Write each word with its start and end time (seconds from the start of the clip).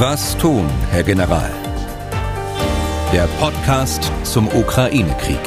Was 0.00 0.38
tun, 0.38 0.70
Herr 0.92 1.02
General? 1.02 1.50
Der 3.12 3.26
Podcast 3.40 4.12
zum 4.22 4.46
Ukraine-Krieg. 4.46 5.40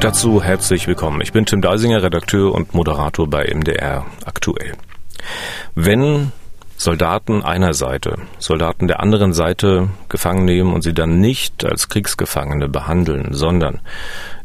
Dazu 0.00 0.42
herzlich 0.42 0.86
willkommen. 0.86 1.20
Ich 1.20 1.34
bin 1.34 1.44
Tim 1.44 1.60
Deisinger, 1.60 2.02
Redakteur 2.02 2.54
und 2.54 2.72
Moderator 2.72 3.28
bei 3.28 3.44
MDR 3.54 4.06
aktuell. 4.24 4.72
Wenn 5.74 6.32
Soldaten 6.78 7.42
einer 7.44 7.74
Seite 7.74 8.16
Soldaten 8.38 8.88
der 8.88 9.00
anderen 9.00 9.34
Seite 9.34 9.90
gefangen 10.08 10.46
nehmen 10.46 10.72
und 10.72 10.80
sie 10.80 10.94
dann 10.94 11.20
nicht 11.20 11.62
als 11.62 11.90
Kriegsgefangene 11.90 12.70
behandeln, 12.70 13.34
sondern 13.34 13.82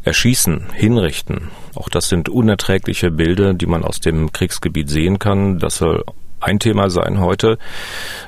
erschießen, 0.08 0.68
hinrichten. 0.74 1.50
Auch 1.76 1.90
das 1.90 2.10
sind 2.10 2.30
unerträgliche 2.30 3.12
Bilder, 3.12 3.54
die 3.54 3.66
man 3.68 3.84
aus 3.84 4.00
dem 4.00 4.32
Kriegsgebiet 4.32 4.90
sehen 4.90 5.20
kann. 5.20 5.60
Das 5.60 5.78
soll 5.78 6.04
ein 6.40 6.60
Thema 6.60 6.90
sein 6.90 7.20
heute. 7.20 7.58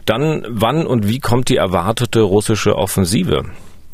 Dann, 0.06 0.46
wann 0.50 0.86
und 0.86 1.08
wie 1.08 1.20
kommt 1.20 1.50
die 1.50 1.56
erwartete 1.56 2.22
russische 2.22 2.76
Offensive? 2.76 3.46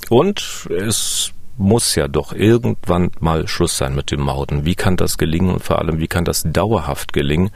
Und 0.09 0.67
es 0.76 1.31
muss 1.57 1.95
ja 1.95 2.07
doch 2.07 2.34
irgendwann 2.34 3.12
mal 3.20 3.48
Schluss 3.48 3.77
sein 3.77 3.95
mit 3.95 4.12
dem 4.12 4.21
Morden. 4.21 4.65
Wie 4.65 4.76
kann 4.76 4.98
das 4.98 5.17
gelingen 5.17 5.54
und 5.54 5.63
vor 5.63 5.79
allem, 5.79 5.99
wie 5.99 6.07
kann 6.07 6.26
das 6.26 6.43
dauerhaft 6.45 7.13
gelingen? 7.13 7.52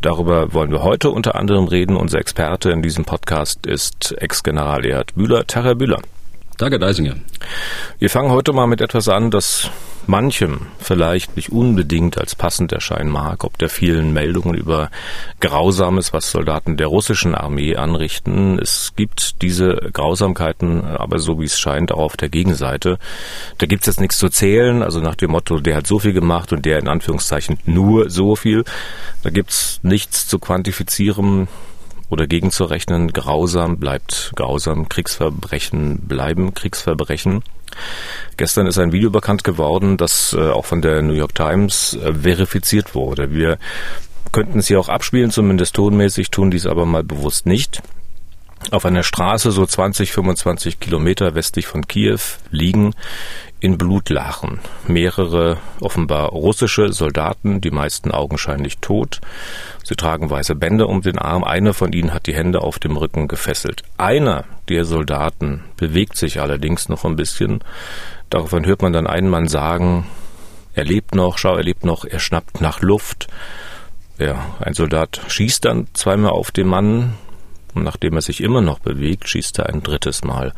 Darüber 0.00 0.52
wollen 0.52 0.72
wir 0.72 0.82
heute 0.82 1.10
unter 1.10 1.36
anderem 1.36 1.66
reden. 1.66 1.96
Unser 1.96 2.18
Experte 2.18 2.70
in 2.70 2.82
diesem 2.82 3.04
Podcast 3.04 3.66
ist 3.66 4.14
Ex-General 4.18 4.84
Erhard 4.84 5.14
Bühler. 5.14 5.46
Terra 5.46 5.74
Bühler. 5.74 6.00
Danke, 6.60 6.78
Deisinger. 6.78 7.14
Wir 7.98 8.10
fangen 8.10 8.30
heute 8.30 8.52
mal 8.52 8.66
mit 8.66 8.82
etwas 8.82 9.08
an, 9.08 9.30
das 9.30 9.70
manchem 10.06 10.66
vielleicht 10.78 11.34
nicht 11.34 11.48
unbedingt 11.52 12.18
als 12.18 12.34
passend 12.34 12.70
erscheinen 12.70 13.08
mag, 13.08 13.44
ob 13.44 13.56
der 13.56 13.70
vielen 13.70 14.12
Meldungen 14.12 14.54
über 14.54 14.90
Grausames, 15.40 16.12
was 16.12 16.30
Soldaten 16.30 16.76
der 16.76 16.88
russischen 16.88 17.34
Armee 17.34 17.76
anrichten. 17.76 18.58
Es 18.58 18.92
gibt 18.94 19.40
diese 19.40 19.88
Grausamkeiten, 19.90 20.84
aber 20.84 21.18
so 21.18 21.40
wie 21.40 21.46
es 21.46 21.58
scheint, 21.58 21.92
auch 21.92 22.00
auf 22.00 22.18
der 22.18 22.28
Gegenseite. 22.28 22.98
Da 23.56 23.64
gibt 23.64 23.84
es 23.84 23.86
jetzt 23.86 24.00
nichts 24.02 24.18
zu 24.18 24.28
zählen, 24.28 24.82
also 24.82 25.00
nach 25.00 25.14
dem 25.14 25.30
Motto, 25.30 25.60
der 25.60 25.76
hat 25.76 25.86
so 25.86 25.98
viel 25.98 26.12
gemacht 26.12 26.52
und 26.52 26.66
der 26.66 26.78
in 26.78 26.88
Anführungszeichen 26.88 27.58
nur 27.64 28.10
so 28.10 28.36
viel. 28.36 28.64
Da 29.22 29.30
gibt 29.30 29.48
es 29.48 29.80
nichts 29.82 30.28
zu 30.28 30.38
quantifizieren 30.38 31.48
oder 32.10 32.26
gegenzurechnen. 32.26 33.12
Grausam 33.12 33.78
bleibt 33.78 34.32
grausam, 34.36 34.88
Kriegsverbrechen 34.88 36.00
bleiben 36.00 36.54
Kriegsverbrechen. 36.54 37.42
Gestern 38.36 38.66
ist 38.66 38.78
ein 38.78 38.92
Video 38.92 39.10
bekannt 39.10 39.44
geworden, 39.44 39.96
das 39.96 40.34
äh, 40.38 40.50
auch 40.50 40.66
von 40.66 40.82
der 40.82 41.02
New 41.02 41.14
York 41.14 41.34
Times 41.34 41.94
äh, 41.94 42.12
verifiziert 42.12 42.94
wurde. 42.94 43.32
Wir 43.32 43.58
könnten 44.32 44.58
es 44.58 44.66
hier 44.66 44.80
auch 44.80 44.88
abspielen, 44.88 45.30
zumindest 45.30 45.74
tonmäßig, 45.74 46.30
tun 46.30 46.50
dies 46.50 46.66
aber 46.66 46.84
mal 46.84 47.04
bewusst 47.04 47.46
nicht. 47.46 47.80
Auf 48.70 48.84
einer 48.84 49.02
Straße 49.02 49.50
so 49.50 49.64
20, 49.64 50.12
25 50.12 50.78
Kilometer 50.78 51.34
westlich 51.34 51.66
von 51.66 51.88
Kiew 51.88 52.20
liegen 52.50 52.94
in 53.58 53.78
Blutlachen. 53.78 54.60
Mehrere 54.86 55.56
offenbar 55.80 56.28
russische 56.28 56.92
Soldaten, 56.92 57.60
die 57.60 57.70
meisten 57.70 58.12
augenscheinlich 58.12 58.78
tot. 58.78 59.20
Sie 59.82 59.96
tragen 59.96 60.30
weiße 60.30 60.54
Bänder 60.54 60.88
um 60.88 61.00
den 61.00 61.18
Arm. 61.18 61.42
Einer 61.42 61.74
von 61.74 61.92
ihnen 61.92 62.14
hat 62.14 62.26
die 62.26 62.34
Hände 62.34 62.60
auf 62.60 62.78
dem 62.78 62.96
Rücken 62.96 63.28
gefesselt. 63.28 63.82
Einer 63.96 64.44
der 64.68 64.84
Soldaten 64.84 65.64
bewegt 65.76 66.16
sich 66.16 66.40
allerdings 66.40 66.88
noch 66.88 67.04
ein 67.04 67.16
bisschen. 67.16 67.64
Daraufhin 68.28 68.66
hört 68.66 68.82
man 68.82 68.92
dann 68.92 69.06
einen 69.06 69.28
Mann 69.28 69.48
sagen, 69.48 70.06
er 70.74 70.84
lebt 70.84 71.14
noch, 71.14 71.38
schau, 71.38 71.56
er 71.56 71.64
lebt 71.64 71.84
noch, 71.84 72.04
er 72.04 72.20
schnappt 72.20 72.60
nach 72.60 72.80
Luft. 72.80 73.26
Ja, 74.18 74.54
ein 74.60 74.74
Soldat 74.74 75.20
schießt 75.28 75.64
dann 75.64 75.88
zweimal 75.94 76.32
auf 76.32 76.50
den 76.50 76.68
Mann 76.68 77.14
und 77.74 77.84
nachdem 77.84 78.14
er 78.14 78.22
sich 78.22 78.40
immer 78.40 78.60
noch 78.60 78.78
bewegt, 78.78 79.28
schießt 79.28 79.58
er 79.58 79.68
ein 79.68 79.82
drittes 79.82 80.24
Mal. 80.24 80.52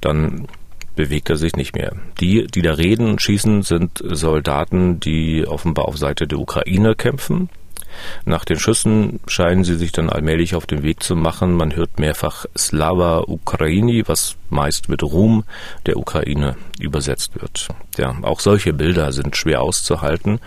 Dann 0.00 0.48
bewegt 0.96 1.30
er 1.30 1.36
sich 1.36 1.56
nicht 1.56 1.74
mehr. 1.74 1.92
Die, 2.20 2.46
die 2.46 2.62
da 2.62 2.74
reden 2.74 3.08
und 3.08 3.22
schießen, 3.22 3.62
sind 3.62 4.02
Soldaten, 4.04 5.00
die 5.00 5.46
offenbar 5.46 5.86
auf 5.86 5.96
Seite 5.96 6.26
der 6.26 6.38
Ukraine 6.38 6.94
kämpfen. 6.94 7.48
Nach 8.24 8.44
den 8.44 8.58
Schüssen 8.58 9.20
scheinen 9.26 9.64
sie 9.64 9.76
sich 9.76 9.92
dann 9.92 10.10
allmählich 10.10 10.54
auf 10.54 10.66
den 10.66 10.82
Weg 10.82 11.02
zu 11.02 11.16
machen. 11.16 11.54
Man 11.54 11.74
hört 11.74 11.98
mehrfach 11.98 12.46
Slava 12.56 13.24
Ukraini, 13.26 14.04
was 14.06 14.36
meist 14.48 14.88
mit 14.88 15.02
Ruhm 15.02 15.44
der 15.86 15.96
Ukraine 15.96 16.56
übersetzt 16.78 17.40
wird. 17.40 17.68
Ja, 17.96 18.14
auch 18.22 18.40
solche 18.40 18.72
Bilder 18.72 19.12
sind 19.12 19.36
schwer 19.36 19.62
auszuhalten. 19.62 20.40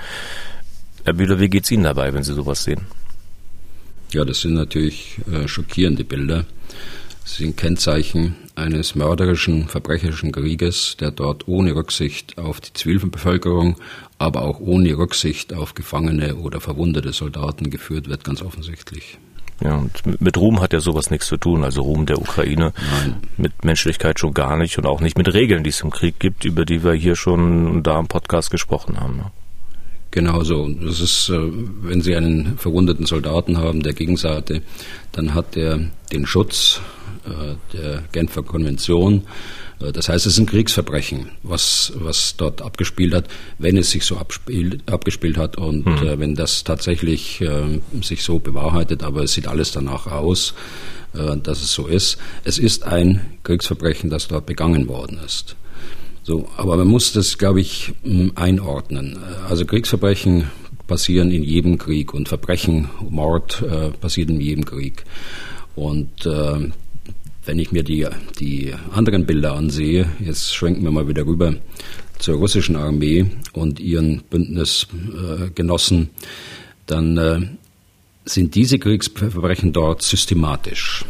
Herr 1.03 1.13
Bühler, 1.13 1.39
wie 1.39 1.49
geht's 1.49 1.71
Ihnen 1.71 1.83
dabei, 1.83 2.13
wenn 2.13 2.23
Sie 2.23 2.33
sowas 2.33 2.63
sehen? 2.63 2.85
Ja, 4.13 4.25
das 4.25 4.41
sind 4.41 4.53
natürlich 4.53 5.18
äh, 5.31 5.47
schockierende 5.47 6.03
Bilder. 6.03 6.46
Sie 7.25 7.46
sind 7.46 7.57
Kennzeichen 7.57 8.35
eines 8.53 8.94
mörderischen, 8.94 9.68
verbrecherischen 9.68 10.31
Krieges, 10.31 10.97
der 11.00 11.09
dort 11.09 11.47
ohne 11.47 11.75
Rücksicht 11.75 12.38
auf 12.38 12.62
die 12.62 12.74
Zivilbevölkerung, 12.74 13.78
aber 14.19 14.44
auch 14.44 14.59
ohne 14.59 14.96
Rücksicht 14.96 15.53
auf 15.53 15.74
gefangene 15.74 16.35
oder 16.35 16.62
verwundete 16.62 17.12
Soldaten 17.12 17.72
geführt 17.72 18.07
wird, 18.07 18.24
ganz 18.24 18.44
offensichtlich. 18.44 19.18
Ja, 19.62 19.78
und 19.78 20.22
mit 20.22 20.38
Ruhm 20.38 20.62
hat 20.62 20.74
ja 20.74 20.80
sowas 20.80 21.09
nichts 21.09 21.28
zu 21.28 21.38
tun, 21.38 21.63
also 21.63 21.81
Ruhm 21.81 22.06
der 22.06 22.19
Ukraine. 22.19 22.74
Nein. 22.91 23.16
Mit 23.38 23.66
Menschlichkeit 23.66 24.19
schon 24.19 24.34
gar 24.34 24.57
nicht 24.57 24.78
und 24.78 24.85
auch 24.85 25.01
nicht 25.01 25.18
mit 25.18 25.34
Regeln, 25.34 25.63
die 25.63 25.72
es 25.72 25.81
im 25.81 25.90
Krieg 25.90 26.19
gibt, 26.19 26.45
über 26.45 26.66
die 26.66 26.84
wir 26.84 26.94
hier 26.94 27.16
schon 27.16 27.81
da 27.81 28.00
im 28.00 28.07
Podcast 28.07 28.51
gesprochen 28.51 29.00
haben. 29.00 29.24
Genauso. 30.13 30.69
Das 30.69 31.00
ist, 31.00 31.29
äh, 31.29 31.40
wenn 31.81 32.01
Sie 32.01 32.16
einen 32.16 32.59
verwundeten 32.59 33.07
Soldaten 33.07 33.57
haben 33.57 33.81
der 33.81 33.94
Gegenseite, 33.94 34.62
dann 35.12 35.34
hat 35.34 35.57
er 35.57 35.90
den 36.12 36.28
Schutz 36.28 36.81
äh, 37.25 37.56
der 37.75 38.03
Genfer 38.12 38.44
Konvention. 38.44 39.24
Äh, 39.81 39.91
das 39.91 40.09
heißt, 40.09 40.28
es 40.28 40.34
ist 40.34 40.40
ein 40.40 40.46
Kriegsverbrechen, 40.46 41.31
was, 41.41 41.94
was 41.96 42.38
dort 42.38 42.62
abgespielt 42.62 43.16
hat, 43.16 43.28
wenn 43.57 43.75
es 43.75 43.90
sich 43.90 44.06
so 44.06 44.18
abspielt, 44.18 44.84
abgespielt 44.88 45.35
hat 45.35 45.57
und 45.57 45.88
mhm. 45.88 46.19
wenn 46.19 46.35
das 46.35 46.63
tatsächlich 46.63 47.44
sich 48.03 48.24
so 48.24 48.38
bewahrheitet, 48.38 49.01
aber 49.01 49.24
es 49.24 49.34
sieht 49.34 49.47
alles 49.47 49.72
danach 49.72 50.06
aus, 50.06 50.53
dass 51.12 51.62
es 51.62 51.74
so 51.74 51.88
ist. 51.88 52.18
Es 52.44 52.59
ist 52.59 52.84
ein 52.84 53.22
Kriegsverbrechen, 53.44 54.12
das 54.12 54.28
dort 54.28 54.45
begangen 54.45 54.88
worden 54.88 55.19
ist. 55.25 55.56
So, 56.23 56.47
aber 56.56 56.78
man 56.78 56.88
muss 56.88 57.11
das, 57.11 57.38
glaube 57.38 57.59
ich, 57.59 57.94
einordnen. 58.35 59.19
Also 59.50 59.66
Kriegsverbrechen 59.66 60.50
passieren 60.88 61.31
in 61.31 61.44
jedem 61.44 61.78
Krieg 61.78 62.13
und 62.13 62.29
Verbrechen, 62.29 62.89
Mord 63.09 63.61
äh, 63.61 63.89
passiert 63.89 64.29
in 64.29 64.39
jedem 64.39 64.63
Krieg. 64.63 65.03
Und 65.75 66.25
äh, 66.25 66.72
wenn 67.45 67.59
ich 67.59 67.73
mir 67.73 67.83
die, 67.83 68.07
die 68.39 68.73
anderen 68.91 69.25
Bilder 69.25 69.56
ansehe, 69.56 70.07
jetzt 70.19 70.56
schwenken 70.56 70.83
wir 70.83 70.91
mal 70.91 71.09
wieder 71.09 71.25
rüber 71.25 71.56
zur 72.19 72.35
russischen 72.38 72.78
Armee 72.78 73.25
und 73.51 73.81
ihren 73.81 74.23
Bündnisgenossen, 74.29 76.09
dann 76.85 77.17
äh, 77.17 77.41
sind 78.23 78.56
diese 78.56 78.79
Kriegsverbrechen 78.79 79.73
dort 79.73 80.01
systematisch. 80.01 81.03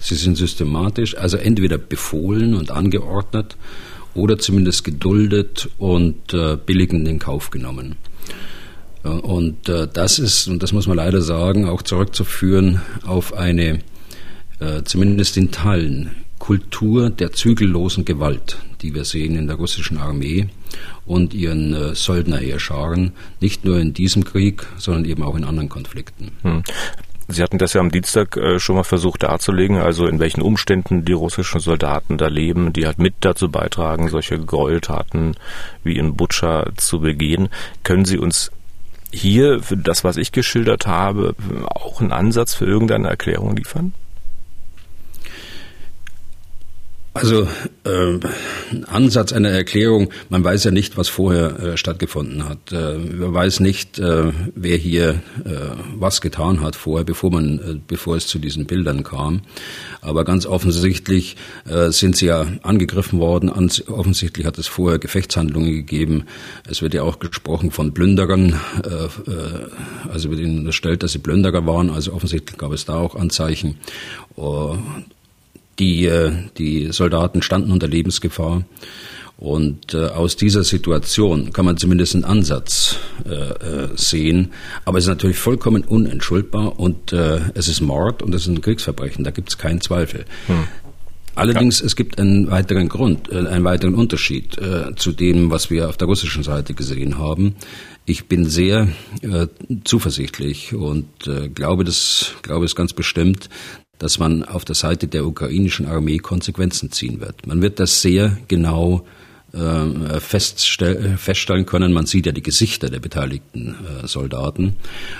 Sie 0.00 0.14
sind 0.14 0.36
systematisch, 0.36 1.16
also 1.16 1.38
entweder 1.38 1.78
befohlen 1.78 2.54
und 2.54 2.70
angeordnet 2.70 3.56
oder 4.14 4.38
zumindest 4.38 4.84
geduldet 4.84 5.68
und 5.78 6.34
äh, 6.34 6.56
billigend 6.56 7.06
in 7.08 7.18
Kauf 7.18 7.50
genommen. 7.50 7.96
Und 9.02 9.68
äh, 9.68 9.88
das 9.90 10.18
ist, 10.18 10.46
und 10.46 10.62
das 10.62 10.72
muss 10.72 10.86
man 10.86 10.96
leider 10.96 11.22
sagen, 11.22 11.66
auch 11.66 11.82
zurückzuführen 11.82 12.82
auf 13.06 13.32
eine 13.34 13.80
äh, 14.58 14.82
zumindest 14.84 15.36
in 15.38 15.50
Teilen 15.50 16.10
Kultur 16.38 17.10
der 17.10 17.32
zügellosen 17.32 18.04
Gewalt, 18.04 18.58
die 18.82 18.94
wir 18.94 19.04
sehen 19.04 19.36
in 19.36 19.46
der 19.46 19.56
russischen 19.56 19.98
Armee 19.98 20.48
und 21.06 21.34
ihren 21.34 21.74
äh, 21.74 21.94
Söldnerheerscharen, 21.94 23.12
nicht 23.40 23.64
nur 23.64 23.78
in 23.78 23.94
diesem 23.94 24.24
Krieg, 24.24 24.66
sondern 24.78 25.04
eben 25.04 25.22
auch 25.22 25.36
in 25.36 25.44
anderen 25.44 25.68
Konflikten. 25.68 26.32
Hm. 26.42 26.62
Sie 27.32 27.42
hatten 27.42 27.58
das 27.58 27.74
ja 27.74 27.80
am 27.80 27.90
Dienstag 27.90 28.36
äh, 28.36 28.58
schon 28.58 28.76
mal 28.76 28.82
versucht 28.82 29.22
darzulegen, 29.22 29.76
also 29.76 30.06
in 30.06 30.18
welchen 30.18 30.42
Umständen 30.42 31.04
die 31.04 31.12
russischen 31.12 31.60
Soldaten 31.60 32.18
da 32.18 32.26
leben, 32.26 32.72
die 32.72 32.86
halt 32.86 32.98
mit 32.98 33.14
dazu 33.20 33.50
beitragen, 33.50 34.08
solche 34.08 34.38
Gräueltaten 34.38 35.36
wie 35.84 35.96
in 35.96 36.16
Butscha 36.16 36.66
zu 36.76 37.00
begehen. 37.00 37.48
Können 37.84 38.04
Sie 38.04 38.18
uns 38.18 38.50
hier 39.12 39.62
für 39.62 39.76
das, 39.76 40.02
was 40.04 40.16
ich 40.16 40.32
geschildert 40.32 40.86
habe, 40.86 41.34
auch 41.66 42.00
einen 42.00 42.12
Ansatz 42.12 42.54
für 42.54 42.64
irgendeine 42.64 43.08
Erklärung 43.08 43.56
liefern? 43.56 43.92
Also 47.12 47.48
äh, 47.82 48.20
Ansatz 48.86 49.32
einer 49.32 49.48
Erklärung, 49.48 50.10
man 50.28 50.44
weiß 50.44 50.62
ja 50.62 50.70
nicht, 50.70 50.96
was 50.96 51.08
vorher 51.08 51.58
äh, 51.58 51.76
stattgefunden 51.76 52.48
hat. 52.48 52.70
Äh, 52.70 52.98
man 52.98 53.34
weiß 53.34 53.58
nicht, 53.58 53.98
äh, 53.98 54.32
wer 54.54 54.76
hier 54.76 55.20
äh, 55.44 55.74
was 55.96 56.20
getan 56.20 56.60
hat 56.60 56.76
vorher, 56.76 57.04
bevor 57.04 57.32
man, 57.32 57.58
äh, 57.58 57.80
bevor 57.84 58.16
es 58.16 58.28
zu 58.28 58.38
diesen 58.38 58.66
Bildern 58.66 59.02
kam. 59.02 59.42
Aber 60.02 60.24
ganz 60.24 60.46
offensichtlich 60.46 61.36
äh, 61.68 61.90
sind 61.90 62.14
sie 62.14 62.26
ja 62.26 62.46
angegriffen 62.62 63.18
worden. 63.18 63.50
Ans 63.50 63.88
offensichtlich 63.88 64.46
hat 64.46 64.58
es 64.58 64.68
vorher 64.68 65.00
Gefechtshandlungen 65.00 65.72
gegeben. 65.72 66.26
Es 66.68 66.80
wird 66.80 66.94
ja 66.94 67.02
auch 67.02 67.18
gesprochen 67.18 67.72
von 67.72 67.92
Plünderern, 67.92 68.60
äh, 68.84 69.30
äh, 69.30 70.08
also 70.08 70.30
wird 70.30 70.38
ihnen 70.38 70.60
unterstellt, 70.60 71.02
dass 71.02 71.10
sie 71.10 71.18
Plünderer 71.18 71.66
waren. 71.66 71.90
Also 71.90 72.12
offensichtlich 72.12 72.56
gab 72.56 72.70
es 72.70 72.84
da 72.84 72.94
auch 72.94 73.16
Anzeichen. 73.16 73.78
Uh, 74.36 74.76
die, 75.80 76.06
äh, 76.06 76.32
die 76.58 76.92
Soldaten 76.92 77.42
standen 77.42 77.72
unter 77.72 77.88
Lebensgefahr. 77.88 78.64
Und 79.40 79.94
äh, 79.94 80.04
aus 80.08 80.36
dieser 80.36 80.64
Situation 80.64 81.50
kann 81.54 81.64
man 81.64 81.78
zumindest 81.78 82.14
einen 82.14 82.24
Ansatz 82.24 82.98
äh, 83.24 83.30
äh, 83.32 83.88
sehen. 83.94 84.52
Aber 84.84 84.98
es 84.98 85.04
ist 85.04 85.08
natürlich 85.08 85.38
vollkommen 85.38 85.82
unentschuldbar 85.82 86.78
und 86.78 87.14
äh, 87.14 87.40
es 87.54 87.66
ist 87.66 87.80
Mord 87.80 88.22
und 88.22 88.34
es 88.34 88.42
ist 88.42 88.48
ein 88.48 88.60
Kriegsverbrechen. 88.60 89.24
Da 89.24 89.30
gibt 89.30 89.48
es 89.48 89.56
keinen 89.56 89.80
Zweifel. 89.80 90.26
Hm. 90.46 90.64
Allerdings, 91.36 91.80
ja. 91.80 91.86
es 91.86 91.96
gibt 91.96 92.20
einen 92.20 92.50
weiteren 92.50 92.90
Grund, 92.90 93.32
äh, 93.32 93.38
einen 93.38 93.64
weiteren 93.64 93.94
Unterschied 93.94 94.58
äh, 94.58 94.94
zu 94.94 95.12
dem, 95.12 95.50
was 95.50 95.70
wir 95.70 95.88
auf 95.88 95.96
der 95.96 96.06
russischen 96.06 96.42
Seite 96.42 96.74
gesehen 96.74 97.16
haben. 97.16 97.54
Ich 98.04 98.26
bin 98.26 98.44
sehr 98.44 98.88
äh, 99.22 99.46
zuversichtlich 99.84 100.74
und 100.74 101.26
äh, 101.26 101.48
glaube, 101.48 101.84
das, 101.84 102.34
glaube 102.42 102.66
es 102.66 102.76
ganz 102.76 102.92
bestimmt, 102.92 103.48
dass 104.00 104.18
man 104.18 104.42
auf 104.42 104.64
der 104.64 104.74
Seite 104.74 105.06
der 105.06 105.26
ukrainischen 105.26 105.86
Armee 105.86 106.18
Konsequenzen 106.18 106.90
ziehen 106.90 107.20
wird. 107.20 107.46
Man 107.46 107.62
wird 107.62 107.78
das 107.78 108.02
sehr 108.02 108.38
genau 108.48 109.04
äh, 109.52 110.20
feststellen 110.20 111.66
können. 111.66 111.92
Man 111.92 112.06
sieht 112.06 112.26
ja 112.26 112.30
die 112.30 112.42
Gesichter 112.42 112.88
der 112.88 113.00
beteiligten 113.00 113.74
äh, 113.74 114.06
Soldaten 114.06 114.76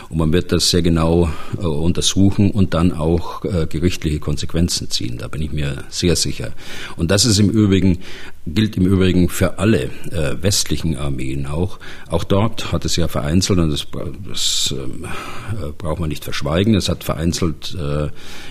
und 0.09 0.19
man 0.19 0.33
wird 0.33 0.53
das 0.53 0.71
sehr 0.71 0.83
genau 0.83 1.29
äh, 1.59 1.67
untersuchen 1.67 2.53
und 2.53 2.73
dann 2.75 2.93
auch 2.93 3.41
gerichtliche 3.41 4.21
Konsequenzen 4.21 4.89
ziehen. 4.91 5.19
Da 5.19 5.27
bin 5.27 5.43
ich 5.43 5.51
mir 5.51 5.83
sehr 5.89 6.15
sicher. 6.15 6.53
Und 6.97 7.11
das 7.11 7.25
ist 7.25 7.41
im 7.41 7.51
Übrigen 7.51 7.99
gilt 8.47 8.77
im 8.77 8.87
Übrigen 8.87 9.29
für 9.29 9.59
alle 9.59 9.91
westlichen 10.41 10.97
Armeen 10.97 11.47
auch. 11.47 11.79
Auch 12.09 12.25
dort 12.25 12.73
hat 12.73 12.85
es 12.85 12.97
ja 12.97 13.07
vereinzelt, 13.07 13.59
und 13.59 13.71
das, 13.71 13.87
das 14.27 14.75
ähm, 14.77 15.07
braucht 15.77 16.01
man 16.01 16.09
nicht 16.09 16.25
verschweigen, 16.25 16.75
es 16.75 16.89
hat 16.89 17.05
vereinzelt 17.05 17.77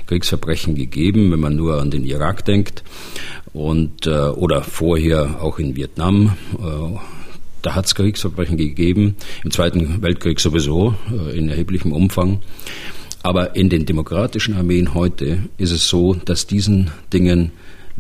Kriegsverbrechen 0.06 0.76
gegeben, 0.76 1.32
wenn 1.32 1.40
man 1.40 1.56
nur 1.56 1.82
an 1.82 1.90
den 1.90 2.06
Irak 2.06 2.46
denkt 2.46 2.84
und 3.54 4.08
äh, 4.08 4.12
oder 4.12 4.62
vorher 4.62 5.42
auch 5.42 5.60
in 5.60 5.76
Vietnam. 5.76 6.38
Äh, 6.54 6.98
da 7.62 7.76
hat 7.76 7.86
es 7.86 7.96
Kriegsverbrechen 7.96 8.58
gegeben, 8.58 9.16
im 9.44 9.52
Zweiten 9.52 10.02
Weltkrieg 10.02 10.40
sowieso 10.40 10.96
äh, 11.12 11.38
in 11.38 11.50
erheblichem 11.50 11.92
Umfang. 11.92 12.40
Aber 13.22 13.56
in 13.56 13.70
den 13.70 13.86
demokratischen 13.86 14.56
Armeen 14.56 14.94
heute 14.94 15.40
ist 15.58 15.72
es 15.72 15.90
so, 15.90 16.14
dass 16.14 16.48
diesen 16.48 16.92
Dingen 17.12 17.52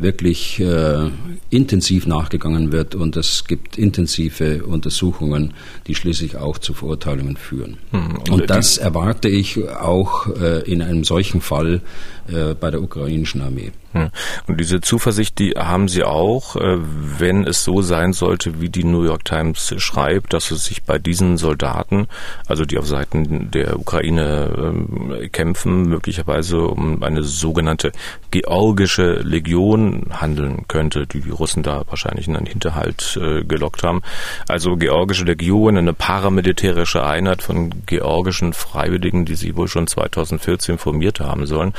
wirklich 0.01 0.59
äh, 0.59 1.09
intensiv 1.49 2.07
nachgegangen 2.07 2.71
wird 2.71 2.95
und 2.95 3.17
es 3.17 3.45
gibt 3.45 3.77
intensive 3.77 4.65
Untersuchungen, 4.65 5.53
die 5.87 5.95
schließlich 5.95 6.37
auch 6.37 6.57
zu 6.57 6.73
Verurteilungen 6.73 7.37
führen. 7.37 7.77
Hm, 7.91 8.17
und, 8.17 8.29
und 8.29 8.49
das 8.49 8.77
erwarte 8.77 9.27
ich 9.27 9.67
auch 9.69 10.27
äh, 10.37 10.61
in 10.71 10.81
einem 10.81 11.03
solchen 11.03 11.41
Fall 11.41 11.81
äh, 12.27 12.53
bei 12.53 12.71
der 12.71 12.81
ukrainischen 12.81 13.41
Armee. 13.41 13.71
Hm. 13.93 14.09
Und 14.47 14.59
diese 14.59 14.81
Zuversicht, 14.81 15.39
die 15.39 15.51
haben 15.51 15.87
Sie 15.87 16.03
auch, 16.03 16.55
äh, 16.55 16.77
wenn 16.79 17.47
es 17.47 17.63
so 17.63 17.81
sein 17.81 18.13
sollte, 18.13 18.61
wie 18.61 18.69
die 18.69 18.83
New 18.83 19.03
York 19.03 19.25
Times 19.25 19.73
schreibt, 19.77 20.33
dass 20.33 20.51
es 20.51 20.65
sich 20.65 20.83
bei 20.83 20.99
diesen 20.99 21.37
Soldaten, 21.37 22.07
also 22.47 22.65
die 22.65 22.77
auf 22.77 22.87
Seiten 22.87 23.49
der 23.49 23.79
Ukraine 23.79 24.53
ähm, 24.57 25.29
kämpfen, 25.31 25.89
möglicherweise 25.89 26.61
um 26.61 27.01
eine 27.01 27.23
sogenannte 27.23 27.91
georgische 28.29 29.21
Legion 29.21 30.07
handeln 30.11 30.65
könnte, 30.67 31.07
die 31.07 31.21
die 31.21 31.31
Russen 31.31 31.63
da 31.63 31.83
wahrscheinlich 31.87 32.27
in 32.27 32.35
einen 32.35 32.45
Hinterhalt 32.45 33.19
äh, 33.19 33.43
gelockt 33.43 33.81
haben. 33.81 34.01
Also 34.47 34.77
georgische 34.77 35.25
Legion, 35.25 35.77
eine 35.77 35.93
paramilitärische 35.93 37.03
Einheit 37.03 37.41
von 37.41 37.85
georgischen 37.87 38.53
Freiwilligen, 38.53 39.25
die 39.25 39.35
sie 39.35 39.55
wohl 39.55 39.67
schon 39.67 39.87
2014 39.87 40.77
formiert 40.77 41.19
haben 41.19 41.47
sollen. 41.47 41.73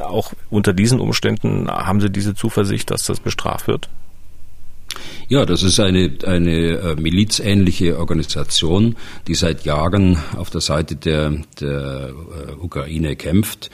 Auch 0.00 0.32
unter 0.50 0.72
diesen 0.72 1.00
Umständen 1.00 1.68
haben 1.68 2.00
Sie 2.00 2.10
diese 2.10 2.34
Zuversicht, 2.34 2.90
dass 2.90 3.04
das 3.04 3.20
bestraft 3.20 3.68
wird? 3.68 3.88
Ja, 5.28 5.46
das 5.46 5.62
ist 5.62 5.80
eine, 5.80 6.12
eine 6.26 6.50
äh, 6.50 6.96
milizähnliche 6.96 7.98
Organisation, 7.98 8.96
die 9.26 9.34
seit 9.34 9.64
Jahren 9.64 10.18
auf 10.36 10.50
der 10.50 10.60
Seite 10.60 10.96
der, 10.96 11.32
der 11.60 12.10
äh, 12.10 12.52
Ukraine 12.60 13.16
kämpft, 13.16 13.70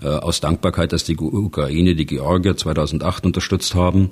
äh, 0.00 0.06
aus 0.06 0.40
Dankbarkeit, 0.40 0.92
dass 0.92 1.02
die 1.02 1.16
Ukraine 1.16 1.96
die 1.96 2.06
Georgier 2.06 2.56
2008 2.56 3.26
unterstützt 3.26 3.74
haben. 3.74 4.10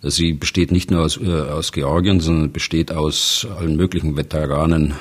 Sie 0.00 0.32
besteht 0.32 0.70
nicht 0.70 0.92
nur 0.92 1.02
aus, 1.02 1.18
aus 1.18 1.72
Georgien, 1.72 2.20
sondern 2.20 2.52
besteht 2.52 2.92
aus 2.92 3.46
allen 3.58 3.76
möglichen 3.76 4.16
Veteranen 4.16 4.94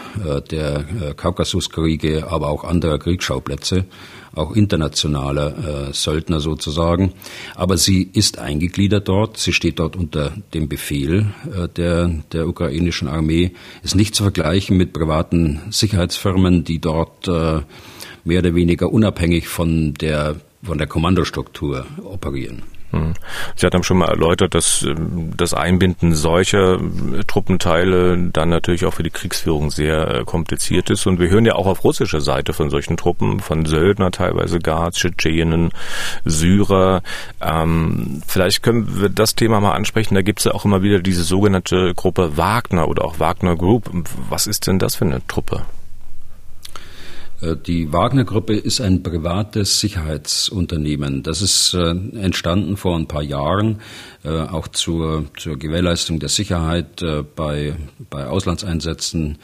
der 0.49 1.13
Kaukasuskriege, 1.15 2.31
aber 2.31 2.49
auch 2.49 2.63
anderer 2.63 2.97
Kriegsschauplätze 2.97 3.85
auch 4.33 4.55
internationaler 4.55 5.89
äh, 5.89 5.93
Söldner 5.93 6.39
sozusagen. 6.39 7.13
Aber 7.55 7.77
sie 7.77 8.09
ist 8.13 8.39
eingegliedert 8.39 9.07
dort, 9.07 9.37
sie 9.37 9.53
steht 9.53 9.79
dort 9.79 9.95
unter 9.95 10.33
dem 10.53 10.69
Befehl 10.69 11.27
äh, 11.45 11.67
der, 11.69 12.09
der 12.31 12.47
ukrainischen 12.47 13.07
Armee, 13.07 13.51
ist 13.83 13.95
nicht 13.95 14.15
zu 14.15 14.23
vergleichen 14.23 14.77
mit 14.77 14.93
privaten 14.93 15.61
Sicherheitsfirmen, 15.69 16.63
die 16.63 16.79
dort 16.79 17.27
äh, 17.27 17.61
mehr 18.23 18.39
oder 18.39 18.55
weniger 18.55 18.91
unabhängig 18.91 19.47
von 19.47 19.93
der, 19.93 20.35
von 20.63 20.77
der 20.77 20.87
Kommandostruktur 20.87 21.85
operieren. 22.03 22.63
Hm. 22.91 23.13
Sie 23.55 23.65
hat 23.65 23.85
schon 23.85 23.97
mal 23.97 24.07
erläutert, 24.07 24.55
dass 24.55 24.83
ähm, 24.83 25.33
das 25.35 25.53
Einbinden 25.53 26.15
solcher 26.15 26.75
äh, 26.75 27.23
Truppenteile 27.27 28.29
dann 28.31 28.49
natürlich 28.49 28.85
auch 28.85 28.93
für 28.93 29.03
die 29.03 29.09
Kriegsführung 29.09 29.71
sehr 29.71 30.07
äh, 30.07 30.23
kompliziert 30.23 30.89
ist. 30.89 31.05
Und 31.05 31.19
wir 31.19 31.29
hören 31.29 31.45
ja 31.45 31.55
auch 31.55 31.67
auf 31.67 31.83
russischer 31.83 32.21
Seite 32.21 32.53
von 32.53 32.69
solchen 32.69 32.95
Truppen, 32.95 33.41
von 33.41 33.65
Söldner 33.65 34.11
teilweise 34.11 34.59
gar, 34.59 34.91
Tschetschenen, 34.91 35.71
Syrer. 36.23 37.01
Ähm, 37.41 38.21
vielleicht 38.25 38.63
können 38.63 39.01
wir 39.01 39.09
das 39.09 39.35
Thema 39.35 39.59
mal 39.59 39.73
ansprechen. 39.73 40.15
Da 40.15 40.21
gibt 40.21 40.39
es 40.39 40.45
ja 40.45 40.53
auch 40.53 40.63
immer 40.63 40.81
wieder 40.81 40.99
diese 40.99 41.23
sogenannte 41.23 41.93
Gruppe 41.93 42.37
Wagner 42.37 42.87
oder 42.87 43.03
auch 43.03 43.19
Wagner 43.19 43.55
Group. 43.57 43.89
Was 44.29 44.47
ist 44.47 44.67
denn 44.67 44.79
das 44.79 44.95
für 44.95 45.05
eine 45.05 45.25
Truppe? 45.27 45.63
Äh, 47.41 47.55
die 47.55 47.91
Wagner-Gruppe 47.91 48.55
ist 48.55 48.81
ein 48.81 49.03
privates 49.03 49.79
Sicherheitsunternehmen. 49.79 51.23
Das 51.23 51.41
ist 51.41 51.73
äh, 51.73 51.89
entstanden 51.89 52.77
vor 52.77 52.97
ein 52.97 53.07
paar 53.07 53.23
Jahren, 53.23 53.81
äh, 54.23 54.29
auch 54.29 54.67
zur, 54.67 55.25
zur 55.37 55.57
Gewährleistung 55.57 56.19
der 56.19 56.29
Sicherheit 56.29 57.03
bei, 57.35 57.75
bei 58.09 58.27
Auslandseinsätzen 58.27 59.37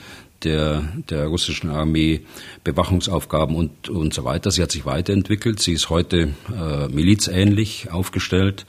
der, 0.43 0.83
der 1.09 1.27
russischen 1.27 1.69
Armee, 1.69 2.21
Bewachungsaufgaben 2.63 3.55
und, 3.55 3.89
und 3.89 4.13
so 4.13 4.23
weiter. 4.25 4.51
Sie 4.51 4.61
hat 4.61 4.71
sich 4.71 4.85
weiterentwickelt. 4.85 5.61
Sie 5.61 5.73
ist 5.73 5.89
heute 5.89 6.33
äh, 6.53 6.87
milizähnlich 6.89 7.91
aufgestellt. 7.91 8.65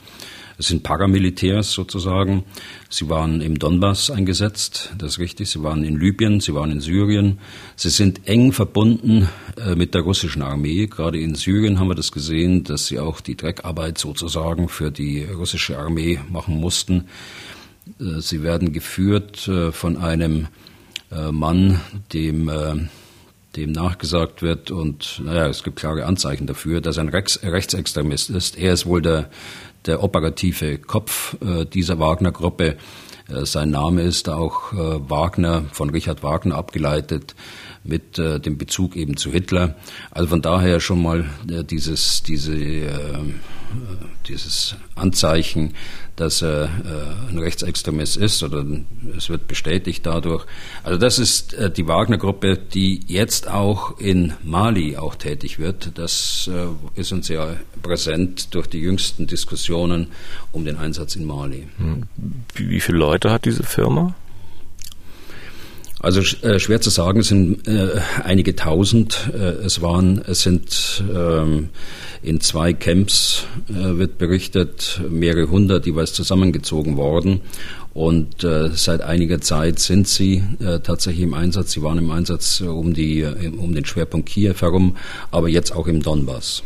Es 0.57 0.69
sind 0.69 0.83
Paramilitärs 0.85 1.73
sozusagen. 1.73 2.45
Sie 2.89 3.09
waren 3.09 3.41
im 3.41 3.59
Donbass 3.59 4.11
eingesetzt, 4.11 4.93
das 4.97 5.13
ist 5.13 5.19
richtig. 5.19 5.51
Sie 5.51 5.63
waren 5.63 5.83
in 5.83 5.99
Libyen, 5.99 6.41
sie 6.41 6.55
waren 6.55 6.71
in 6.71 6.81
Syrien. 6.81 7.41
Sie 7.75 7.91
sind 7.91 8.29
eng 8.29 8.53
verbunden 8.53 9.29
äh, 9.57 9.75
mit 9.75 9.95
der 9.95 10.03
russischen 10.03 10.43
Armee. 10.43 10.87
Gerade 10.87 11.19
in 11.19 11.35
Syrien 11.35 11.81
haben 11.81 11.89
wir 11.89 11.97
das 11.97 12.13
gesehen, 12.13 12.63
dass 12.63 12.87
sie 12.87 13.01
auch 13.01 13.21
die 13.21 13.37
Dreckarbeit 13.37 13.99
sozusagen 13.99 14.69
für 14.69 14.93
die 14.93 15.25
russische 15.25 15.79
Armee 15.79 16.21
machen 16.31 16.61
mussten. 16.61 17.09
Äh, 17.99 18.21
sie 18.21 18.43
werden 18.43 18.73
geführt 18.73 19.49
äh, 19.49 19.73
von 19.73 19.97
einem 19.97 20.49
Mann, 21.31 21.81
dem 22.13 22.51
dem 23.57 23.73
nachgesagt 23.73 24.43
wird 24.43 24.73
und 24.73 25.21
naja, 25.25 25.47
es 25.47 25.63
gibt 25.63 25.77
klare 25.77 26.07
Anzeichen 26.07 26.47
dafür, 26.47 26.81
dass 26.81 26.97
er 26.97 27.05
ein 27.05 27.09
Rechts 27.09 27.41
Rechtsextremist 27.43 28.31
ist. 28.31 28.59
Er 28.59 28.73
ist 28.73 28.87
wohl 28.87 29.03
der, 29.03 29.31
der 29.87 30.03
operative 30.03 30.79
Kopf 30.79 31.37
äh, 31.41 31.65
dieser 31.65 31.99
Wagner-Gruppe. 31.99 32.77
Äh, 33.29 33.45
sein 33.45 33.71
Name 33.71 34.03
ist 34.03 34.29
auch 34.29 34.73
äh, 34.73 34.77
Wagner, 35.11 35.65
von 35.73 35.91
Richard 35.91 36.23
Wagner 36.23 36.57
abgeleitet, 36.57 37.35
mit 37.85 38.19
äh, 38.19 38.41
dem 38.41 38.57
Bezug 38.57 38.97
eben 38.97 39.17
zu 39.17 39.31
Hitler. 39.31 39.77
Also 40.11 40.29
von 40.29 40.43
daher 40.43 40.81
schon 40.81 41.03
mal 41.03 41.27
äh, 41.49 41.63
dieses, 41.63 42.23
diese, 42.23 42.57
äh, 42.57 42.89
dieses 44.27 44.75
Anzeichen, 44.95 45.75
dass 46.17 46.43
er 46.43 46.69
ein 47.29 47.39
Rechtsextremist 47.39 48.17
ist 48.17 48.45
oder 48.45 48.65
es 49.17 49.29
wird 49.31 49.49
bestätigt 49.49 50.07
dadurch. 50.07 50.47
Also 50.85 50.97
das 50.97 51.19
ist 51.19 51.57
die 51.77 51.89
Wagner-Gruppe, 51.89 52.57
die 52.57 53.01
jetzt 53.09 53.51
auch 53.51 53.99
in 53.99 54.33
Mali 54.45 54.97
auch 54.97 55.17
tätig 55.17 55.59
wird. 55.59 55.99
Das 55.99 56.49
ist 56.95 57.13
uns 57.13 57.27
ja 57.27 57.57
präsent 57.83 58.55
durch 58.55 58.69
die 58.69 58.79
jüngsten 58.79 59.27
Diskussionen 59.27 60.07
um 60.53 60.65
den 60.65 60.77
Einsatz 60.77 61.17
in 61.17 61.25
Mali. 61.25 61.67
Hm. 61.79 62.05
Wie 62.55 62.79
viele 62.79 62.99
Leute 62.99 63.33
hat 63.33 63.45
diese 63.45 63.65
Firma? 63.65 64.15
Also 66.05 66.21
äh, 66.47 66.59
schwer 66.59 66.83
zu 66.83 66.91
sagen, 66.91 67.21
es 67.21 67.29
sind 67.29 67.67
äh, 67.67 67.99
einige 68.23 68.55
tausend. 68.55 69.31
Äh, 69.33 69.65
es 69.65 69.81
waren, 69.81 70.21
es 70.27 70.43
sind 70.43 71.03
ähm, 71.11 71.71
in 72.23 72.43
zwei 72.43 72.75
Camps 72.75 73.47
äh, 73.71 73.97
wird 73.97 74.19
berichtet, 74.19 75.01
mehrere 75.09 75.49
hundert 75.49 75.87
jeweils 75.87 76.13
zusammengezogen 76.13 76.99
worden. 76.99 77.41
Und 77.95 78.45
äh, 78.45 78.69
seit 78.75 79.01
einiger 79.01 79.41
Zeit 79.41 79.79
sind 79.79 80.07
sie 80.07 80.43
äh, 80.61 80.81
tatsächlich 80.81 81.23
im 81.23 81.33
Einsatz. 81.33 81.73
Sie 81.73 81.83
waren 81.83 81.97
im 81.97 82.11
Einsatz 82.11 82.61
um 82.61 82.93
die 82.93 83.25
um 83.25 83.75
den 83.75 83.87
Schwerpunkt 83.87 84.29
Kiew 84.29 84.57
herum, 84.61 84.97
aber 85.31 85.49
jetzt 85.49 85.75
auch 85.75 85.87
im 85.87 86.03
Donbass. 86.03 86.63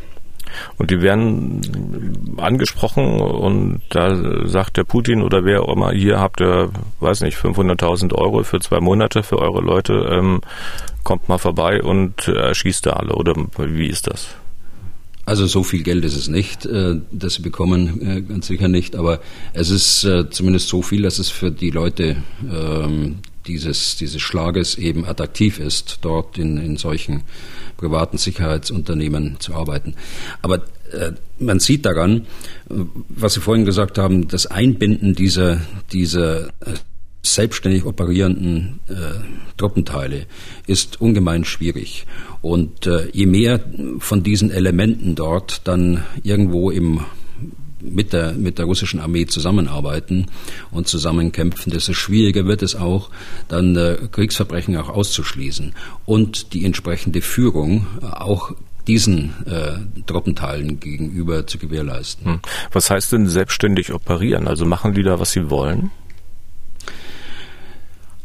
Und 0.76 0.90
die 0.90 1.00
werden 1.02 2.37
angesprochen 2.38 3.21
und 3.21 3.81
da 3.90 4.47
sagt 4.47 4.76
der 4.76 4.85
Putin 4.85 5.23
oder 5.23 5.45
wer 5.45 5.62
auch 5.62 5.75
immer, 5.75 5.93
hier 5.93 6.19
habt 6.21 6.40
ihr, 6.40 6.71
weiß 7.00 7.23
nicht, 7.23 7.37
500.000 7.37 8.14
Euro 8.14 8.43
für 8.43 8.61
zwei 8.61 8.81
Monate 8.81 9.23
für 9.23 9.38
eure 9.38 9.61
Leute, 9.61 9.95
ähm, 10.11 10.40
kommt 11.05 11.28
mal 11.28 11.38
vorbei 11.38 11.83
und 11.83 12.28
erschießt 12.28 12.87
da 12.87 12.90
alle 12.90 13.14
oder 13.14 13.35
wie 13.57 13.87
ist 13.87 14.07
das? 14.07 14.28
Also 15.28 15.47
so 15.47 15.62
viel 15.62 15.83
Geld 15.83 16.07
ist 16.07 16.17
es 16.17 16.28
nicht, 16.28 16.64
äh, 16.64 16.97
das 17.12 17.35
sie 17.35 17.43
bekommen, 17.43 18.00
äh, 18.00 18.23
ganz 18.23 18.47
sicher 18.47 18.69
nicht, 18.69 18.97
aber 18.97 19.21
es 19.52 19.69
ist 19.69 20.05
äh, 20.05 20.31
zumindest 20.31 20.69
so 20.69 20.81
viel, 20.81 21.02
dass 21.02 21.19
es 21.19 21.28
für 21.28 21.50
die 21.50 21.69
Leute 21.69 22.17
ähm, 22.50 23.17
dieses, 23.49 23.97
dieses 23.97 24.21
Schlages 24.21 24.76
eben 24.76 25.05
attraktiv 25.05 25.59
ist, 25.59 25.99
dort 26.02 26.38
in, 26.38 26.59
in 26.59 26.76
solchen 26.76 27.23
privaten 27.76 28.19
Sicherheitsunternehmen 28.19 29.37
zu 29.40 29.55
arbeiten. 29.55 29.95
Aber 30.43 30.64
äh, 30.93 31.12
man 31.38 31.61
sieht 31.61 31.87
daran, 31.87 32.26
was 33.09 33.35
Sie 33.35 33.40
vorhin 33.40 33.64
gesagt 33.64 33.99
haben, 33.99 34.28
das 34.28 34.47
Einbinden 34.47 35.14
dieser, 35.14 35.61
dieser 35.93 36.49
äh, 36.49 36.75
selbstständig 37.23 37.85
operierenden 37.85 38.81
äh, 38.88 38.95
Truppenteile 39.57 40.26
ist 40.67 41.00
ungemein 41.00 41.45
schwierig. 41.45 42.07
Und 42.40 42.87
äh, 42.87 43.09
je 43.12 43.26
mehr 43.26 43.61
von 43.99 44.23
diesen 44.23 44.50
Elementen 44.50 45.14
dort 45.14 45.67
dann 45.67 46.05
irgendwo 46.23 46.71
im 46.71 47.00
mit 47.81 48.13
der, 48.13 48.33
mit 48.33 48.59
der 48.59 48.67
russischen 48.67 49.01
Armee 49.01 49.27
zusammenarbeiten 49.27 50.27
und 50.71 50.89
zusammenkämpfen, 50.89 51.73
desto 51.73 51.93
schwieriger 51.93 52.47
wird 52.47 52.63
es 52.63 52.75
auch, 52.75 53.11
dann 53.49 53.77
äh, 53.77 53.97
Kriegsverbrechen 54.11 54.77
auch 54.77 54.89
auszuschließen 54.89 55.75
und 56.07 56.53
die 56.53 56.65
entsprechende 56.65 57.21
Führung 57.21 57.87
äh, 58.03 58.07
auch 58.07 58.53
diesen 58.87 59.35
äh, 59.47 60.03
Truppenteilen 60.07 60.81
gegenüber 60.81 61.47
zu 61.47 61.59
gewährleisten. 61.59 62.27
Hm. 62.27 62.41
Was 62.73 62.91
heißt 62.91 63.13
denn 63.13 63.29
selbstständig 63.29 63.93
operieren? 63.93 64.49
Also 64.49 64.65
machen 64.65 64.95
die 64.95 65.03
da, 65.03 65.21
was 65.21 65.33
sie 65.33 65.51
wollen? 65.51 65.91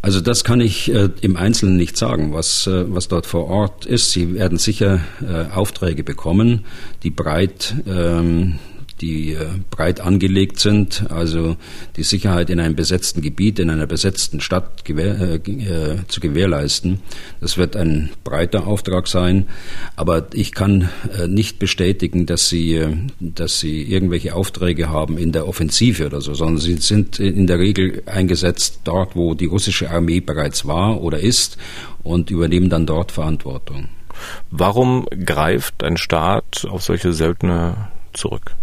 Also 0.01 0.19
das 0.19 0.43
kann 0.43 0.59
ich 0.59 0.93
äh, 0.93 1.09
im 1.21 1.37
Einzelnen 1.37 1.77
nicht 1.77 1.95
sagen, 1.95 2.33
was, 2.33 2.67
äh, 2.67 2.85
was 2.93 3.07
dort 3.07 3.25
vor 3.25 3.47
Ort 3.47 3.85
ist. 3.85 4.11
Sie 4.11 4.33
werden 4.33 4.57
sicher 4.57 4.99
äh, 5.21 5.53
Aufträge 5.53 6.03
bekommen, 6.03 6.65
die 7.03 7.09
breit 7.09 7.75
ähm, 7.87 8.59
die 9.03 9.33
äh, 9.33 9.45
breit 9.69 9.99
angelegt 9.99 10.59
sind, 10.59 11.11
also 11.11 11.57
die 11.97 12.03
Sicherheit 12.03 12.49
in 12.49 12.61
einem 12.61 12.75
besetzten 12.75 13.21
Gebiet, 13.21 13.59
in 13.59 13.69
einer 13.69 13.85
besetzten 13.85 14.39
Stadt 14.39 14.85
gewähr, 14.85 15.19
äh, 15.19 15.51
äh, 15.51 16.07
zu 16.07 16.21
gewährleisten. 16.21 17.01
Das 17.41 17.57
wird 17.57 17.75
ein 17.75 18.11
breiter 18.23 18.65
Auftrag 18.65 19.09
sein, 19.09 19.47
aber 19.97 20.27
ich 20.33 20.53
kann 20.53 20.89
äh, 21.17 21.27
nicht 21.27 21.59
bestätigen, 21.59 22.25
dass 22.25 22.47
sie, 22.47 22.75
äh, 22.75 22.95
dass 23.19 23.59
sie 23.59 23.81
irgendwelche 23.83 24.35
Aufträge 24.35 24.89
haben 24.89 25.17
in 25.17 25.33
der 25.33 25.49
Offensive 25.49 26.05
oder 26.05 26.21
so, 26.21 26.33
sondern 26.33 26.59
sie 26.59 26.77
sind 26.77 27.19
in 27.19 27.45
der 27.45 27.59
Regel 27.59 28.03
eingesetzt 28.05 28.81
dort, 28.85 29.17
wo 29.17 29.33
die 29.33 29.47
russische 29.47 29.91
Armee 29.91 30.21
bereits 30.21 30.65
war 30.65 31.01
oder 31.01 31.19
ist 31.19 31.57
und 32.03 32.31
übernehmen 32.31 32.69
dann 32.69 32.85
dort 32.85 33.11
Verantwortung. 33.11 33.89
Warum 34.49 35.07
greift 35.25 35.83
ein 35.83 35.97
Staat 35.97 36.65
auf 36.69 36.83
solche 36.83 37.11
Söldner 37.11 37.91
zurück? 38.13 38.55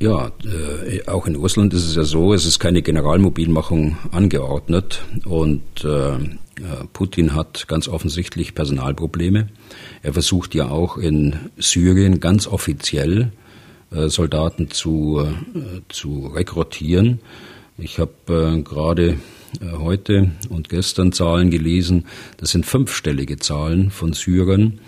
Ja, 0.00 0.30
äh, 0.44 1.08
auch 1.08 1.26
in 1.26 1.34
Russland 1.34 1.74
ist 1.74 1.84
es 1.84 1.96
ja 1.96 2.04
so, 2.04 2.32
es 2.32 2.46
ist 2.46 2.60
keine 2.60 2.82
Generalmobilmachung 2.82 3.98
angeordnet 4.12 5.02
und 5.24 5.84
äh, 5.84 6.14
äh, 6.14 6.20
Putin 6.92 7.34
hat 7.34 7.66
ganz 7.66 7.88
offensichtlich 7.88 8.54
Personalprobleme. 8.54 9.48
Er 10.04 10.12
versucht 10.12 10.54
ja 10.54 10.68
auch 10.68 10.98
in 10.98 11.36
Syrien 11.56 12.20
ganz 12.20 12.46
offiziell 12.46 13.32
äh, 13.90 14.08
Soldaten 14.08 14.70
zu, 14.70 15.20
äh, 15.20 15.80
zu 15.88 16.28
rekrutieren. 16.28 17.18
Ich 17.76 17.98
habe 17.98 18.12
äh, 18.28 18.62
gerade 18.62 19.16
heute 19.78 20.32
und 20.50 20.68
gestern 20.68 21.12
Zahlen 21.12 21.50
gelesen. 21.50 22.04
Das 22.36 22.50
sind 22.50 22.66
fünfstellige 22.66 23.38
Zahlen 23.38 23.90
von 23.90 24.12
Syrern, 24.12 24.78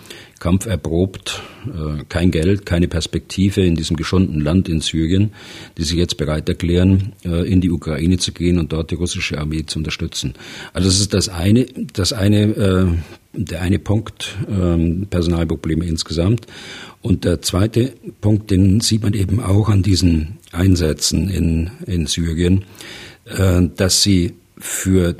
kampferprobt, 0.40 1.42
äh, 1.66 2.02
kein 2.08 2.32
Geld, 2.32 2.66
keine 2.66 2.88
Perspektive 2.88 3.60
in 3.60 3.76
diesem 3.76 3.96
geschundenen 3.96 4.40
Land 4.40 4.68
in 4.68 4.80
Syrien, 4.80 5.32
die 5.78 5.84
sich 5.84 5.96
jetzt 5.96 6.16
bereit 6.16 6.48
erklären, 6.48 7.12
äh, 7.24 7.48
in 7.48 7.60
die 7.60 7.70
Ukraine 7.70 8.18
zu 8.18 8.32
gehen 8.32 8.58
und 8.58 8.72
dort 8.72 8.90
die 8.90 8.96
russische 8.96 9.38
Armee 9.38 9.64
zu 9.66 9.78
unterstützen. 9.78 10.34
Also 10.72 10.88
das 10.88 10.98
ist 10.98 11.14
das 11.14 11.28
eine, 11.28 11.66
das 11.92 12.12
eine, 12.12 12.98
der 13.32 13.62
eine 13.62 13.78
Punkt, 13.78 14.36
ähm, 14.50 15.06
Personalprobleme 15.08 15.84
insgesamt. 15.84 16.46
Und 17.02 17.24
der 17.24 17.42
zweite 17.42 17.92
Punkt, 18.20 18.50
den 18.50 18.80
sieht 18.80 19.02
man 19.02 19.14
eben 19.14 19.40
auch 19.40 19.68
an 19.68 19.82
diesen 19.82 20.38
Einsätzen 20.52 21.28
in, 21.28 21.70
in 21.86 22.06
Syrien, 22.06 22.64
dass 23.76 24.02
sie 24.02 24.34
für 24.58 25.14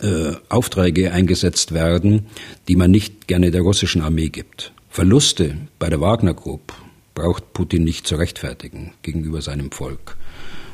äh, 0.00 0.32
Aufträge 0.48 1.12
eingesetzt 1.12 1.72
werden, 1.72 2.26
die 2.68 2.76
man 2.76 2.90
nicht 2.90 3.26
gerne 3.26 3.50
der 3.50 3.62
russischen 3.62 4.02
Armee 4.02 4.28
gibt. 4.28 4.72
Verluste 4.88 5.56
bei 5.78 5.88
der 5.88 6.00
Wagner 6.00 6.34
Group 6.34 6.72
braucht 7.14 7.52
Putin 7.52 7.84
nicht 7.84 8.06
zu 8.06 8.16
rechtfertigen 8.16 8.92
gegenüber 9.02 9.42
seinem 9.42 9.72
Volk. 9.72 10.16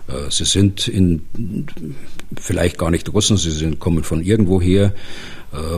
Äh, 0.08 0.30
sie 0.30 0.44
sind 0.44 0.88
in, 0.88 1.24
vielleicht 2.36 2.78
gar 2.78 2.90
nicht 2.90 3.12
Russen, 3.12 3.36
sie 3.36 3.50
sind, 3.50 3.80
kommen 3.80 4.04
von 4.04 4.22
irgendwoher 4.22 4.94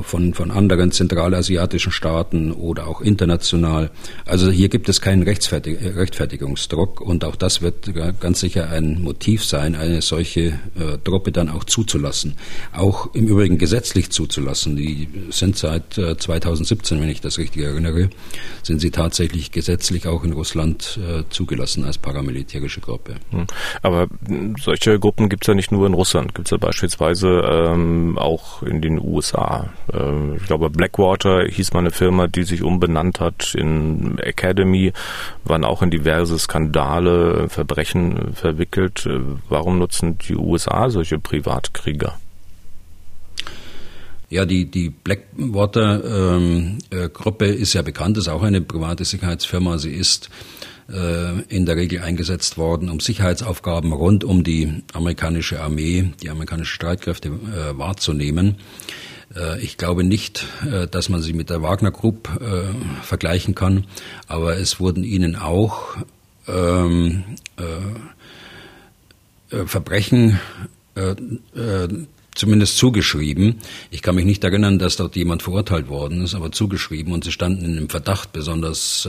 von, 0.02 0.34
von 0.34 0.50
anderen 0.50 0.92
zentralasiatischen 0.92 1.92
Staaten 1.92 2.52
oder 2.52 2.86
auch 2.86 3.00
international. 3.00 3.90
Also 4.24 4.50
hier 4.50 4.68
gibt 4.68 4.88
es 4.88 5.00
keinen 5.00 5.22
Rechtsfertig 5.22 5.78
Rechtfertigungsdruck 5.82 7.00
und 7.00 7.24
auch 7.24 7.36
das 7.36 7.62
wird 7.62 7.90
ganz 8.20 8.40
sicher 8.40 8.70
ein 8.70 9.02
Motiv 9.02 9.44
sein, 9.44 9.74
eine 9.74 10.02
solche 10.02 10.40
äh, 10.40 10.98
Truppe 11.04 11.32
dann 11.32 11.48
auch 11.48 11.64
zuzulassen. 11.64 12.36
Auch 12.72 13.14
im 13.14 13.26
Übrigen 13.26 13.58
gesetzlich 13.58 14.10
zuzulassen. 14.10 14.76
Die 14.76 15.08
sind 15.30 15.56
seit 15.56 15.98
äh, 15.98 16.16
2017, 16.16 17.00
wenn 17.00 17.08
ich 17.08 17.20
das 17.20 17.38
richtig 17.38 17.62
erinnere, 17.62 18.10
sind 18.62 18.80
sie 18.80 18.90
tatsächlich 18.90 19.50
gesetzlich 19.52 20.06
auch 20.06 20.24
in 20.24 20.32
Russland 20.32 20.98
äh, 21.02 21.22
zugelassen 21.30 21.84
als 21.84 21.98
paramilitärische 21.98 22.80
Gruppe. 22.80 23.16
Hm. 23.30 23.46
Aber 23.82 24.08
solche 24.60 24.98
Gruppen 24.98 25.28
gibt 25.28 25.44
es 25.44 25.48
ja 25.48 25.54
nicht 25.54 25.72
nur 25.72 25.86
in 25.86 25.94
Russland, 25.94 26.34
gibt 26.34 26.48
es 26.48 26.50
ja 26.50 26.58
beispielsweise 26.58 27.28
ähm, 27.44 28.18
auch 28.18 28.62
in 28.62 28.80
den 28.80 29.00
USA. 29.00 29.65
Äh, 29.92 30.36
ich 30.36 30.44
glaube, 30.44 30.70
Blackwater 30.70 31.46
hieß 31.46 31.72
mal 31.72 31.80
eine 31.80 31.90
Firma, 31.90 32.26
die 32.26 32.44
sich 32.44 32.62
umbenannt 32.62 33.20
hat 33.20 33.54
in 33.54 34.18
Academy, 34.18 34.92
waren 35.44 35.64
auch 35.64 35.82
in 35.82 35.90
diverse 35.90 36.38
Skandale, 36.38 37.48
Verbrechen 37.48 38.34
verwickelt. 38.34 39.06
Äh, 39.06 39.20
warum 39.48 39.78
nutzen 39.78 40.18
die 40.18 40.36
USA 40.36 40.90
solche 40.90 41.18
Privatkrieger? 41.18 42.18
Ja, 44.28 44.44
die, 44.44 44.68
die 44.68 44.90
Blackwater-Gruppe 44.90 47.46
ähm, 47.46 47.52
äh, 47.52 47.54
ist 47.54 47.74
ja 47.74 47.82
bekannt, 47.82 48.18
ist 48.18 48.26
auch 48.28 48.42
eine 48.42 48.60
private 48.60 49.04
Sicherheitsfirma. 49.04 49.78
Sie 49.78 49.92
ist 49.92 50.30
äh, 50.88 51.40
in 51.48 51.66
der 51.66 51.76
Regel 51.76 52.00
eingesetzt 52.00 52.58
worden, 52.58 52.90
um 52.90 53.00
Sicherheitsaufgaben 53.00 53.92
rund 53.92 54.24
um 54.24 54.42
die 54.42 54.82
amerikanische 54.92 55.60
Armee, 55.60 56.10
die 56.22 56.30
amerikanischen 56.30 56.74
Streitkräfte 56.74 57.28
äh, 57.28 57.78
wahrzunehmen. 57.78 58.56
Äh, 59.34 59.60
ich 59.60 59.76
glaube 59.76 60.04
nicht, 60.04 60.46
äh, 60.70 60.86
dass 60.86 61.08
man 61.08 61.22
sie 61.22 61.32
mit 61.32 61.50
der 61.50 61.62
Wagner 61.62 61.90
Group 61.90 62.28
äh, 62.40 62.64
vergleichen 63.02 63.54
kann, 63.54 63.86
aber 64.26 64.56
es 64.56 64.80
wurden 64.80 65.04
ihnen 65.04 65.36
auch 65.36 65.96
ähm, 66.48 67.24
äh, 67.56 67.64
Verbrechen 69.66 70.40
zumindest 72.34 72.78
zugeschrieben. 72.78 73.56
Ich 73.90 74.00
kann 74.00 74.14
mich 74.14 74.24
nicht 74.24 74.42
erinnern, 74.42 74.78
dass 74.78 74.96
dort 74.96 75.14
jemand 75.14 75.42
verurteilt 75.42 75.88
worden 75.88 76.22
ist, 76.22 76.34
aber 76.34 76.50
zugeschrieben 76.50 77.12
und 77.12 77.22
sie 77.22 77.32
standen 77.32 77.66
in 77.66 77.76
dem 77.76 77.90
Verdacht, 77.90 78.32
besonders 78.32 79.06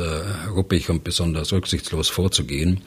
ruppig 0.54 0.90
und 0.90 1.06
besonders 1.06 1.54
rücksichtslos 1.54 2.10
vorzugehen. 2.10 2.82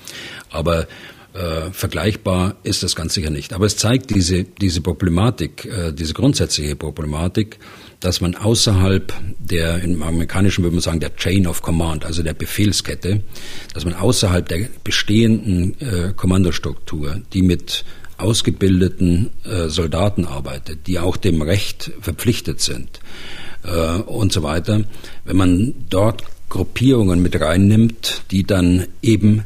Aber 0.51 0.87
äh, 1.35 1.71
vergleichbar 1.73 2.57
ist 2.63 2.83
das 2.83 2.97
ganz 2.97 3.15
sicher 3.15 3.31
nicht. 3.31 3.53
Aber 3.53 3.67
es 3.67 3.77
zeigt 3.77 4.11
diese, 4.15 4.45
diese 4.45 4.81
Problematik, 4.81 5.65
äh, 5.65 5.93
diese 5.93 6.15
grundsätzliche 6.15 6.77
Problematik, 6.77 7.59
dass 8.01 8.21
man 8.21 8.35
außerhalb 8.35 9.13
der, 9.39 9.83
im 9.83 10.03
Amerikanischen 10.03 10.65
würde 10.65 10.75
man 10.75 10.83
sagen, 10.83 11.01
der 11.01 11.15
Chain 11.17 11.47
of 11.47 11.63
Command, 11.63 12.05
also 12.05 12.23
der 12.23 12.35
Befehlskette, 12.35 13.21
dass 13.75 13.85
man 13.85 13.95
außerhalb 13.95 14.49
der 14.49 14.69
bestehenden 14.83 15.81
äh, 15.81 16.13
Kommandostruktur, 16.17 17.21
die 17.33 17.43
mit 17.43 17.85
ausgebildeten 18.17 19.31
äh, 19.45 19.69
Soldaten 19.69 20.25
arbeitet, 20.25 20.87
die 20.87 20.99
auch 20.99 21.17
dem 21.17 21.43
Recht 21.43 21.93
verpflichtet 22.01 22.61
sind 22.61 23.01
äh, 23.65 24.01
und 24.01 24.33
so 24.33 24.43
weiter, 24.43 24.85
wenn 25.25 25.37
man 25.37 25.75
dort 25.89 26.23
Gruppierungen 26.49 27.23
mit 27.23 27.41
reinnimmt, 27.41 28.23
die 28.31 28.45
dann 28.45 28.87
eben 29.03 29.45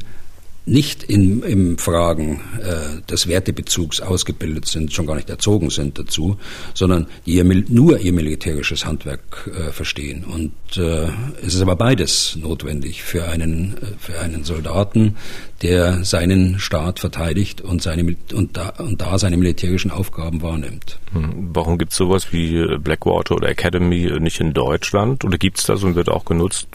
nicht 0.65 1.03
in, 1.03 1.43
in 1.43 1.77
Fragen 1.77 2.41
äh, 2.59 3.01
des 3.09 3.27
Wertebezugs 3.27 4.01
ausgebildet 4.01 4.65
sind, 4.65 4.93
schon 4.93 5.05
gar 5.05 5.15
nicht 5.15 5.29
erzogen 5.29 5.69
sind 5.69 5.99
dazu, 5.99 6.37
sondern 6.73 7.07
die 7.25 7.35
ihr, 7.35 7.43
nur 7.43 7.99
ihr 7.99 8.13
militärisches 8.13 8.85
Handwerk 8.85 9.49
äh, 9.53 9.71
verstehen. 9.71 10.23
Und 10.23 10.51
äh, 10.77 11.07
es 11.45 11.53
ist 11.53 11.61
aber 11.61 11.75
beides 11.75 12.35
notwendig 12.35 13.03
für 13.03 13.27
einen, 13.27 13.77
äh, 13.77 13.85
für 13.99 14.19
einen 14.19 14.43
Soldaten, 14.43 15.17
der 15.61 16.03
seinen 16.03 16.59
Staat 16.59 16.99
verteidigt 16.99 17.61
und, 17.61 17.83
seine, 17.83 18.15
und, 18.33 18.57
da, 18.57 18.69
und 18.79 19.01
da 19.01 19.19
seine 19.19 19.37
militärischen 19.37 19.91
Aufgaben 19.91 20.41
wahrnimmt. 20.41 20.99
Hm. 21.13 21.49
Warum 21.53 21.77
gibt 21.77 21.91
es 21.91 21.97
sowas 21.97 22.33
wie 22.33 22.57
äh, 22.57 22.79
Blackwater 22.79 23.35
oder 23.35 23.49
Academy 23.49 24.11
nicht 24.19 24.39
in 24.39 24.53
Deutschland? 24.53 25.23
Oder 25.25 25.37
gibt 25.37 25.59
es 25.59 25.65
das 25.65 25.83
und 25.83 25.95
wird 25.95 26.09
auch 26.09 26.25
genutzt? 26.25 26.67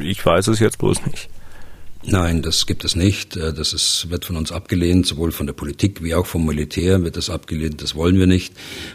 Ich 0.00 0.24
weiß 0.24 0.48
es 0.48 0.60
jetzt 0.60 0.78
bloß 0.78 1.06
nicht. 1.06 1.30
Nein, 2.06 2.42
das 2.42 2.66
gibt 2.66 2.84
es 2.84 2.96
nicht. 2.96 3.36
Äh, 3.36 3.52
das 3.54 3.72
ist, 3.72 4.10
wird 4.10 4.24
von 4.24 4.36
uns 4.36 4.52
abgelehnt, 4.52 5.06
sowohl 5.06 5.32
von 5.32 5.46
der 5.46 5.54
Politik 5.54 6.02
wie 6.02 6.14
auch 6.14 6.26
vom 6.26 6.44
Militär 6.44 7.02
wird 7.02 7.16
das 7.16 7.30
abgelehnt. 7.30 7.82
Das 7.82 7.94
wollen 7.94 8.18
wir 8.18 8.26
nicht. 8.26 8.52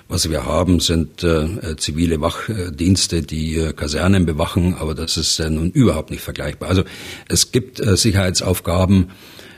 Was 0.08 0.30
wir 0.30 0.46
haben, 0.46 0.80
sind 0.80 1.24
äh, 1.24 1.44
äh 1.44 1.76
zivile 1.78 2.22
Wachdienste, 2.22 3.24
die 3.24 3.56
äh, 3.56 3.74
Kasernen 3.74 4.26
bewachen, 4.26 4.76
aber 4.76 4.94
das 4.94 5.18
ist 5.18 5.40
äh, 5.40 5.50
nun 5.50 5.72
überhaupt 5.72 6.12
nicht 6.12 6.22
vergleichbar. 6.22 6.70
Also 6.70 6.84
es 7.28 7.52
gibt 7.52 7.80
äh, 7.80 7.98
Sicherheitsaufgaben, 7.98 9.10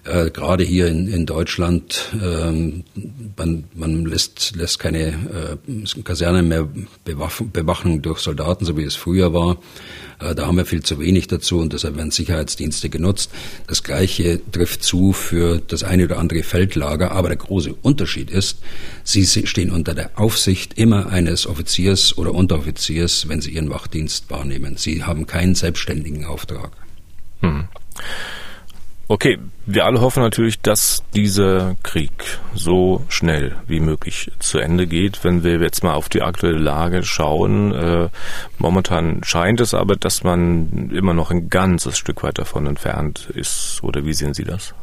äh, 0.04 0.32
gerade 0.32 0.64
hier 0.64 0.88
in, 0.88 1.08
in 1.08 1.26
Deutschland, 1.26 2.10
ähm, 2.22 2.84
man, 3.38 3.66
man 3.76 4.06
lässt, 4.06 4.56
lässt 4.56 4.80
keine 4.80 5.58
äh, 5.68 6.02
Kasernen 6.04 6.48
mehr 6.48 6.68
bewachen, 7.06 7.52
bewachen 7.52 8.02
durch 8.02 8.20
Soldaten, 8.20 8.66
so 8.66 8.78
wie 8.78 8.84
es 8.84 8.96
früher 8.96 9.34
war. 9.34 9.58
Äh, 10.20 10.34
da 10.34 10.48
haben 10.48 10.58
wir 10.58 10.66
viel 10.66 10.82
zu 10.82 11.00
wenig 11.00 11.28
dazu 11.28 11.60
und 11.60 11.74
deshalb 11.74 11.98
werden 11.98 12.10
Sicherheitsdienste 12.10 12.90
genutzt. 12.90 13.32
Das 13.68 13.84
Gleiche 13.84 14.40
trifft 14.52 14.84
zu 14.84 15.14
für 15.14 15.60
das 15.60 15.84
eine 15.84 16.06
oder 16.06 16.18
andere 16.18 16.44
Feldlager, 16.44 17.12
aber 17.12 17.30
der 17.30 17.38
große 17.38 17.76
Unterschied 17.82 18.32
ist, 18.32 18.60
sie 19.04 19.26
stehen 19.26 19.72
unter 19.72 19.94
der 19.94 20.20
Aufsicht 20.20 20.78
immer 20.80 21.08
eines 21.08 21.46
Offiziers 21.46 22.18
oder 22.18 22.34
Unteroffiziers, 22.34 23.28
wenn 23.28 23.42
sie 23.42 23.52
ihren 23.52 23.70
Wachdienst 23.70 24.30
wahrnehmen. 24.30 24.78
Sie 24.78 25.04
haben 25.04 25.28
keinen 25.28 25.54
selbstständigen 25.56 26.26
Auftrag. 26.26 26.72
Hm. 27.42 27.68
Okay, 29.12 29.40
wir 29.66 29.84
alle 29.84 30.00
hoffen 30.00 30.24
natürlich, 30.24 30.62
dass 30.62 31.04
dieser 31.14 31.76
Krieg 31.84 32.14
so 32.56 33.04
schnell 33.10 33.58
wie 33.68 33.82
möglich 33.82 34.32
zu 34.40 34.58
Ende 34.58 34.88
geht. 34.88 35.26
Wenn 35.26 35.44
wir 35.44 35.60
jetzt 35.60 35.84
mal 35.84 35.96
auf 35.96 36.08
die 36.08 36.22
aktuelle 36.22 36.58
Lage 36.58 37.04
schauen, 37.04 37.74
äh, 37.74 38.08
momentan 38.58 39.22
scheint 39.26 39.60
es 39.60 39.74
aber, 39.74 39.98
dass 39.98 40.24
man 40.24 40.92
immer 40.94 41.14
noch 41.14 41.30
ein 41.30 41.50
ganzes 41.50 41.98
Stück 41.98 42.24
weit 42.24 42.38
davon 42.38 42.66
entfernt 42.68 43.30
ist. 43.36 43.82
Oder 43.84 44.06
wie 44.06 44.14
sehen 44.14 44.34
Sie 44.34 44.46
das? 44.46 44.74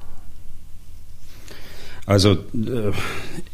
Also 2.04 2.32
äh, 2.32 2.92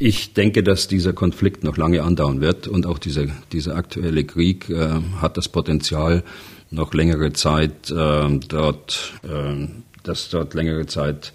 ich 0.00 0.34
denke, 0.34 0.64
dass 0.64 0.88
dieser 0.88 1.12
Konflikt 1.12 1.62
noch 1.62 1.76
lange 1.76 2.02
andauern 2.02 2.40
wird 2.40 2.66
und 2.66 2.84
auch 2.86 2.98
dieser, 2.98 3.26
dieser 3.52 3.76
aktuelle 3.76 4.24
Krieg 4.24 4.68
äh, 4.70 4.88
hat 5.20 5.36
das 5.36 5.48
Potenzial, 5.48 6.24
noch 6.72 6.92
längere 6.94 7.32
Zeit 7.32 7.92
äh, 7.92 8.38
dort 8.48 9.12
äh, 9.22 9.68
dass 10.04 10.28
dort 10.30 10.54
längere 10.54 10.86
Zeit 10.86 11.32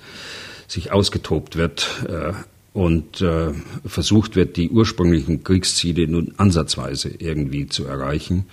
sich 0.68 0.92
ausgetobt 0.92 1.56
wird 1.56 2.06
äh, 2.08 2.34
und 2.74 3.22
äh, 3.22 3.52
versucht 3.86 4.36
wird, 4.36 4.56
die 4.56 4.70
ursprünglichen 4.70 5.44
Kriegsziele 5.44 6.08
nun 6.08 6.34
ansatzweise 6.38 7.10
irgendwie 7.10 7.68
zu 7.68 7.86
erreichen. 7.86 8.46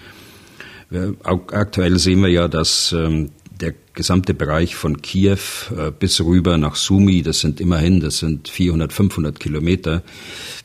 Wir, 0.90 1.14
aktuell 1.22 1.98
sehen 1.98 2.22
wir 2.22 2.30
ja, 2.30 2.48
dass 2.48 2.92
ähm, 2.92 3.30
der 3.60 3.74
gesamte 3.94 4.34
Bereich 4.34 4.76
von 4.76 5.00
Kiew 5.02 5.38
äh, 5.76 5.90
bis 5.90 6.20
rüber 6.20 6.58
nach 6.58 6.76
Sumi, 6.76 7.22
das 7.22 7.40
sind 7.40 7.60
immerhin, 7.60 8.00
das 8.00 8.18
sind 8.18 8.48
400, 8.48 8.92
500 8.92 9.40
Kilometer. 9.40 10.02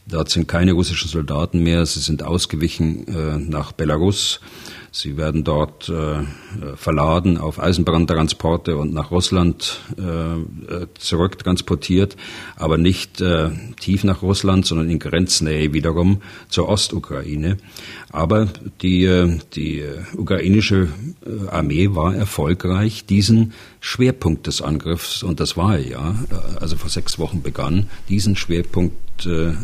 Dort 0.08 0.30
sind 0.30 0.48
keine 0.48 0.74
russischen 0.74 1.10
Soldaten 1.10 1.64
mehr, 1.64 1.86
sie 1.86 2.02
sind 2.02 2.24
ausgewichen 2.24 3.08
äh, 3.08 3.38
nach 3.38 3.72
Belarus. 3.72 4.42
Sie 4.94 5.16
werden 5.16 5.46
dort 5.46 5.88
äh, 5.88 6.24
verladen 6.76 7.38
auf 7.38 7.62
Eisenbahntransporte 7.62 8.76
und 8.76 8.94
nach 8.94 9.10
Russland 9.10 9.80
äh, 9.98 10.86
zurücktransportiert, 11.00 12.18
aber 12.58 12.78
nicht 12.78 13.22
äh, 13.22 13.52
tief 13.80 14.04
nach 14.04 14.22
Russland, 14.22 14.66
sondern 14.66 14.90
in 14.90 15.00
Grenznähe 15.00 15.72
wiederum 15.72 16.22
zur 16.50 16.68
Ostukraine. 16.68 17.56
Aber 18.10 18.50
die, 18.82 19.06
äh, 19.06 19.40
die 19.56 19.82
ukrainische 20.18 20.90
äh, 21.26 21.48
Armee 21.48 21.96
war 21.96 22.14
erfolgreich, 22.14 23.06
diesen 23.06 23.54
Schwerpunkt 23.80 24.46
des 24.46 24.62
Angriffs, 24.62 25.24
und 25.24 25.40
das 25.40 25.56
war 25.56 25.78
er 25.78 25.88
ja, 25.88 26.10
äh, 26.30 26.60
also 26.60 26.76
vor 26.76 26.90
sechs 26.90 27.18
Wochen 27.18 27.42
begann, 27.42 27.88
diesen 28.10 28.36
Schwerpunkt 28.36 29.26
äh, 29.26 29.52
äh, 29.52 29.56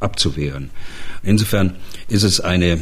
abzuwehren. 0.00 0.70
Insofern 1.22 1.76
ist 2.08 2.24
es 2.24 2.40
eine 2.40 2.80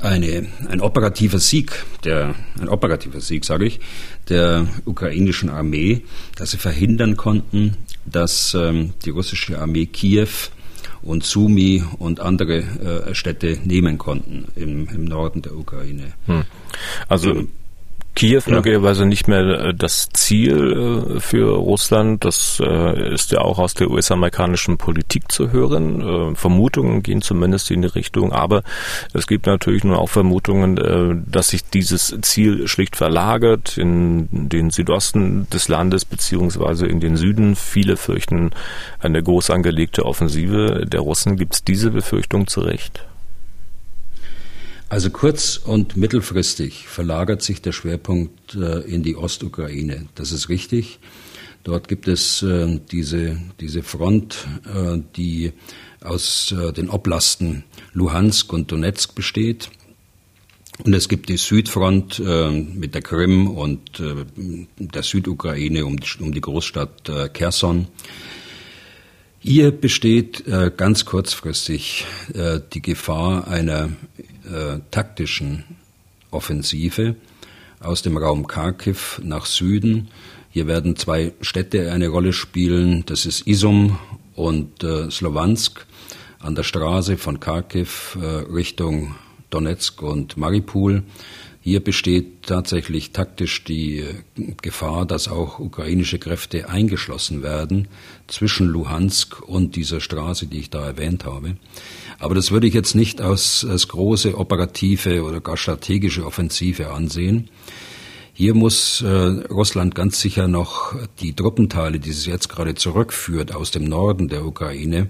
eine, 0.00 0.46
ein 0.68 0.80
operativer 0.80 1.38
Sieg, 1.38 1.84
der, 2.04 2.34
ein 2.60 2.68
operativer 2.68 3.20
Sieg, 3.20 3.44
sage 3.44 3.66
ich, 3.66 3.80
der 4.28 4.66
ukrainischen 4.84 5.48
Armee, 5.48 6.02
dass 6.36 6.50
sie 6.50 6.58
verhindern 6.58 7.16
konnten, 7.16 7.76
dass 8.04 8.54
ähm, 8.54 8.92
die 9.04 9.10
russische 9.10 9.58
Armee 9.58 9.86
Kiew 9.86 10.28
und 11.02 11.24
Sumi 11.24 11.82
und 11.98 12.20
andere 12.20 12.58
äh, 13.08 13.14
Städte 13.14 13.58
nehmen 13.64 13.98
konnten 13.98 14.46
im, 14.56 14.88
im 14.88 15.04
Norden 15.04 15.42
der 15.42 15.56
Ukraine. 15.56 16.12
Hm. 16.26 16.44
Also 17.08 17.46
Kiew 18.18 18.42
ja. 18.46 18.54
möglicherweise 18.54 19.06
nicht 19.06 19.28
mehr 19.28 19.42
äh, 19.42 19.74
das 19.74 20.08
Ziel 20.12 21.12
äh, 21.16 21.20
für 21.20 21.54
Russland. 21.54 22.24
Das 22.24 22.60
äh, 22.60 23.14
ist 23.14 23.30
ja 23.30 23.42
auch 23.42 23.60
aus 23.60 23.74
der 23.74 23.90
US-amerikanischen 23.90 24.76
Politik 24.76 25.30
zu 25.30 25.52
hören. 25.52 26.34
Vermutungen 26.34 27.02
gehen 27.04 27.22
zumindest 27.22 27.70
in 27.70 27.82
die 27.82 27.88
Richtung. 27.88 28.32
Aber 28.32 28.62
es 29.12 29.28
gibt 29.28 29.46
natürlich 29.46 29.84
nun 29.84 29.94
auch 29.94 30.08
Vermutungen, 30.08 31.24
dass 31.30 31.48
sich 31.48 31.64
dieses 31.64 32.16
Ziel 32.22 32.66
schlicht 32.66 32.96
verlagert 32.96 33.78
in 33.78 34.28
den 34.30 34.70
Südosten 34.70 35.48
des 35.50 35.68
Landes 35.68 36.04
beziehungsweise 36.04 36.86
in 36.86 37.00
den 37.00 37.16
Süden. 37.16 37.54
Viele 37.54 37.96
fürchten 37.96 38.50
eine 38.98 39.22
groß 39.22 39.50
angelegte 39.50 40.04
Offensive 40.04 40.86
der 40.86 41.00
Russen. 41.00 41.36
Gibt 41.36 41.54
es 41.54 41.64
diese 41.64 41.90
Befürchtung 41.90 42.46
zu 42.46 42.60
Recht? 42.60 43.04
Also 44.90 45.10
kurz- 45.10 45.58
und 45.58 45.98
mittelfristig 45.98 46.88
verlagert 46.88 47.42
sich 47.42 47.60
der 47.60 47.72
Schwerpunkt 47.72 48.54
äh, 48.54 48.80
in 48.80 49.02
die 49.02 49.16
Ostukraine. 49.16 50.06
Das 50.14 50.32
ist 50.32 50.48
richtig. 50.48 50.98
Dort 51.62 51.88
gibt 51.88 52.08
es 52.08 52.42
äh, 52.42 52.80
diese, 52.90 53.38
diese 53.60 53.82
Front, 53.82 54.46
äh, 54.64 54.98
die 55.16 55.52
aus 56.00 56.54
den 56.76 56.90
Oblasten 56.90 57.64
Luhansk 57.92 58.52
und 58.52 58.70
Donetsk 58.70 59.14
besteht. 59.16 59.68
Und 60.84 60.94
es 60.94 61.08
gibt 61.08 61.28
die 61.28 61.36
Südfront 61.36 62.20
mit 62.20 62.94
der 62.94 63.02
Krim 63.02 63.48
und 63.48 64.00
der 64.78 65.02
Südukraine 65.02 65.84
um, 65.84 65.96
um 66.20 66.32
die 66.32 66.40
Großstadt 66.40 67.32
Kherson. 67.34 67.88
Hier 69.40 69.72
besteht 69.72 70.44
ganz 70.76 71.04
kurzfristig 71.04 72.06
die 72.72 72.80
Gefahr 72.80 73.48
einer 73.48 73.88
äh, 74.48 74.80
taktischen 74.90 75.64
Offensive 76.30 77.16
aus 77.80 78.02
dem 78.02 78.16
Raum 78.16 78.46
Kharkiv 78.46 79.20
nach 79.22 79.46
Süden. 79.46 80.08
Hier 80.50 80.66
werden 80.66 80.96
zwei 80.96 81.32
Städte 81.40 81.92
eine 81.92 82.08
Rolle 82.08 82.32
spielen. 82.32 83.04
Das 83.06 83.26
ist 83.26 83.46
Isum 83.46 83.98
und 84.34 84.82
äh, 84.82 85.10
Slowansk 85.10 85.86
an 86.40 86.54
der 86.54 86.62
Straße 86.62 87.16
von 87.16 87.40
Kharkiv 87.40 88.18
äh, 88.20 88.24
Richtung 88.52 89.14
Donetsk 89.50 90.02
und 90.02 90.36
Maripol. 90.36 91.02
Hier 91.60 91.80
besteht 91.80 92.44
tatsächlich 92.46 93.10
taktisch 93.10 93.64
die 93.64 94.04
Gefahr, 94.62 95.06
dass 95.06 95.28
auch 95.28 95.58
ukrainische 95.58 96.18
Kräfte 96.18 96.68
eingeschlossen 96.68 97.42
werden 97.42 97.88
zwischen 98.26 98.68
Luhansk 98.68 99.42
und 99.42 99.76
dieser 99.76 100.00
Straße, 100.00 100.46
die 100.46 100.60
ich 100.60 100.70
da 100.70 100.86
erwähnt 100.86 101.24
habe. 101.24 101.56
Aber 102.18 102.34
das 102.34 102.50
würde 102.52 102.66
ich 102.66 102.74
jetzt 102.74 102.94
nicht 102.94 103.20
als, 103.20 103.66
als 103.68 103.88
große 103.88 104.38
operative 104.38 105.22
oder 105.24 105.40
gar 105.40 105.56
strategische 105.56 106.24
Offensive 106.24 106.90
ansehen. 106.90 107.50
Hier 108.32 108.54
muss 108.54 109.02
äh, 109.02 109.08
Russland 109.08 109.96
ganz 109.96 110.20
sicher 110.20 110.46
noch 110.46 110.94
die 111.20 111.34
Truppenteile, 111.34 111.98
die 111.98 112.10
es 112.10 112.24
jetzt 112.24 112.48
gerade 112.48 112.76
zurückführt 112.76 113.52
aus 113.52 113.72
dem 113.72 113.82
Norden 113.84 114.28
der 114.28 114.46
Ukraine, 114.46 115.08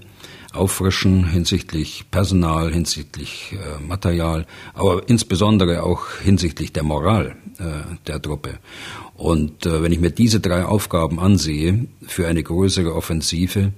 auffrischen 0.53 1.27
hinsichtlich 1.29 2.05
Personal, 2.09 2.71
hinsichtlich 2.73 3.53
äh, 3.53 3.83
Material, 3.83 4.45
aber 4.73 5.07
insbesondere 5.07 5.83
auch 5.83 6.07
hinsichtlich 6.23 6.73
der 6.73 6.83
Moral 6.83 7.35
äh, 7.59 7.95
der 8.07 8.21
Truppe. 8.21 8.59
Und 9.15 9.65
äh, 9.65 9.83
wenn 9.83 9.91
ich 9.91 9.99
mir 9.99 10.11
diese 10.11 10.39
drei 10.39 10.65
Aufgaben 10.65 11.19
ansehe 11.19 11.87
für 12.07 12.27
eine 12.27 12.41
größere 12.41 12.95
Offensive, 12.95 13.73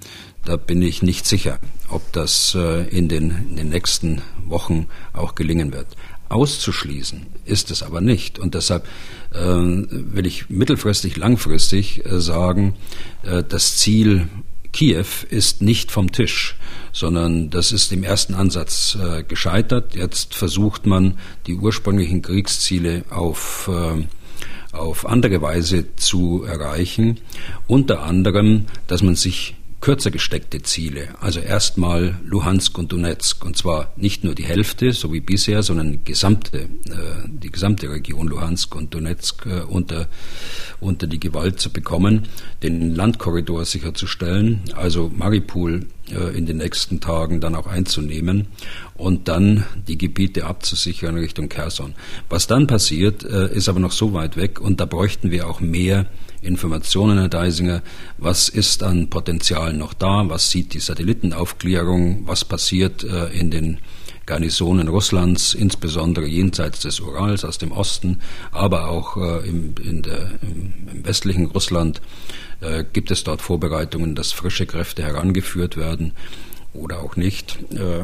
da 0.45 0.55
bin 0.55 0.81
ich 0.81 1.01
nicht 1.01 1.25
sicher, 1.25 1.59
ob 1.89 2.13
das 2.13 2.55
äh, 2.55 2.87
in, 2.87 3.09
den, 3.09 3.31
in 3.49 3.55
den 3.57 3.69
nächsten 3.69 4.21
Wochen 4.45 4.87
auch 5.13 5.35
gelingen 5.35 5.73
wird. 5.73 5.87
Auszuschließen 6.29 7.25
ist 7.43 7.71
es 7.71 7.83
aber 7.83 7.99
nicht. 7.99 8.39
Und 8.39 8.55
deshalb 8.55 8.87
äh, 9.33 9.39
will 9.39 10.25
ich 10.25 10.49
mittelfristig, 10.49 11.17
langfristig 11.17 12.05
äh, 12.05 12.21
sagen, 12.21 12.75
äh, 13.23 13.43
das 13.43 13.77
Ziel 13.77 14.29
Kiew 14.73 15.05
ist 15.29 15.61
nicht 15.61 15.91
vom 15.91 16.11
Tisch, 16.11 16.55
sondern 16.93 17.49
das 17.49 17.71
ist 17.71 17.91
im 17.91 18.03
ersten 18.03 18.33
Ansatz 18.33 18.97
äh, 19.01 19.23
gescheitert. 19.23 19.95
Jetzt 19.95 20.35
versucht 20.35 20.85
man, 20.85 21.19
die 21.47 21.55
ursprünglichen 21.55 22.21
Kriegsziele 22.21 23.03
auf 23.09 23.69
äh, 23.71 24.03
auf 24.71 25.05
andere 25.05 25.41
Weise 25.41 25.95
zu 25.95 26.43
erreichen. 26.43 27.19
Unter 27.67 28.03
anderem, 28.03 28.67
dass 28.87 29.03
man 29.03 29.15
sich 29.15 29.55
kürzer 29.81 30.11
gesteckte 30.11 30.61
Ziele. 30.61 31.09
Also 31.19 31.39
erstmal 31.39 32.19
Luhansk 32.23 32.77
und 32.77 32.91
Donetsk. 32.91 33.43
Und 33.43 33.57
zwar 33.57 33.91
nicht 33.97 34.23
nur 34.23 34.35
die 34.35 34.45
Hälfte, 34.45 34.93
so 34.93 35.11
wie 35.11 35.19
bisher, 35.19 35.63
sondern 35.63 35.91
die 35.91 36.03
gesamte, 36.03 36.59
äh, 36.59 36.67
die 37.27 37.51
gesamte 37.51 37.89
Region 37.89 38.27
Luhansk 38.27 38.75
und 38.75 38.93
Donetsk 38.93 39.47
äh, 39.47 39.61
unter, 39.61 40.07
unter 40.79 41.07
die 41.07 41.19
Gewalt 41.19 41.59
zu 41.59 41.71
bekommen, 41.71 42.27
den 42.61 42.93
Landkorridor 42.93 43.65
sicherzustellen, 43.65 44.61
also 44.75 45.11
Maripol 45.13 45.87
äh, 46.11 46.37
in 46.37 46.45
den 46.45 46.57
nächsten 46.57 46.99
Tagen 46.99 47.41
dann 47.41 47.55
auch 47.55 47.65
einzunehmen 47.65 48.47
und 48.93 49.27
dann 49.27 49.65
die 49.87 49.97
Gebiete 49.97 50.45
abzusichern 50.45 51.17
Richtung 51.17 51.49
Kherson. 51.49 51.95
Was 52.29 52.45
dann 52.45 52.67
passiert, 52.67 53.23
ist 53.23 53.67
aber 53.67 53.79
noch 53.79 53.91
so 53.91 54.13
weit 54.13 54.37
weg 54.37 54.61
und 54.61 54.79
da 54.79 54.85
bräuchten 54.85 55.31
wir 55.31 55.47
auch 55.47 55.59
mehr 55.59 56.05
Informationen, 56.41 57.19
Herr 57.19 57.29
Deisinger, 57.29 57.83
was 58.17 58.49
ist 58.49 58.83
an 58.83 59.09
Potenzial 59.09 59.73
noch 59.73 59.93
da, 59.93 60.27
was 60.27 60.49
sieht 60.49 60.73
die 60.73 60.79
Satellitenaufklärung, 60.79 62.23
was 62.25 62.45
passiert 62.45 63.03
äh, 63.03 63.27
in 63.27 63.51
den 63.51 63.77
Garnisonen 64.25 64.87
Russlands, 64.87 65.53
insbesondere 65.53 66.25
jenseits 66.25 66.79
des 66.79 66.99
Urals 66.99 67.43
aus 67.43 67.57
dem 67.57 67.71
Osten, 67.71 68.19
aber 68.51 68.89
auch 68.89 69.17
äh, 69.17 69.47
im, 69.47 69.75
der, 69.75 70.31
im, 70.41 70.73
im, 70.91 71.05
westlichen 71.05 71.45
Russland? 71.45 72.01
Äh, 72.61 72.85
gibt 72.91 73.11
es 73.11 73.23
dort 73.23 73.41
Vorbereitungen, 73.41 74.15
dass 74.15 74.31
frische 74.31 74.65
Kräfte 74.65 75.03
herangeführt 75.03 75.77
werden 75.77 76.13
oder 76.73 76.99
auch 76.99 77.15
nicht. 77.15 77.57
Äh, 77.73 78.03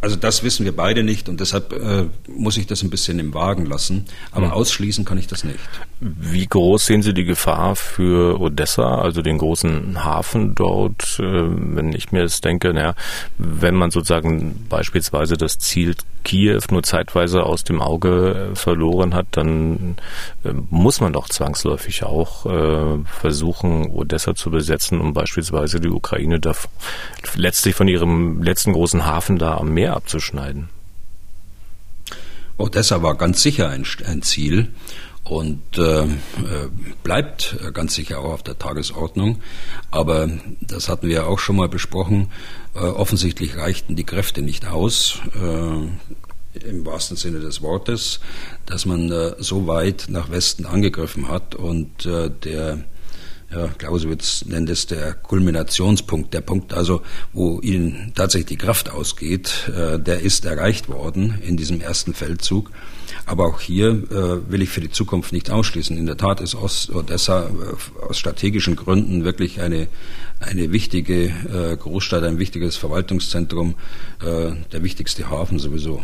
also 0.00 0.16
das 0.16 0.42
wissen 0.42 0.64
wir 0.64 0.74
beide 0.74 1.04
nicht 1.04 1.28
und 1.28 1.40
deshalb 1.40 1.72
äh, 1.72 2.06
muss 2.26 2.56
ich 2.56 2.66
das 2.66 2.82
ein 2.82 2.90
bisschen 2.90 3.18
im 3.18 3.32
Wagen 3.34 3.66
lassen. 3.66 4.06
Aber 4.32 4.46
mhm. 4.46 4.52
ausschließen 4.52 5.04
kann 5.04 5.18
ich 5.18 5.28
das 5.28 5.44
nicht. 5.44 5.58
Wie 6.00 6.46
groß 6.46 6.86
sehen 6.86 7.02
Sie 7.02 7.14
die 7.14 7.24
Gefahr 7.24 7.76
für 7.76 8.40
Odessa, 8.40 9.00
also 9.00 9.22
den 9.22 9.38
großen 9.38 10.04
Hafen 10.04 10.54
dort? 10.54 11.18
Äh, 11.18 11.22
wenn 11.22 11.92
ich 11.92 12.10
mir 12.10 12.22
jetzt 12.22 12.44
denke, 12.44 12.74
naja, 12.74 12.94
wenn 13.38 13.74
man 13.76 13.90
sozusagen 13.90 14.66
beispielsweise 14.68 15.36
das 15.36 15.58
Ziel 15.58 15.94
Kiew 16.24 16.60
nur 16.70 16.82
zeitweise 16.82 17.44
aus 17.44 17.64
dem 17.64 17.80
Auge 17.82 18.50
verloren 18.54 19.14
hat, 19.14 19.26
dann 19.32 19.96
muss 20.70 21.00
man 21.00 21.12
doch 21.12 21.28
zwangsläufig 21.28 22.04
auch 22.04 22.46
versuchen, 23.04 23.90
Odessa 23.90 24.34
zu 24.34 24.50
besetzen, 24.50 25.00
um 25.00 25.12
beispielsweise 25.12 25.80
die 25.80 25.88
Ukraine 25.88 26.40
da 26.40 26.52
letztlich 27.34 27.74
von 27.74 27.88
ihrem 27.88 28.42
letzten 28.42 28.72
großen 28.72 29.04
Hafen 29.04 29.38
da 29.38 29.56
am 29.56 29.72
Meer 29.72 29.96
abzuschneiden. 29.96 30.68
Odessa 32.58 33.02
war 33.02 33.16
ganz 33.16 33.42
sicher 33.42 33.68
ein, 33.70 33.84
ein 34.06 34.22
Ziel 34.22 34.72
und 35.24 35.78
äh, 35.78 36.06
bleibt 37.02 37.56
ganz 37.72 37.94
sicher 37.94 38.20
auch 38.20 38.32
auf 38.32 38.42
der 38.42 38.58
Tagesordnung. 38.58 39.40
Aber 39.90 40.28
das 40.60 40.88
hatten 40.88 41.08
wir 41.08 41.26
auch 41.26 41.38
schon 41.38 41.56
mal 41.56 41.68
besprochen. 41.68 42.30
Äh, 42.74 42.78
offensichtlich 42.80 43.56
reichten 43.56 43.96
die 43.96 44.04
Kräfte 44.04 44.42
nicht 44.42 44.66
aus. 44.66 45.20
Äh, 45.34 45.88
im 46.66 46.84
wahrsten 46.84 47.16
Sinne 47.16 47.40
des 47.40 47.62
Wortes, 47.62 48.20
dass 48.66 48.84
man 48.84 49.10
äh, 49.10 49.34
so 49.38 49.66
weit 49.66 50.06
nach 50.08 50.30
Westen 50.30 50.66
angegriffen 50.66 51.28
hat 51.28 51.54
und 51.54 52.04
äh, 52.04 52.30
der 52.30 52.84
ja, 53.54 53.68
Clausewitz 53.78 54.44
nennt 54.46 54.70
es 54.70 54.86
der 54.86 55.12
Kulminationspunkt, 55.14 56.32
der 56.32 56.40
Punkt 56.40 56.72
also, 56.72 57.02
wo 57.32 57.60
ihnen 57.60 58.12
tatsächlich 58.14 58.46
die 58.46 58.56
Kraft 58.56 58.90
ausgeht, 58.90 59.70
äh, 59.76 59.98
der 59.98 60.20
ist 60.20 60.44
erreicht 60.44 60.88
worden 60.88 61.38
in 61.42 61.56
diesem 61.56 61.80
ersten 61.80 62.14
Feldzug. 62.14 62.70
Aber 63.26 63.46
auch 63.46 63.60
hier 63.60 63.88
äh, 63.88 64.50
will 64.50 64.62
ich 64.62 64.70
für 64.70 64.80
die 64.80 64.90
Zukunft 64.90 65.32
nicht 65.32 65.50
ausschließen. 65.50 65.96
In 65.96 66.06
der 66.06 66.16
Tat 66.16 66.40
ist 66.40 66.54
Odessa 66.54 67.48
äh, 67.48 68.02
aus 68.02 68.18
strategischen 68.18 68.74
Gründen 68.74 69.24
wirklich 69.24 69.60
eine, 69.60 69.88
eine 70.40 70.72
wichtige 70.72 71.26
äh, 71.26 71.76
Großstadt, 71.76 72.24
ein 72.24 72.38
wichtiges 72.38 72.76
Verwaltungszentrum, 72.76 73.74
äh, 74.22 74.52
der 74.72 74.82
wichtigste 74.82 75.30
Hafen 75.30 75.58
sowieso. 75.58 76.02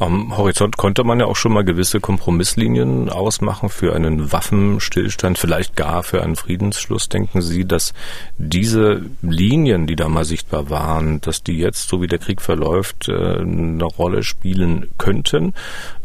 Am 0.00 0.34
Horizont 0.34 0.78
konnte 0.78 1.04
man 1.04 1.20
ja 1.20 1.26
auch 1.26 1.36
schon 1.36 1.52
mal 1.52 1.62
gewisse 1.62 2.00
Kompromisslinien 2.00 3.10
ausmachen 3.10 3.68
für 3.68 3.94
einen 3.94 4.32
Waffenstillstand, 4.32 5.36
vielleicht 5.36 5.76
gar 5.76 6.02
für 6.02 6.22
einen 6.22 6.36
Friedensschluss. 6.36 7.10
Denken 7.10 7.42
Sie, 7.42 7.66
dass 7.66 7.92
diese 8.38 9.02
Linien, 9.20 9.86
die 9.86 9.96
da 9.96 10.08
mal 10.08 10.24
sichtbar 10.24 10.70
waren, 10.70 11.20
dass 11.20 11.42
die 11.42 11.58
jetzt, 11.58 11.86
so 11.90 12.00
wie 12.00 12.06
der 12.06 12.18
Krieg 12.18 12.40
verläuft, 12.40 13.10
äh, 13.10 13.40
eine 13.40 13.84
Rolle 13.84 14.22
spielen 14.22 14.88
könnten? 14.96 15.52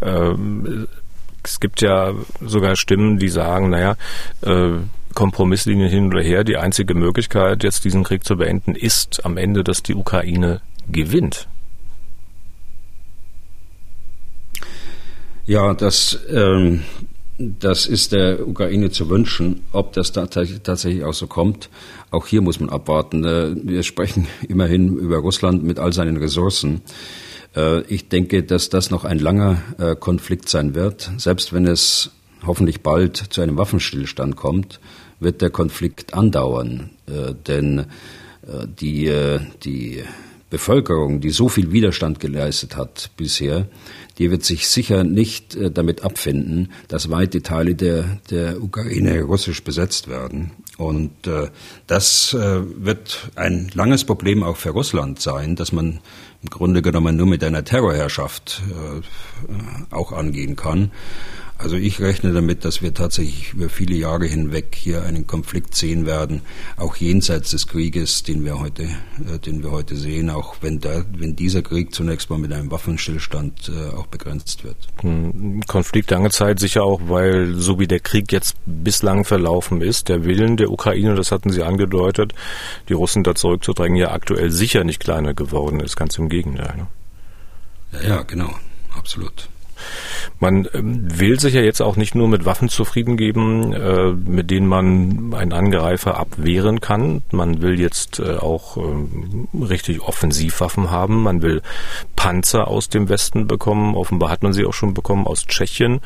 Ähm, 0.02 0.90
es 1.42 1.62
gibt 1.62 1.82
ja 1.82 2.12
sogar 2.42 2.76
Stimmen, 2.76 3.18
die 3.18 3.30
sagen, 3.30 3.70
naja, 3.70 3.96
äh, 4.42 4.72
Kompromisslinien 5.14 5.90
hin 5.90 6.08
oder 6.08 6.22
her, 6.22 6.44
die 6.44 6.58
einzige 6.58 6.96
Möglichkeit, 6.96 7.64
jetzt 7.64 7.86
diesen 7.86 8.04
Krieg 8.04 8.26
zu 8.26 8.36
beenden, 8.36 8.76
ist 8.76 9.26
am 9.26 9.38
Ende, 9.38 9.64
dass 9.64 9.84
die 9.84 9.96
Ukraine 9.96 10.60
gewinnt. 10.92 11.48
Ja, 15.48 15.76
das, 15.76 16.18
ähm, 16.28 16.82
das 17.38 17.86
ist 17.86 18.14
der 18.14 18.48
Ukraine 18.48 18.90
zu 18.90 19.10
wünschen. 19.10 19.62
Ob 19.72 19.94
das 19.94 20.12
tatsächlich 20.12 21.04
auch 21.04 21.14
so 21.14 21.28
kommt, 21.28 21.70
auch 22.10 22.26
hier 22.26 22.42
muss 22.42 22.60
man 22.60 22.70
abwarten. 22.70 23.24
Äh, 23.24 23.56
wir 23.64 23.84
sprechen 23.84 24.28
immerhin 24.48 24.98
über 24.98 25.18
Russland 25.18 25.64
mit 25.64 25.78
all 25.78 25.94
seinen 25.94 26.18
Ressourcen. 26.18 26.82
Äh, 27.56 27.82
ich 27.82 28.10
denke, 28.10 28.42
dass 28.42 28.70
das 28.70 28.90
noch 28.90 29.06
ein 29.06 29.20
langer 29.20 29.62
äh, 29.78 29.96
Konflikt 29.96 30.50
sein 30.50 30.74
wird. 30.74 31.12
Selbst 31.18 31.54
wenn 31.54 31.68
es 31.68 32.10
hoffentlich 32.46 32.82
bald 32.82 33.18
zu 33.18 33.42
einem 33.42 33.58
Waffenstillstand 33.58 34.36
kommt, 34.36 34.80
wird 35.20 35.42
der 35.42 35.50
Konflikt 35.50 36.14
andauern. 36.14 36.92
Denn 37.48 37.86
die, 38.80 39.12
die 39.64 40.04
Bevölkerung, 40.50 41.22
die 41.22 41.32
so 41.32 41.50
viel 41.50 41.72
Widerstand 41.72 42.20
geleistet 42.20 42.78
hat 42.78 43.12
bisher, 43.18 43.68
die 44.18 44.32
wird 44.32 44.44
sich 44.44 44.68
sicher 44.68 45.04
nicht 45.04 45.56
äh, 45.56 45.72
damit 45.72 46.04
abfinden, 46.04 46.72
dass 46.88 47.10
weite 47.10 47.42
Teile 47.42 47.76
der, 47.76 48.20
der 48.30 48.62
Ukraine 48.62 49.24
russisch 49.24 49.64
besetzt 49.64 50.08
werden. 50.08 50.52
Und 50.78 51.28
äh, 51.28 51.50
das 51.88 52.34
äh, 52.34 52.62
wird 52.78 53.32
ein 53.36 53.72
langes 53.74 54.04
Problem 54.04 54.44
auch 54.44 54.58
für 54.58 54.70
Russland 54.70 55.20
sein, 55.20 55.56
dass 55.56 55.72
man 55.72 56.00
im 56.44 56.50
Grunde 56.50 56.82
genommen 56.82 57.18
nur 57.18 57.28
mit 57.28 57.44
einer 57.44 57.64
Terrorherrschaft 57.64 58.62
äh, 58.70 59.94
auch 59.94 60.12
angehen 60.12 60.56
kann. 60.56 60.92
Also 61.58 61.78
ich 61.78 62.02
rechne 62.02 62.34
damit, 62.34 62.66
dass 62.66 62.82
wir 62.82 62.94
tatsächlich 62.94 63.54
über 63.54 63.70
viele 63.70 63.96
Jahre 63.96 64.26
hinweg 64.26 64.76
hier 64.76 65.04
einen 65.04 65.26
Konflikt 65.26 65.74
sehen 65.74 66.06
werden, 66.06 66.42
auch 66.76 66.98
jenseits 66.98 67.52
des 67.52 67.68
Krieges, 67.68 68.24
den 68.24 68.44
wir 68.44 68.60
heute, 68.60 68.84
äh, 68.84 69.40
den 69.40 69.64
wir 69.64 69.72
heute 69.72 69.96
sehen, 69.96 70.30
auch 70.30 70.58
wenn, 70.60 70.82
der, 70.82 71.06
wenn 71.16 71.38
dieser 71.38 71.62
Krieg 71.62 71.96
zunächst 71.96 72.30
mal 72.30 72.40
mit 72.40 72.52
einem 72.52 72.72
Waffenstillstand 72.72 73.70
äh, 73.70 73.96
auch 73.96 74.08
begrenzt 74.08 74.66
wird. 74.66 74.76
Hm, 75.00 75.62
Konflikt 75.66 76.12
lange 76.12 76.30
Zeit 76.30 76.60
sicher 76.60 76.84
auch, 76.84 77.00
weil 77.08 77.56
so 77.56 77.80
wie 77.80 77.88
der 77.88 78.02
Krieg 78.02 78.34
jetzt 78.34 78.58
bislang 78.66 79.24
verlaufen 79.24 79.82
ist, 79.82 80.10
der 80.10 80.26
Willen 80.26 80.58
der 80.58 80.70
Ukraine, 80.72 81.16
das 81.16 81.32
hatten 81.32 81.52
Sie 81.52 81.64
angedeutet, 81.64 82.34
die 82.90 82.94
Russen 82.94 83.24
da 83.24 83.34
zurückzudrängen, 83.34 83.98
ja 83.98 84.12
aktuell 84.12 84.52
sicher 84.52 84.84
nicht 84.84 85.00
kleiner 85.00 85.34
geworden 85.34 85.80
ist, 85.80 85.96
ganz 85.96 86.18
im 86.18 86.28
Gegenteil. 86.28 86.76
Ne? 86.76 86.88
Ja, 87.94 88.10
ja, 88.10 88.22
genau, 88.24 88.54
absolut. 88.94 89.48
Man 90.40 90.68
ähm, 90.74 91.20
will 91.20 91.40
sich 91.40 91.54
ja 91.54 91.62
jetzt 91.62 91.82
auch 91.82 91.96
nicht 91.96 92.16
nur 92.16 92.28
mit 92.28 92.46
Waffen 92.46 92.70
zufrieden 92.70 93.18
geben, 93.18 93.74
äh, 93.74 94.12
mit 94.12 94.52
denen 94.52 94.68
man 94.68 95.34
einen 95.34 95.54
Angreifer 95.54 96.18
abwehren 96.18 96.82
kann. 96.82 97.24
Man 97.32 97.62
will 97.62 97.80
jetzt 97.80 98.20
äh, 98.20 98.36
auch 98.36 98.78
ähm, 98.78 99.48
richtig 99.54 100.02
Offensivwaffen 100.02 100.92
haben. 100.92 101.24
Man 101.24 101.42
will 101.42 101.62
Panzer 102.16 102.68
aus 102.68 102.90
dem 102.90 103.10
Westen 103.10 103.48
bekommen. 103.48 103.96
Offenbar 103.96 104.30
hat 104.30 104.44
man 104.44 104.54
sie 104.54 104.66
auch 104.66 104.74
schon 104.74 104.94
bekommen 104.94 105.28
aus 105.28 105.46
Tschechien. 105.46 106.02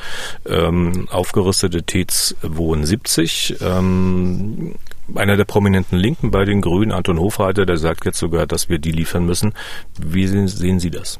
Ähm, 0.48 1.08
aufgerüstete 1.10 1.84
T-72. 1.84 3.62
Ähm, 3.62 4.76
einer 5.16 5.38
der 5.38 5.46
prominenten 5.46 5.98
Linken 5.98 6.32
bei 6.32 6.46
den 6.46 6.62
Grünen, 6.62 6.92
Anton 6.92 7.20
Hofreiter, 7.20 7.66
der 7.66 7.78
sagt 7.78 8.06
jetzt 8.06 8.20
sogar, 8.20 8.46
dass 8.46 8.70
wir 8.70 8.80
die 8.80 8.92
liefern 8.92 9.26
müssen. 9.26 9.54
Wie 9.98 10.28
sehen 10.28 10.80
Sie 10.80 10.92
das? 10.92 11.20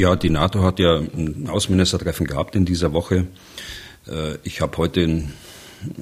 Ja, 0.00 0.16
die 0.16 0.30
NATO 0.30 0.62
hat 0.62 0.78
ja 0.78 0.96
ein 0.96 1.46
Außenministertreffen 1.46 2.26
gehabt 2.26 2.56
in 2.56 2.64
dieser 2.64 2.94
Woche. 2.94 3.26
Äh, 4.08 4.38
ich 4.44 4.62
habe 4.62 4.78
heute 4.78 5.24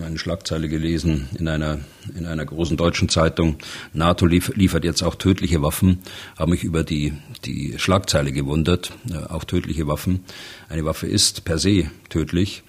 eine 0.01 0.19
Schlagzeile 0.19 0.69
gelesen 0.69 1.29
in 1.37 1.49
einer, 1.49 1.81
in 2.17 2.25
einer 2.25 2.45
großen 2.45 2.77
deutschen 2.77 3.09
Zeitung. 3.09 3.59
NATO 3.93 4.25
liefert 4.27 4.85
jetzt 4.85 5.03
auch 5.03 5.17
tödliche 5.17 5.63
Waffen. 5.63 5.99
Habe 6.39 6.53
mich 6.53 6.63
über 6.63 6.85
die, 6.85 7.13
die 7.45 7.75
Schlagzeile 7.77 8.31
gewundert. 8.31 8.93
Äh, 9.11 9.17
auch 9.33 9.43
tödliche 9.43 9.89
Waffen. 9.89 10.21
Eine 10.69 10.85
Waffe 10.85 11.09
ist 11.09 11.45
per 11.45 11.59
se 11.59 11.91
tödlich. 12.09 12.63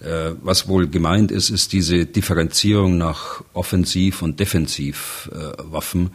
Äh, 0.00 0.30
was 0.40 0.66
wohl 0.66 0.88
gemeint 0.88 1.30
ist, 1.30 1.50
ist 1.50 1.74
diese 1.74 2.06
Differenzierung 2.06 2.96
nach 2.96 3.44
Offensiv- 3.52 4.22
und 4.22 4.40
Defensivwaffen, 4.40 6.12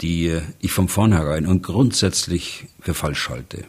die 0.00 0.36
ich 0.58 0.72
von 0.72 0.88
vornherein 0.88 1.46
und 1.46 1.62
grundsätzlich 1.62 2.66
für 2.80 2.94
falsch 2.94 3.28
halte. 3.28 3.66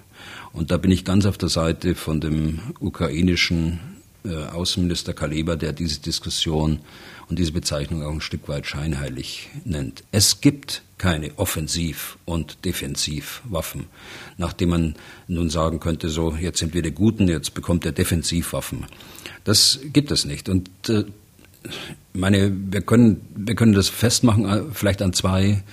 Und 0.54 0.72
da 0.72 0.78
bin 0.78 0.92
ich 0.92 1.06
ganz 1.06 1.26
auf 1.26 1.38
der 1.38 1.50
Seite 1.50 1.96
von 1.96 2.20
dem 2.22 2.60
ukrainischen 2.80 3.80
äh, 4.26 4.36
Außenminister 4.36 5.14
Kaleba, 5.14 5.56
der 5.56 5.74
diese 5.74 6.00
Diskussion 6.00 6.80
und 7.30 7.40
diese 7.40 7.54
Bezeichnung 7.54 8.04
auch 8.04 8.12
ein 8.12 8.22
Stück 8.22 8.48
weit 8.50 8.68
scheinheilig 8.68 9.50
nennt. 9.64 10.04
Es 10.12 10.42
gibt 10.42 10.84
keine 10.98 11.32
Offensiv- 11.38 12.20
und 12.26 12.64
Defensivwaffen, 12.66 13.86
nachdem 14.38 14.70
man 14.70 14.96
nun 15.28 15.50
sagen 15.50 15.80
könnte, 15.80 16.10
so 16.10 16.36
jetzt 16.36 16.60
sind 16.60 16.76
wir 16.76 16.84
die 16.84 16.92
Guten, 16.92 17.28
jetzt 17.28 17.56
bekommt 17.56 17.86
er 17.86 17.92
Defensivwaffen. 17.92 18.86
Das 19.44 19.80
gibt 19.92 20.12
es 20.12 20.26
nicht. 20.26 20.50
Und 20.50 20.70
äh, 20.90 21.06
meine, 22.14 22.52
wir 22.54 22.82
können, 22.82 23.22
wir 23.36 23.56
können 23.56 23.74
das 23.74 23.90
festmachen, 23.90 24.46
äh, 24.46 24.62
vielleicht 24.74 25.02
an 25.02 25.14
zwei, 25.14 25.64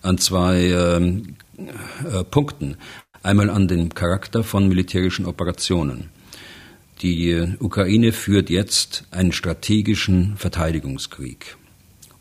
an 0.00 0.16
zwei 0.16 0.68
ähm, 0.68 1.34
äh, 1.58 2.24
Punkten. 2.24 2.76
Einmal 3.22 3.50
an 3.50 3.68
den 3.68 3.94
Charakter 3.94 4.44
von 4.44 4.68
militärischen 4.68 5.26
Operationen. 5.26 6.10
Die 7.02 7.54
Ukraine 7.60 8.12
führt 8.12 8.50
jetzt 8.50 9.04
einen 9.10 9.32
strategischen 9.32 10.36
Verteidigungskrieg 10.36 11.56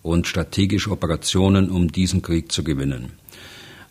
und 0.04 0.28
strategische 0.28 0.92
Operationen, 0.92 1.70
um 1.70 1.92
diesen 1.92 2.22
Krieg 2.22 2.52
zu 2.52 2.64
gewinnen. 2.64 3.14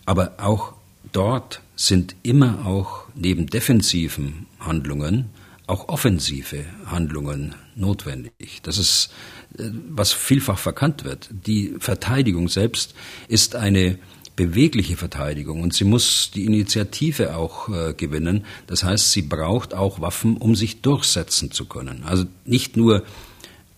Aber 0.05 0.35
auch 0.39 0.75
dort 1.13 1.61
sind 1.75 2.15
immer 2.23 2.67
auch 2.67 3.05
neben 3.15 3.47
defensiven 3.47 4.47
Handlungen 4.61 5.31
auch 5.67 5.89
offensive 5.89 6.65
Handlungen 6.87 7.55
notwendig. 7.75 8.61
Das 8.63 8.79
ist, 8.79 9.11
äh, 9.59 9.65
was 9.89 10.13
vielfach 10.13 10.59
verkannt 10.59 11.05
wird. 11.05 11.29
Die 11.31 11.75
Verteidigung 11.79 12.49
selbst 12.49 12.95
ist 13.29 13.57
eine 13.57 13.99
bewegliche 14.37 14.97
Verteidigung 14.97 15.63
und 15.63 15.73
sie 15.73 15.85
muss 15.85 16.31
die 16.35 16.45
Initiative 16.45 17.37
auch 17.37 17.69
äh, 17.69 17.95
gewinnen. 17.95 18.45
Das 18.67 18.85
heißt, 18.85 19.11
sie 19.13 19.23
braucht 19.23 19.75
auch 19.75 20.01
Waffen, 20.01 20.37
um 20.37 20.55
sich 20.55 20.83
durchsetzen 20.83 21.51
zu 21.51 21.65
können. 21.65 22.05
Also 22.05 22.25
nicht 22.45 22.77
nur 22.77 23.03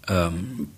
ähm, 0.08 0.68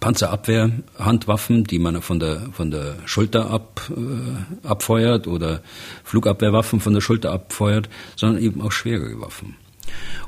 Panzerabwehr, 0.00 0.70
Handwaffen, 0.98 1.64
die 1.64 1.78
man 1.78 2.02
von 2.02 2.18
der, 2.18 2.48
von 2.52 2.70
der 2.70 2.96
Schulter 3.06 3.50
ab, 3.50 3.90
äh, 3.90 4.66
abfeuert 4.66 5.26
oder 5.26 5.62
Flugabwehrwaffen 6.04 6.80
von 6.80 6.92
der 6.94 7.00
Schulter 7.00 7.32
abfeuert, 7.32 7.88
sondern 8.16 8.42
eben 8.42 8.60
auch 8.60 8.72
schwere 8.72 9.20
Waffen. 9.20 9.56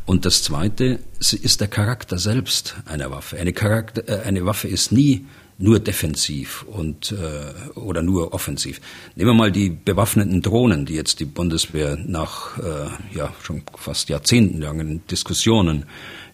Und 0.07 0.27
das 0.27 0.43
Zweite 0.43 1.01
ist 1.19 1.61
der 1.61 1.69
Charakter 1.69 2.19
selbst 2.19 2.77
einer 2.85 3.11
Waffe. 3.11 3.39
Eine, 3.39 3.53
Charakter, 3.53 4.09
äh, 4.09 4.23
eine 4.27 4.45
Waffe 4.47 4.69
ist 4.69 4.93
nie 4.93 5.27
nur 5.59 5.79
defensiv 5.79 6.65
und 6.65 7.13
äh, 7.13 7.79
oder 7.79 8.03
nur 8.03 8.35
offensiv. 8.35 8.81
Nehmen 9.15 9.31
wir 9.31 9.35
mal 9.35 9.53
die 9.53 9.71
bewaffneten 9.71 10.43
Drohnen, 10.43 10.85
die 10.85 10.95
jetzt 10.95 11.21
die 11.21 11.25
Bundeswehr 11.25 11.97
nach 11.97 12.59
äh, 12.59 13.17
ja 13.17 13.33
schon 13.43 13.63
fast 13.77 14.09
jahrzehntelangen 14.09 15.07
Diskussionen 15.07 15.85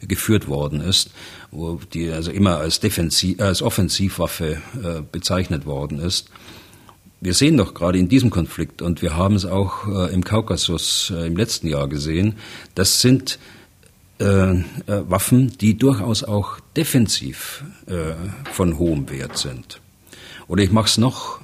geführt 0.01 0.49
worden 0.49 0.81
ist, 0.81 1.11
wo 1.51 1.79
die 1.93 2.11
also 2.11 2.31
immer 2.31 2.59
als 2.59 2.81
defensiv 2.81 3.41
als 3.41 3.63
Offensivwaffe 3.63 4.63
äh, 4.83 5.03
bezeichnet 5.11 5.67
worden 5.67 5.99
ist. 5.99 6.31
Wir 7.21 7.35
sehen 7.35 7.59
doch 7.59 7.75
gerade 7.75 7.99
in 7.99 8.09
diesem 8.09 8.31
Konflikt 8.31 8.81
und 8.81 9.03
wir 9.03 9.15
haben 9.15 9.35
es 9.35 9.45
auch 9.45 9.87
äh, 9.87 10.15
im 10.15 10.25
Kaukasus 10.25 11.13
äh, 11.15 11.27
im 11.27 11.37
letzten 11.37 11.67
Jahr 11.69 11.87
gesehen, 11.87 12.37
das 12.75 13.03
sind 13.03 13.39
äh, 14.21 14.51
äh, 14.53 14.63
Waffen, 14.87 15.57
die 15.59 15.79
durchaus 15.79 16.25
auch 16.25 16.61
defensiv 16.77 17.65
äh, 17.87 18.13
von 18.53 18.79
hohem 18.79 19.09
Wert 19.09 19.39
sind. 19.39 19.81
Oder 20.47 20.63
ich 20.63 20.73
mache 20.73 20.87
es 20.87 20.99
noch, 20.99 21.41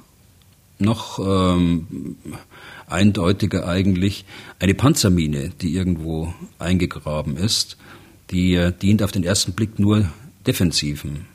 noch 0.77 1.17
ähm, 1.19 2.17
eindeutiger 2.87 3.67
eigentlich, 3.67 4.25
eine 4.59 4.73
Panzermine, 4.73 5.49
die 5.61 5.73
irgendwo 5.73 6.33
eingegraben 6.59 7.35
ist, 7.35 7.77
die 8.29 8.53
äh, 8.53 8.71
dient 8.71 9.01
auf 9.01 9.11
den 9.11 9.23
ersten 9.23 9.53
Blick 9.53 9.79
nur 9.79 10.11
defensiven 10.45 11.25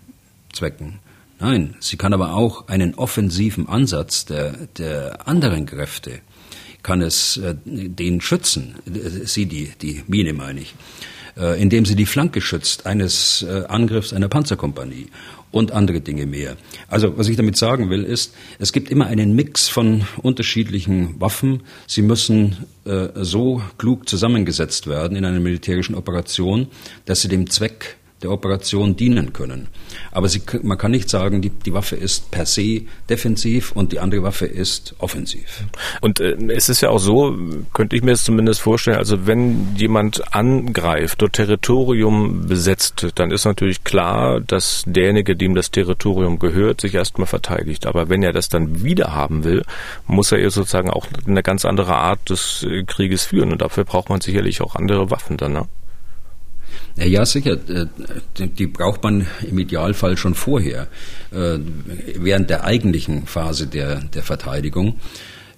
Zwecken. 0.53 1.01
Nein, 1.41 1.75
sie 1.81 1.97
kann 1.97 2.15
aber 2.15 2.35
auch 2.35 2.69
einen 2.69 2.95
offensiven 2.95 3.69
Ansatz 3.69 4.27
der, 4.27 4.53
der 4.79 5.27
anderen 5.27 5.67
Kräfte, 5.67 6.21
kann 6.85 7.03
es 7.03 7.37
äh, 7.37 7.57
den 7.65 8.21
schützen, 8.21 8.77
sie 9.25 9.47
die, 9.47 9.73
die 9.81 10.05
Mine 10.07 10.35
meine 10.35 10.61
ich. 10.61 10.75
Äh, 11.35 11.63
indem 11.63 11.87
sie 11.87 11.97
die 11.97 12.05
Flanke 12.05 12.43
schützt 12.43 12.85
eines 12.85 13.43
äh, 13.43 13.65
Angriffs 13.67 14.13
einer 14.13 14.29
Panzerkompanie 14.29 15.07
und 15.51 15.73
andere 15.73 16.03
Dinge 16.03 16.27
mehr. 16.27 16.57
Also 16.89 17.17
was 17.17 17.29
ich 17.29 17.37
damit 17.37 17.57
sagen 17.57 17.89
will, 17.89 18.05
ist, 18.05 18.35
es 18.59 18.73
gibt 18.73 18.91
immer 18.91 19.07
einen 19.07 19.35
Mix 19.35 19.69
von 19.69 20.05
unterschiedlichen 20.23 21.19
Waffen. 21.21 21.63
Sie 21.87 22.03
müssen 22.03 22.67
äh, 22.85 23.09
so 23.15 23.63
klug 23.79 24.11
zusammengesetzt 24.11 24.89
werden 24.89 25.17
in 25.17 25.25
einer 25.25 25.41
militärischen 25.41 25.95
Operation, 25.95 26.69
dass 27.07 27.23
sie 27.23 27.29
dem 27.29 27.49
Zweck 27.49 27.97
der 28.23 28.31
Operation 28.31 28.97
dienen 28.97 29.33
können. 29.33 29.69
Aber 30.11 30.29
sie, 30.29 30.43
man 30.63 30.79
kann 30.79 30.91
nicht 30.91 31.09
sagen, 31.09 31.43
die, 31.43 31.51
die 31.51 31.73
Waffe 31.73 31.97
ist 31.97 32.31
per 32.31 32.47
se 32.47 32.83
defensiv 33.09 33.73
und 33.73 33.93
die 33.93 33.99
andere 33.99 34.23
Waffe 34.23 34.47
ist 34.47 34.95
offensiv. 34.99 35.65
Und 36.01 36.21
äh, 36.21 36.37
es 36.49 36.69
ist 36.69 36.81
ja 36.81 36.91
auch 36.91 36.99
so, 36.99 37.37
könnte 37.73 37.97
ich 37.97 38.03
mir 38.03 38.13
es 38.13 38.25
zumindest 38.25 38.61
vorstellen, 38.61 38.99
also 38.99 39.27
wenn 39.27 39.75
jemand 39.77 40.35
angreift, 40.35 41.21
dort 41.23 41.35
Territorium 41.35 42.47
besetzt, 42.47 43.07
dann 43.15 43.31
ist 43.31 43.45
natürlich 43.45 43.85
klar, 43.85 44.41
dass 44.41 44.85
derjenige, 44.87 45.37
dem 45.37 45.55
das 45.55 45.71
Territorium 45.71 46.39
gehört, 46.39 46.81
sich 46.81 46.95
erstmal 46.95 47.27
verteidigt. 47.27 47.87
Aber 47.87 48.09
wenn 48.09 48.23
er 48.23 48.33
das 48.33 48.49
dann 48.49 48.83
wieder 48.85 49.15
haben 49.15 49.45
will, 49.45 49.63
muss 50.07 50.33
er 50.33 50.51
sozusagen 50.51 50.91
auch 50.91 51.07
eine 51.27 51.43
ganz 51.43 51.65
andere 51.65 51.95
Art 51.95 52.31
des 52.31 52.65
äh, 52.69 52.85
Krieges 52.85 53.25
führen. 53.25 53.53
Und 53.53 53.63
dafür 53.63 53.85
braucht 53.85 54.09
man 54.09 54.21
sicherlich 54.21 54.61
auch 54.61 54.77
andere 54.77 55.11
Waffen 55.11 55.37
dann. 55.37 55.53
Ne? 55.53 55.69
Ja, 56.97 57.25
sicher. 57.25 57.53
Äh, 57.69 57.87
die 58.39 58.67
braucht 58.67 59.03
man 59.03 59.27
im 59.49 59.59
Idealfall 59.59 60.17
schon 60.17 60.35
vorher, 60.35 60.89
äh, 61.31 61.59
während 62.17 62.51
der 62.51 62.65
eigentlichen 62.65 63.27
Phase 63.27 63.67
der, 63.67 64.01
der 64.01 64.23
Verteidigung. 64.23 65.01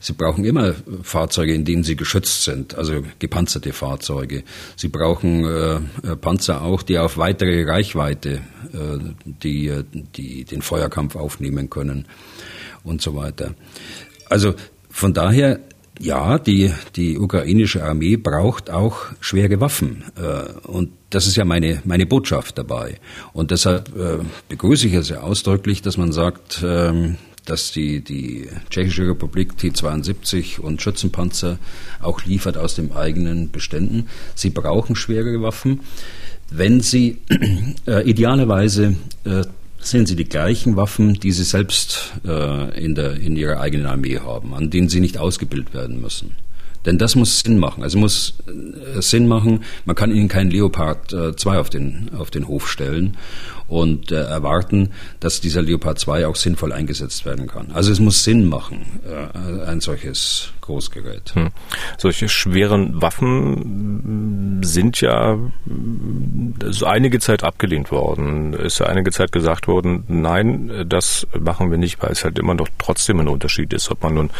Sie 0.05 0.13
brauchen 0.13 0.45
immer 0.45 0.75
Fahrzeuge, 1.03 1.55
in 1.55 1.65
denen 1.65 1.83
sie 1.83 1.97
geschützt 1.97 2.45
sind, 2.45 2.75
also 2.75 3.03
gepanzerte 3.19 3.73
Fahrzeuge. 3.73 4.45
Sie 4.77 4.89
brauchen 4.89 5.47
äh, 5.47 6.17
Panzer 6.17 6.61
auch, 6.61 6.83
die 6.83 6.99
auf 6.99 7.17
weitere 7.17 7.65
Reichweite 7.65 8.43
äh, 8.75 8.99
die, 9.25 9.73
die 10.15 10.45
den 10.45 10.61
Feuerkampf 10.61 11.17
aufnehmen 11.17 11.71
können 11.71 12.05
und 12.83 13.01
so 13.01 13.17
weiter. 13.17 13.55
Also 14.29 14.55
von 14.91 15.15
daher 15.15 15.61
ja, 16.01 16.39
die, 16.39 16.73
die 16.97 17.19
ukrainische 17.19 17.85
Armee 17.85 18.17
braucht 18.17 18.71
auch 18.71 19.07
schwere 19.21 19.61
Waffen. 19.61 20.05
Äh, 20.17 20.69
und 20.69 20.91
das 21.11 21.27
ist 21.27 21.37
ja 21.37 21.45
meine, 21.45 21.83
meine 21.85 22.07
Botschaft 22.07 22.59
dabei. 22.59 22.99
Und 23.33 23.51
deshalb 23.51 23.97
äh, 23.97 24.19
begrüße 24.49 24.89
ich 24.89 24.95
es 24.95 25.09
sehr 25.09 25.23
ausdrücklich, 25.23 25.83
dass 25.83 25.97
man 25.97 26.13
sagt, 26.13 26.63
ähm, 26.65 27.17
dass 27.45 27.73
die, 27.73 28.03
die 28.03 28.49
Tschechische 28.71 29.07
Republik 29.07 29.57
T-72 29.59 30.61
und 30.61 30.81
Schützenpanzer 30.83 31.59
auch 32.01 32.25
liefert 32.25 32.57
aus 32.57 32.75
den 32.75 32.93
eigenen 32.93 33.51
Beständen. 33.51 34.09
Sie 34.35 34.51
brauchen 34.51 34.97
schwere 34.97 35.43
Waffen, 35.43 35.81
wenn 36.51 36.81
sie 36.81 37.19
äh, 37.87 38.09
idealerweise 38.09 38.97
äh, 39.25 39.43
sind 39.85 40.09
sie 40.09 40.17
die 40.17 40.29
gleichen 40.29 40.77
Waffen, 40.77 41.15
die 41.15 41.33
sie 41.33 41.45
selbst 41.45 42.13
äh, 42.27 42.83
in, 42.83 42.95
der, 42.95 43.15
in 43.15 43.37
ihrer 43.37 43.61
eigenen 43.61 43.87
Armee 43.87 44.19
haben, 44.19 44.55
an 44.55 44.71
denen 44.71 44.89
sie 44.89 45.01
nicht 45.01 45.19
ausgebildet 45.19 45.75
werden 45.75 46.01
müssen. 46.01 46.33
Denn 46.87 46.99
das 46.99 47.15
muss 47.15 47.41
Sinn 47.41 47.59
machen. 47.59 47.83
Also 47.83 47.99
muss 47.99 48.35
äh, 48.47 49.01
Sinn 49.01 49.27
machen, 49.27 49.65
man 49.85 49.97
kann 49.97 50.11
ihnen 50.11 50.29
keinen 50.29 50.51
Leopard 50.51 51.13
äh, 51.13 51.35
2 51.35 51.59
auf 51.59 51.71
den, 51.71 52.11
auf 52.17 52.31
den 52.31 52.49
Hof 52.49 52.71
stellen 52.71 53.17
und 53.69 54.13
äh, 54.13 54.17
erwarten, 54.17 54.91
dass 55.21 55.41
dieser 55.41 55.63
Leopard 55.63 55.99
2 55.99 56.27
auch 56.27 56.37
sinnvoll 56.37 56.73
eingesetzt 56.73 57.25
werden 57.25 57.47
kann. 57.47 57.71
Also 57.73 57.93
es 57.93 58.01
muss 58.01 58.23
Sinn 58.23 58.49
machen, 58.49 59.01
äh, 59.05 59.65
ein 59.67 59.81
solches 59.81 60.53
Großgerät. 60.61 61.35
Hm. 61.35 61.51
Solche 61.99 62.29
schweren 62.29 63.01
Waffen 63.01 64.61
sind 64.63 65.01
ja 65.01 65.39
so 66.71 66.87
einige 66.87 67.21
Zeit 67.21 67.45
abgelehnt 67.45 67.91
worden. 67.91 68.55
Ist 68.55 68.81
ja 68.81 68.87
einige 68.87 69.11
Zeit 69.11 69.33
gesagt 69.33 69.69
worden, 69.69 70.05
nein, 70.09 70.87
das 70.87 71.27
machen 71.39 71.71
wir 71.71 71.79
nicht, 71.79 72.03
weil 72.03 72.13
es 72.13 72.25
halt 72.25 72.39
immer 72.39 72.55
noch 72.55 72.69
trotzdem 72.79 73.21
ein 73.21 73.29
Unterschied 73.29 73.73
ist, 73.73 73.91
ob 73.91 74.03
man 74.03 74.15
nun 74.15 74.31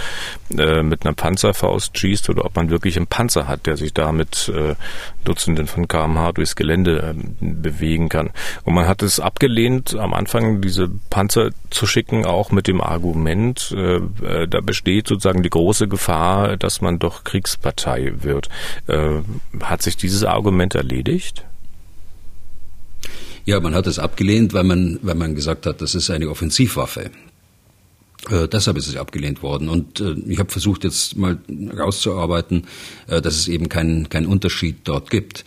äh, 0.57 0.83
mit 0.83 1.05
einer 1.05 1.15
Panzerfaust 1.15 1.99
schießt 1.99 2.31
oder 2.35 2.45
ob 2.45 2.57
man 2.57 2.71
wirklich 2.71 2.97
einen 2.97 3.07
Panzer 3.07 3.47
hat, 3.47 3.67
der 3.67 3.77
sich 3.77 3.95
da 3.95 4.13
mit 4.13 4.51
äh, 4.55 4.75
Dutzenden 5.25 5.67
von 5.67 5.87
kmh 5.87 6.33
durchs 6.33 6.57
Gelände 6.57 7.15
äh, 7.15 7.15
bewegen 7.41 8.09
kann. 8.09 8.31
Und 8.65 8.75
man 8.75 8.89
hat 8.89 9.03
es 9.03 9.21
abgelehnt, 9.21 9.95
am 9.95 10.15
Anfang 10.15 10.61
diese 10.61 10.91
Panzer 11.11 11.51
zu 11.71 11.87
schicken, 11.87 12.25
auch 12.25 12.51
mit 12.51 12.67
dem 12.67 12.81
Argument, 12.81 13.73
äh, 13.77 13.97
äh 13.97 14.49
da 14.49 14.61
besteht 14.61 15.09
sozusagen 15.09 15.43
die 15.43 15.51
große 15.51 15.89
Gefahr, 15.89 16.57
dass 16.57 16.81
man 16.81 16.99
doch 16.99 17.25
Kriegspartei 17.25 18.15
wird. 18.21 18.49
Äh, 18.89 19.21
hat 19.63 19.83
sich 19.83 19.97
dieses 19.97 20.25
Argument 20.25 20.75
erledigt? 20.75 21.45
Ja, 23.47 23.61
man 23.61 23.75
hat 23.75 23.87
es 23.87 23.99
abgelehnt, 23.99 24.55
weil 24.55 24.65
man, 24.65 24.99
weil 25.03 25.15
man 25.15 25.35
gesagt 25.35 25.67
hat, 25.67 25.83
das 25.83 25.95
ist 25.95 26.11
eine 26.11 26.31
Offensivwaffe. 26.31 27.11
Äh, 28.31 28.49
deshalb 28.49 28.77
ist 28.77 28.89
es 28.89 28.97
abgelehnt 28.97 29.43
worden. 29.43 29.69
Und 29.69 30.01
äh, 30.01 30.15
ich 30.27 30.39
habe 30.39 30.51
versucht, 30.51 30.85
jetzt 30.85 31.17
mal 31.17 31.39
rauszuarbeiten, 31.77 32.67
äh, 33.07 33.21
dass 33.21 33.37
es 33.37 33.49
eben 33.49 33.69
keinen 33.69 34.09
keinen 34.09 34.27
Unterschied 34.27 34.79
dort 34.85 35.11
gibt. 35.11 35.45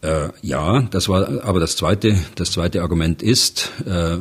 Äh, 0.00 0.28
ja, 0.42 0.82
das 0.82 1.08
war 1.08 1.44
aber 1.44 1.58
das 1.58 1.76
zweite, 1.76 2.16
das 2.36 2.52
zweite 2.52 2.82
Argument 2.82 3.20
ist, 3.22 3.72
äh, 3.84 4.18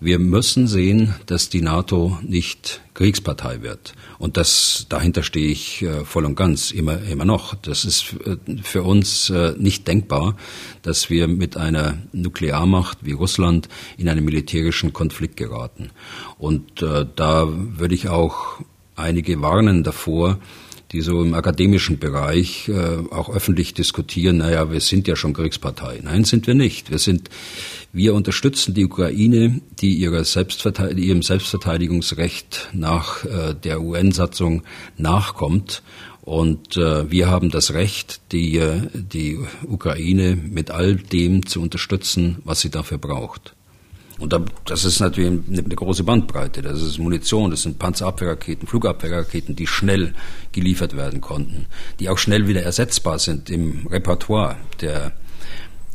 wir 0.00 0.18
müssen 0.18 0.68
sehen, 0.68 1.14
dass 1.26 1.48
die 1.48 1.60
NATO 1.60 2.18
nicht 2.22 2.80
Kriegspartei 2.94 3.62
wird. 3.62 3.94
Und 4.18 4.36
das, 4.36 4.86
dahinter 4.88 5.22
stehe 5.22 5.50
ich 5.50 5.82
äh, 5.82 6.04
voll 6.04 6.24
und 6.24 6.36
ganz, 6.36 6.70
immer, 6.70 7.00
immer 7.02 7.24
noch. 7.24 7.54
Das 7.54 7.84
ist 7.84 8.14
äh, 8.24 8.36
für 8.62 8.82
uns 8.82 9.30
äh, 9.30 9.54
nicht 9.58 9.88
denkbar, 9.88 10.36
dass 10.82 11.10
wir 11.10 11.26
mit 11.26 11.56
einer 11.56 11.98
Nuklearmacht 12.12 12.98
wie 13.02 13.12
Russland 13.12 13.68
in 13.96 14.08
einen 14.08 14.24
militärischen 14.24 14.92
Konflikt 14.92 15.36
geraten. 15.36 15.90
Und 16.38 16.82
äh, 16.82 17.06
da 17.16 17.48
würde 17.48 17.94
ich 17.94 18.08
auch 18.08 18.60
einige 18.94 19.40
warnen 19.42 19.84
davor, 19.84 20.38
die 20.92 21.02
so 21.02 21.22
im 21.22 21.34
akademischen 21.34 21.98
Bereich 21.98 22.68
äh, 22.68 22.98
auch 23.10 23.28
öffentlich 23.28 23.74
diskutieren, 23.74 24.38
naja, 24.38 24.72
wir 24.72 24.80
sind 24.80 25.06
ja 25.06 25.16
schon 25.16 25.34
Kriegspartei. 25.34 26.00
Nein, 26.02 26.24
sind 26.24 26.46
wir 26.46 26.54
nicht. 26.54 26.90
Wir 26.90 26.98
sind, 26.98 27.28
wir 27.92 28.14
unterstützen 28.14 28.74
die 28.74 28.86
Ukraine, 28.86 29.60
die 29.80 29.94
ihrer 29.94 30.24
Selbstverteidig 30.24 31.04
ihrem 31.04 31.22
Selbstverteidigungsrecht 31.22 32.70
nach 32.72 33.24
äh, 33.24 33.54
der 33.54 33.82
UN-Satzung 33.82 34.62
nachkommt. 34.96 35.82
Und 36.22 36.76
äh, 36.76 37.10
wir 37.10 37.28
haben 37.28 37.50
das 37.50 37.72
Recht, 37.72 38.20
die, 38.32 38.56
äh, 38.56 38.82
die 38.92 39.38
Ukraine 39.66 40.36
mit 40.36 40.70
all 40.70 40.96
dem 40.96 41.46
zu 41.46 41.60
unterstützen, 41.60 42.38
was 42.44 42.60
sie 42.60 42.70
dafür 42.70 42.98
braucht. 42.98 43.54
Und 44.18 44.34
das 44.64 44.84
ist 44.84 45.00
natürlich 45.00 45.40
eine, 45.48 45.62
große 45.62 46.02
Bandbreite. 46.02 46.60
Das 46.60 46.82
ist 46.82 46.98
Munition, 46.98 47.50
das 47.50 47.62
sind 47.62 47.78
Panzerabwehrraketen, 47.78 48.66
Flugabwehrraketen, 48.66 49.54
die 49.54 49.66
schnell 49.66 50.14
geliefert 50.52 50.96
werden 50.96 51.20
konnten, 51.20 51.66
die 52.00 52.08
auch 52.08 52.18
schnell 52.18 52.48
wieder 52.48 52.62
ersetzbar 52.62 53.18
sind 53.18 53.48
im 53.48 53.86
Repertoire 53.86 54.56
der, 54.80 55.12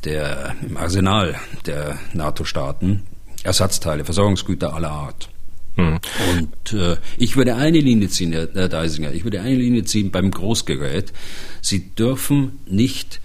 der, 0.06 0.56
im 0.68 0.78
Arsenal 0.78 1.36
der 1.66 2.00
NATO-Staaten. 2.14 3.04
Ersatzteile, 3.44 4.06
Versorgungsgüter 4.06 4.74
aller 4.74 4.92
Art. 4.92 5.30
Mhm. 5.76 6.00
Und 6.32 6.74
äh, 6.74 6.98
ich 7.18 7.36
würde 7.36 7.56
eine 7.56 7.80
Linie 7.80 8.08
ziehen, 8.08 8.32
Herr 8.32 8.70
Deisinger, 8.70 9.12
ich 9.12 9.24
würde 9.24 9.42
eine 9.42 9.56
Linie 9.56 9.84
ziehen 9.84 10.12
beim 10.12 10.32
Großgerät. 10.32 11.12
Sie 11.62 11.90
dürfen 11.94 12.60
nicht 12.66 13.20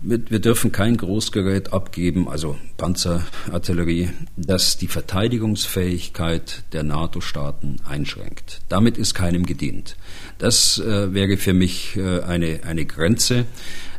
wir, 0.00 0.38
dürfen 0.38 0.72
kein 0.72 0.96
Großgerät 0.96 1.72
abgeben, 1.72 2.28
also 2.28 2.56
Panzerartillerie, 2.76 4.10
das 4.36 4.78
die 4.78 4.86
Verteidigungsfähigkeit 4.86 6.62
der 6.72 6.84
NATO-Staaten 6.84 7.76
einschränkt. 7.84 8.60
Damit 8.68 8.96
ist 8.96 9.14
keinem 9.14 9.44
gedient. 9.44 9.96
Das 10.38 10.78
äh, 10.78 11.12
wäre 11.12 11.36
für 11.36 11.52
mich 11.52 11.96
äh, 11.96 12.20
eine, 12.20 12.60
eine 12.64 12.84
Grenze. 12.84 13.46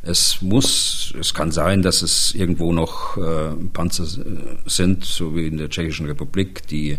Es 0.02 0.42
muss, 0.42 1.14
es 1.20 1.34
kann 1.34 1.52
sein, 1.52 1.82
dass 1.82 2.02
es 2.02 2.34
irgendwo 2.34 2.72
noch 2.72 3.18
äh, 3.18 3.54
Panzer 3.74 4.06
sind, 4.66 5.04
so 5.04 5.36
wie 5.36 5.48
in 5.48 5.58
der 5.58 5.70
Tschechischen 5.70 6.06
Republik, 6.06 6.66
die 6.68 6.98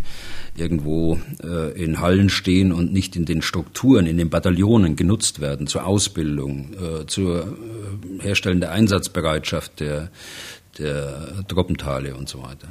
irgendwo 0.57 1.19
äh, 1.43 1.83
in 1.83 2.01
Hallen 2.01 2.29
stehen 2.29 2.73
und 2.73 2.93
nicht 2.93 3.17
in 3.17 3.25
den 3.25 3.43
Strukturen, 3.43 4.07
in 4.07 4.19
den 4.19 4.29
Bataillonen 4.29 4.97
genutzt 4.97 5.41
werden 5.41 5.67
zur 5.67 5.87
Ausbildung, 5.87 6.75
äh, 6.75 7.07
zur 7.07 7.43
äh, 7.43 8.23
Herstellen 8.23 8.61
der 8.61 8.73
Einsatzbereitschaft 8.73 9.81
der, 9.81 10.11
der 10.79 11.45
Truppenteile 11.49 12.15
und 12.15 12.29
so 12.29 12.43
weiter. 12.43 12.69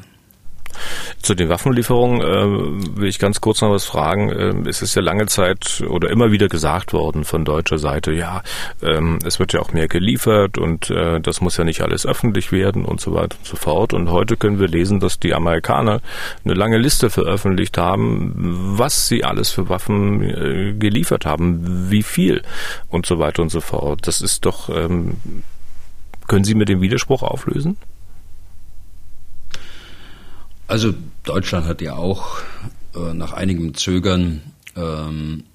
Zu 1.22 1.36
den 1.36 1.50
Waffenlieferungen 1.50 2.22
äh, 2.22 2.98
will 3.00 3.08
ich 3.08 3.20
ganz 3.20 3.42
kurz 3.42 3.62
noch 3.62 3.72
was 3.72 3.86
fragen. 3.86 4.30
Äh, 4.30 4.70
es 4.70 4.82
ist 4.82 4.96
ja 4.96 5.02
lange 5.02 5.28
Zeit 5.28 5.84
oder 5.88 6.10
immer 6.10 6.32
wieder 6.32 6.48
gesagt 6.48 6.94
worden 6.94 7.24
von 7.24 7.46
deutscher 7.46 7.78
Seite, 7.78 8.12
ja, 8.12 8.44
ähm, 8.82 9.20
es 9.26 9.40
wird 9.40 9.54
ja 9.54 9.60
auch 9.60 9.74
mehr 9.74 9.88
geliefert 9.88 10.58
und 10.58 10.90
äh, 10.90 11.20
das 11.20 11.42
muss 11.42 11.58
ja 11.58 11.64
nicht 11.64 11.82
alles 11.82 12.06
öffentlich 12.06 12.52
werden 12.52 12.86
und 12.86 13.02
so 13.02 13.14
weiter 13.14 13.38
und 13.38 13.46
so 13.46 13.58
fort. 13.58 13.94
Und 13.94 14.10
heute 14.12 14.38
können 14.38 14.60
wir 14.60 14.68
lesen, 14.68 15.00
dass 15.00 15.20
die 15.20 15.34
Amerikaner 15.34 16.02
eine 16.44 16.54
lange 16.54 16.78
Liste 16.78 17.10
veröffentlicht 17.10 17.78
haben, 17.78 18.34
was 18.78 19.08
sie 19.08 19.24
alles 19.24 19.50
für 19.50 19.70
Waffen 19.70 20.22
äh, 20.22 20.74
geliefert 20.74 21.26
haben, 21.26 21.90
wie 21.90 22.04
viel 22.04 22.42
und 22.90 23.06
so 23.06 23.20
weiter 23.20 23.42
und 23.42 23.50
so 23.50 23.62
fort. 23.62 24.08
Das 24.08 24.22
ist 24.22 24.46
doch, 24.46 24.70
ähm, 24.70 25.18
können 26.28 26.44
Sie 26.44 26.56
mir 26.56 26.66
den 26.66 26.82
Widerspruch 26.82 27.24
auflösen? 27.24 27.78
Also 30.70 30.94
Deutschland 31.24 31.66
hat 31.66 31.82
ja 31.82 31.96
auch 31.96 32.38
äh, 32.94 33.16
nach 33.16 33.34
einigem 33.34 33.74
Zögern 33.74 34.44
ähm, 34.76 35.46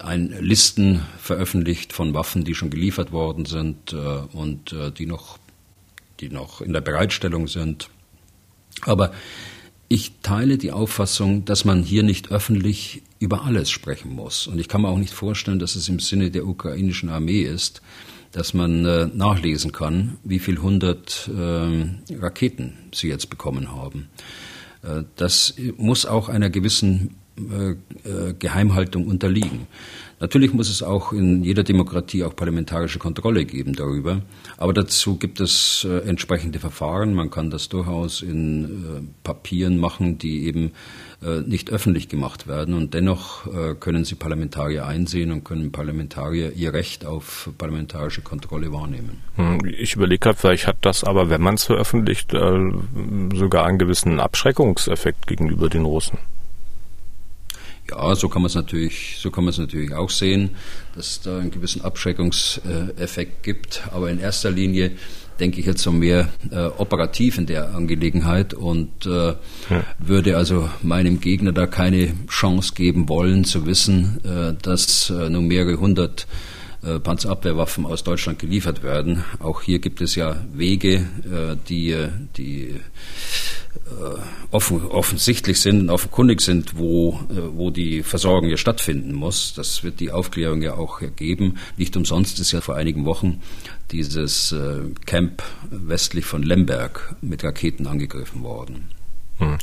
ein 0.00 0.34
Listen 0.40 1.02
veröffentlicht 1.18 1.92
von 1.92 2.14
Waffen, 2.14 2.42
die 2.42 2.56
schon 2.56 2.68
geliefert 2.68 3.12
worden 3.12 3.44
sind 3.44 3.92
äh, 3.92 3.96
und 3.96 4.72
äh, 4.72 4.90
die 4.90 5.06
noch, 5.06 5.38
die 6.18 6.30
noch 6.30 6.62
in 6.62 6.72
der 6.72 6.80
Bereitstellung 6.80 7.46
sind. 7.46 7.90
Aber 8.82 9.12
ich 9.88 10.14
teile 10.20 10.58
die 10.58 10.72
Auffassung, 10.72 11.44
dass 11.44 11.64
man 11.64 11.84
hier 11.84 12.02
nicht 12.02 12.32
öffentlich 12.32 13.02
über 13.20 13.44
alles 13.44 13.70
sprechen 13.70 14.12
muss. 14.12 14.48
Und 14.48 14.58
ich 14.58 14.66
kann 14.66 14.82
mir 14.82 14.88
auch 14.88 14.98
nicht 14.98 15.14
vorstellen, 15.14 15.60
dass 15.60 15.76
es 15.76 15.88
im 15.88 16.00
Sinne 16.00 16.32
der 16.32 16.44
ukrainischen 16.44 17.08
Armee 17.08 17.42
ist, 17.42 17.82
dass 18.32 18.54
man 18.54 18.84
äh, 18.84 19.06
nachlesen 19.06 19.72
kann, 19.72 20.18
wie 20.24 20.38
viel 20.38 20.58
hundert 20.58 21.28
äh, 21.28 22.14
Raketen 22.14 22.74
sie 22.92 23.08
jetzt 23.08 23.30
bekommen 23.30 23.72
haben. 23.72 24.08
Äh, 24.82 25.02
das 25.16 25.54
muss 25.76 26.06
auch 26.06 26.28
einer 26.28 26.50
gewissen 26.50 27.16
äh, 27.38 27.70
äh, 27.70 28.34
Geheimhaltung 28.38 29.06
unterliegen. 29.06 29.66
Natürlich 30.18 30.52
muss 30.52 30.68
es 30.68 30.82
auch 30.82 31.12
in 31.12 31.42
jeder 31.42 31.62
Demokratie 31.62 32.24
auch 32.24 32.36
parlamentarische 32.36 32.98
Kontrolle 32.98 33.46
geben 33.46 33.72
darüber, 33.72 34.20
aber 34.58 34.74
dazu 34.74 35.16
gibt 35.16 35.40
es 35.40 35.86
äh, 35.88 36.00
entsprechende 36.06 36.58
Verfahren. 36.58 37.14
Man 37.14 37.30
kann 37.30 37.50
das 37.50 37.70
durchaus 37.70 38.20
in 38.20 39.14
Papieren 39.22 39.78
machen, 39.78 40.18
die 40.18 40.44
eben 40.44 40.72
nicht 41.46 41.70
öffentlich 41.70 42.08
gemacht 42.08 42.48
werden 42.48 42.74
und 42.74 42.94
dennoch 42.94 43.46
äh, 43.46 43.74
können 43.74 44.04
sie 44.04 44.14
Parlamentarier 44.14 44.86
einsehen 44.86 45.32
und 45.32 45.44
können 45.44 45.70
Parlamentarier 45.70 46.52
ihr 46.52 46.72
Recht 46.72 47.04
auf 47.04 47.50
parlamentarische 47.58 48.22
Kontrolle 48.22 48.72
wahrnehmen. 48.72 49.18
Hm, 49.36 49.60
ich 49.66 49.96
überlege 49.96 50.20
gerade, 50.20 50.38
vielleicht 50.38 50.66
hat 50.66 50.78
das 50.80 51.04
aber, 51.04 51.28
wenn 51.28 51.42
man 51.42 51.56
es 51.56 51.64
veröffentlicht, 51.64 52.32
äh, 52.32 52.72
sogar 53.34 53.66
einen 53.66 53.78
gewissen 53.78 54.18
Abschreckungseffekt 54.18 55.26
gegenüber 55.26 55.68
den 55.68 55.84
Russen. 55.84 56.18
Ja, 57.90 58.14
so 58.14 58.28
kann 58.28 58.42
man 58.42 58.46
es 58.48 58.54
natürlich, 58.54 59.16
so 59.18 59.30
kann 59.30 59.44
man 59.44 59.50
es 59.50 59.58
natürlich 59.58 59.92
auch 59.94 60.10
sehen, 60.10 60.50
dass 60.94 61.08
es 61.08 61.20
da 61.22 61.38
einen 61.38 61.50
gewissen 61.50 61.82
Abschreckungseffekt 61.82 63.42
gibt. 63.42 63.82
Aber 63.90 64.10
in 64.10 64.20
erster 64.20 64.50
Linie 64.50 64.92
denke 65.40 65.58
ich 65.58 65.66
jetzt 65.66 65.82
so 65.82 65.90
mehr 65.90 66.28
äh, 66.50 66.66
operativ 66.66 67.38
in 67.38 67.46
der 67.46 67.74
Angelegenheit 67.74 68.54
und 68.54 69.06
äh, 69.06 69.08
ja. 69.08 69.36
würde 69.98 70.36
also 70.36 70.68
meinem 70.82 71.20
Gegner 71.20 71.52
da 71.52 71.66
keine 71.66 72.12
Chance 72.28 72.74
geben 72.74 73.08
wollen, 73.08 73.44
zu 73.44 73.66
wissen, 73.66 74.20
äh, 74.24 74.54
dass 74.62 75.10
äh, 75.10 75.28
nur 75.30 75.42
mehrere 75.42 75.80
hundert 75.80 76.26
Panzerabwehrwaffen 76.82 77.84
aus 77.84 78.04
Deutschland 78.04 78.38
geliefert 78.38 78.82
werden. 78.82 79.24
Auch 79.38 79.62
hier 79.62 79.78
gibt 79.80 80.00
es 80.00 80.14
ja 80.14 80.36
Wege, 80.52 81.06
äh, 81.24 81.56
die, 81.68 81.96
die 82.36 82.80
offen, 84.50 84.86
offensichtlich 84.86 85.60
sind 85.60 85.80
und 85.82 85.90
offenkundig 85.90 86.40
sind, 86.40 86.76
wo, 86.76 87.20
wo 87.28 87.70
die 87.70 88.02
Versorgung 88.02 88.48
ja 88.48 88.56
stattfinden 88.56 89.12
muss. 89.12 89.54
Das 89.54 89.84
wird 89.84 90.00
die 90.00 90.10
Aufklärung 90.10 90.62
ja 90.62 90.74
auch 90.74 91.00
ergeben. 91.00 91.58
Nicht 91.76 91.96
umsonst 91.96 92.40
ist 92.40 92.52
ja 92.52 92.60
vor 92.60 92.76
einigen 92.76 93.04
Wochen 93.04 93.42
dieses 93.92 94.54
Camp 95.06 95.42
westlich 95.70 96.24
von 96.24 96.42
Lemberg 96.42 97.14
mit 97.20 97.44
Raketen 97.44 97.86
angegriffen 97.86 98.42
worden. 98.42 98.90
Hm. 99.38 99.58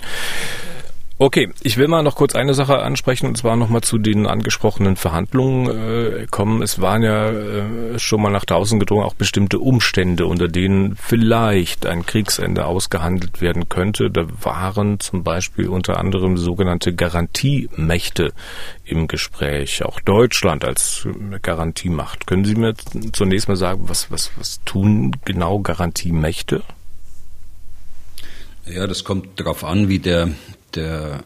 Okay, 1.19 1.49
ich 1.63 1.77
will 1.77 1.87
mal 1.87 2.03
noch 2.03 2.15
kurz 2.15 2.35
eine 2.35 2.53
Sache 2.53 2.77
ansprechen 2.77 3.25
und 3.25 3.37
zwar 3.37 3.55
nochmal 3.55 3.81
zu 3.81 3.97
den 3.97 4.27
angesprochenen 4.27 4.95
Verhandlungen 4.95 5.67
äh, 5.67 6.27
kommen. 6.29 6.61
Es 6.61 6.79
waren 6.79 7.01
ja 7.01 7.31
äh, 7.31 7.97
schon 7.97 8.21
mal 8.21 8.29
nach 8.29 8.45
draußen 8.45 8.79
gedrungen 8.79 9.03
auch 9.03 9.15
bestimmte 9.15 9.57
Umstände, 9.57 10.27
unter 10.27 10.47
denen 10.47 10.95
vielleicht 10.95 11.87
ein 11.87 12.05
Kriegsende 12.05 12.65
ausgehandelt 12.65 13.41
werden 13.41 13.67
könnte. 13.67 14.11
Da 14.11 14.27
waren 14.43 14.99
zum 14.99 15.23
Beispiel 15.23 15.69
unter 15.69 15.97
anderem 15.97 16.37
sogenannte 16.37 16.93
Garantiemächte 16.93 18.31
im 18.85 19.07
Gespräch, 19.07 19.83
auch 19.83 19.99
Deutschland 19.99 20.63
als 20.65 21.07
Garantiemacht. 21.41 22.27
Können 22.27 22.45
Sie 22.45 22.53
mir 22.53 22.75
zunächst 23.11 23.47
mal 23.47 23.57
sagen, 23.57 23.85
was, 23.87 24.11
was, 24.11 24.29
was 24.37 24.61
tun 24.65 25.15
genau 25.25 25.61
Garantiemächte? 25.61 26.61
Ja, 28.67 28.85
das 28.85 29.03
kommt 29.03 29.39
darauf 29.39 29.63
an, 29.63 29.89
wie 29.89 29.99
der 29.99 30.29
der 30.75 31.23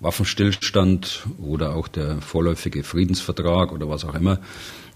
Waffenstillstand 0.00 1.26
oder 1.38 1.74
auch 1.74 1.88
der 1.88 2.20
vorläufige 2.20 2.82
Friedensvertrag 2.82 3.72
oder 3.72 3.88
was 3.88 4.04
auch 4.04 4.14
immer 4.14 4.40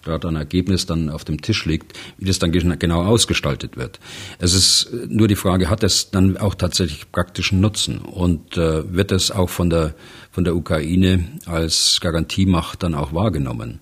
dort 0.03 0.25
ein 0.25 0.37
Ergebnis 0.37 0.87
dann 0.87 1.11
auf 1.11 1.25
dem 1.25 1.43
Tisch 1.43 1.67
liegt, 1.67 1.99
wie 2.19 2.25
das 2.25 2.39
dann 2.39 2.53
genau 2.53 3.03
ausgestaltet 3.03 3.77
wird. 3.77 4.01
Es 4.39 4.55
ist 4.55 4.91
nur 5.09 5.29
die 5.29 5.37
Frage, 5.37 5.69
hat 5.69 5.83
es 5.83 6.11
dann 6.11 6.37
auch 6.37 6.55
tatsächlich 6.55 7.11
praktischen 7.13 7.61
Nutzen 7.61 7.99
und 7.99 8.57
äh, 8.57 8.93
wird 8.93 9.13
es 9.13 9.31
auch 9.31 9.51
von 9.51 9.71
der, 9.71 9.95
von 10.31 10.45
der 10.45 10.57
Ukraine 10.57 11.25
als 11.47 11.99
Garantiemacht 12.01 12.83
dann 12.83 12.95
auch 12.95 13.13
wahrgenommen? 13.13 13.81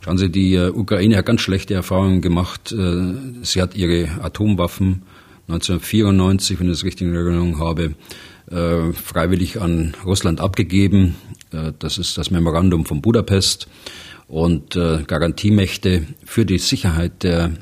Schauen 0.00 0.18
Sie, 0.18 0.30
die 0.30 0.54
äh, 0.54 0.70
Ukraine 0.70 1.16
hat 1.16 1.26
ganz 1.26 1.40
schlechte 1.40 1.74
Erfahrungen 1.74 2.20
gemacht. 2.20 2.72
Äh, 2.72 3.14
sie 3.42 3.60
hat 3.60 3.74
ihre 3.74 4.22
Atomwaffen 4.22 5.02
1994, 5.48 6.60
wenn 6.60 6.66
ich 6.66 6.74
es 6.74 6.84
richtig 6.84 7.08
in 7.08 7.14
Erinnerung 7.14 7.58
habe, 7.58 7.94
äh, 8.50 8.92
freiwillig 8.94 9.60
an 9.60 9.94
Russland 10.04 10.40
abgegeben. 10.40 11.16
Äh, 11.52 11.72
das 11.78 11.98
ist 11.98 12.16
das 12.16 12.30
Memorandum 12.30 12.86
von 12.86 13.02
Budapest 13.02 13.68
und 14.26 14.74
äh, 14.74 15.02
Garantiemächte 15.06 16.06
für 16.24 16.46
die 16.46 16.58
Sicherheit 16.58 17.22
der 17.24 17.52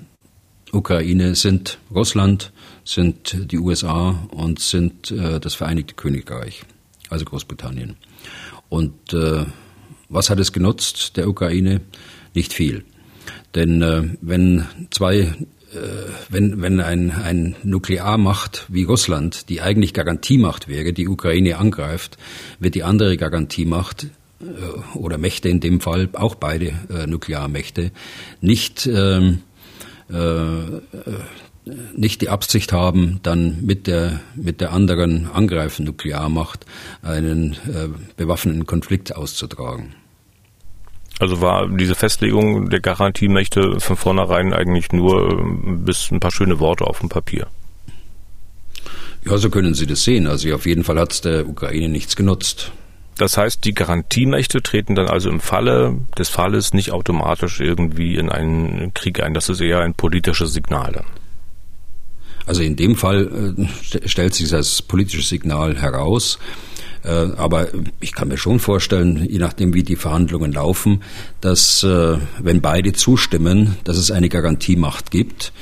Ukraine 0.72 1.34
sind 1.34 1.78
Russland, 1.92 2.52
sind 2.84 3.50
die 3.50 3.58
USA 3.58 4.28
und 4.30 4.60
sind 4.60 5.10
das 5.10 5.54
Vereinigte 5.54 5.94
Königreich, 5.94 6.64
also 7.08 7.24
Großbritannien. 7.24 7.96
Und 8.68 9.16
was 10.08 10.28
hat 10.28 10.40
es 10.40 10.52
genutzt 10.52 11.16
der 11.16 11.28
Ukraine? 11.28 11.80
Nicht 12.34 12.52
viel. 12.52 12.84
Denn 13.54 14.18
wenn 14.20 14.66
zwei 14.90 15.34
wenn, 16.28 16.62
wenn 16.62 16.80
ein, 16.80 17.10
ein 17.10 17.56
Nuklearmacht 17.62 18.66
wie 18.68 18.84
Russland, 18.84 19.48
die 19.48 19.60
eigentlich 19.60 19.94
Garantiemacht 19.94 20.68
wäre, 20.68 20.92
die 20.92 21.08
Ukraine 21.08 21.58
angreift, 21.58 22.16
wird 22.60 22.74
die 22.74 22.84
andere 22.84 23.16
Garantiemacht 23.16 24.06
äh, 24.40 24.96
oder 24.96 25.18
Mächte 25.18 25.48
in 25.48 25.60
dem 25.60 25.80
Fall, 25.80 26.08
auch 26.12 26.34
beide 26.34 26.72
äh, 26.90 27.06
Nuklearmächte, 27.06 27.90
nicht, 28.40 28.86
ähm, 28.86 29.42
äh, 30.10 30.80
nicht 31.94 32.20
die 32.20 32.28
Absicht 32.28 32.72
haben, 32.72 33.20
dann 33.22 33.64
mit 33.64 33.86
der, 33.86 34.20
mit 34.34 34.60
der 34.60 34.72
anderen 34.72 35.26
angreifenden 35.26 35.86
Nuklearmacht 35.86 36.66
einen 37.02 37.52
äh, 37.52 37.88
bewaffneten 38.16 38.66
Konflikt 38.66 39.16
auszutragen. 39.16 39.94
Also 41.18 41.40
war 41.40 41.68
diese 41.68 41.94
Festlegung 41.94 42.68
der 42.68 42.80
Garantiemächte 42.80 43.80
von 43.80 43.96
vornherein 43.96 44.52
eigentlich 44.52 44.92
nur 44.92 45.30
äh, 45.30 45.72
bis 45.76 46.10
ein 46.10 46.20
paar 46.20 46.32
schöne 46.32 46.60
Worte 46.60 46.84
auf 46.86 47.00
dem 47.00 47.08
Papier. 47.08 47.46
Ja, 49.24 49.38
so 49.38 49.50
können 49.50 49.74
Sie 49.74 49.86
das 49.86 50.04
sehen. 50.04 50.26
Also 50.26 50.54
auf 50.54 50.66
jeden 50.66 50.84
Fall 50.84 50.98
hat 50.98 51.12
es 51.12 51.20
der 51.20 51.48
Ukraine 51.48 51.88
nichts 51.88 52.16
genutzt. 52.16 52.70
Das 53.18 53.38
heißt, 53.38 53.64
die 53.64 53.72
Garantiemächte 53.72 54.62
treten 54.62 54.94
dann 54.94 55.08
also 55.08 55.30
im 55.30 55.40
Falle 55.40 55.98
des 56.18 56.28
Falles 56.28 56.74
nicht 56.74 56.92
automatisch 56.92 57.60
irgendwie 57.60 58.16
in 58.16 58.28
einen 58.28 58.92
Krieg 58.92 59.22
ein. 59.22 59.32
Das 59.32 59.48
ist 59.48 59.62
eher 59.62 59.80
ein 59.80 59.94
politisches 59.94 60.52
Signal 60.52 60.92
dann. 60.92 61.06
Also 62.44 62.62
in 62.62 62.76
dem 62.76 62.94
Fall 62.94 63.56
äh, 63.58 64.08
stellt 64.08 64.34
sich 64.34 64.50
das 64.50 64.52
als 64.52 64.82
politisches 64.82 65.30
Signal 65.30 65.80
heraus. 65.80 66.38
Äh, 67.06 67.36
aber 67.36 67.68
ich 68.00 68.12
kann 68.12 68.28
mir 68.28 68.36
schon 68.36 68.58
vorstellen, 68.58 69.24
je 69.28 69.38
nachdem, 69.38 69.74
wie 69.74 69.82
die 69.82 69.96
Verhandlungen 69.96 70.52
laufen, 70.52 71.02
dass 71.40 71.82
äh, 71.82 72.18
wenn 72.40 72.60
beide 72.60 72.92
zustimmen, 72.92 73.76
dass 73.84 73.96
es 73.96 74.10
eine 74.10 74.28
Garantiemacht 74.28 75.10
gibt, 75.10 75.52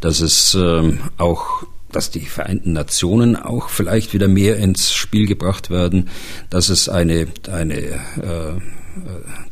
dass 0.00 0.20
es 0.20 0.54
ähm, 0.54 0.98
auch 1.16 1.64
dass 1.90 2.10
die 2.10 2.20
Vereinten 2.20 2.72
Nationen 2.74 3.34
auch 3.34 3.70
vielleicht 3.70 4.12
wieder 4.12 4.28
mehr 4.28 4.58
ins 4.58 4.92
Spiel 4.92 5.26
gebracht 5.26 5.70
werden, 5.70 6.10
dass 6.50 6.68
es 6.68 6.90
eine, 6.90 7.28
eine 7.50 7.78
äh, 7.78 8.50
äh, 8.50 8.58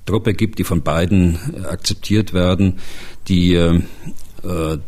Truppe 0.05 0.34
gibt, 0.34 0.59
die 0.59 0.64
von 0.64 0.82
beiden 0.82 1.38
akzeptiert 1.64 2.34
werden, 2.34 2.78
die 3.28 3.55
äh, 3.55 3.76
äh, 3.76 3.82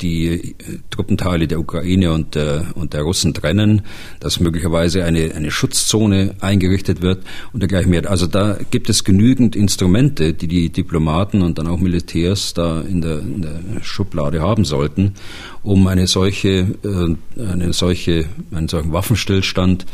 die 0.01 0.55
Truppenteile 0.91 1.49
der 1.49 1.59
Ukraine 1.59 2.13
und 2.13 2.35
der, 2.35 2.67
und 2.75 2.93
der 2.93 3.03
Russen 3.03 3.35
trennen, 3.35 3.83
dass 4.21 4.41
möglicherweise 4.41 5.05
eine, 5.05 5.35
eine 5.35 5.51
Schutzzone 5.51 6.35
eingerichtet 6.41 7.03
wird 7.03 7.25
und 7.53 7.61
dergleichen 7.61 7.91
mehr. 7.91 8.09
Also 8.09 8.27
da 8.27 8.59
gibt 8.71 8.89
es 8.89 9.05
genügend 9.05 9.57
Instrumente, 9.57 10.33
die 10.35 10.49
die 10.49 10.71
Diplomaten 10.71 11.43
und 11.43 11.59
dann 11.59 11.67
auch 11.67 11.79
Militärs 11.79 12.55
da 12.55 12.81
in 12.81 13.01
der, 13.01 13.19
in 13.19 13.43
der 13.43 13.61
Schublade 13.83 14.41
haben 14.41 14.65
sollten, 14.65 15.15
um 15.63 15.87
eine 15.87 16.07
solche, 16.07 16.77
äh, 16.85 17.17
eine 17.43 17.73
solche, 17.73 18.27
einen 18.53 18.69
solchen 18.69 18.93
Waffenstillstand 18.93 19.87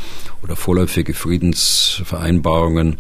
oder 0.42 0.56
vorläufige 0.56 1.14
Friedensvereinbarungen 1.14 2.96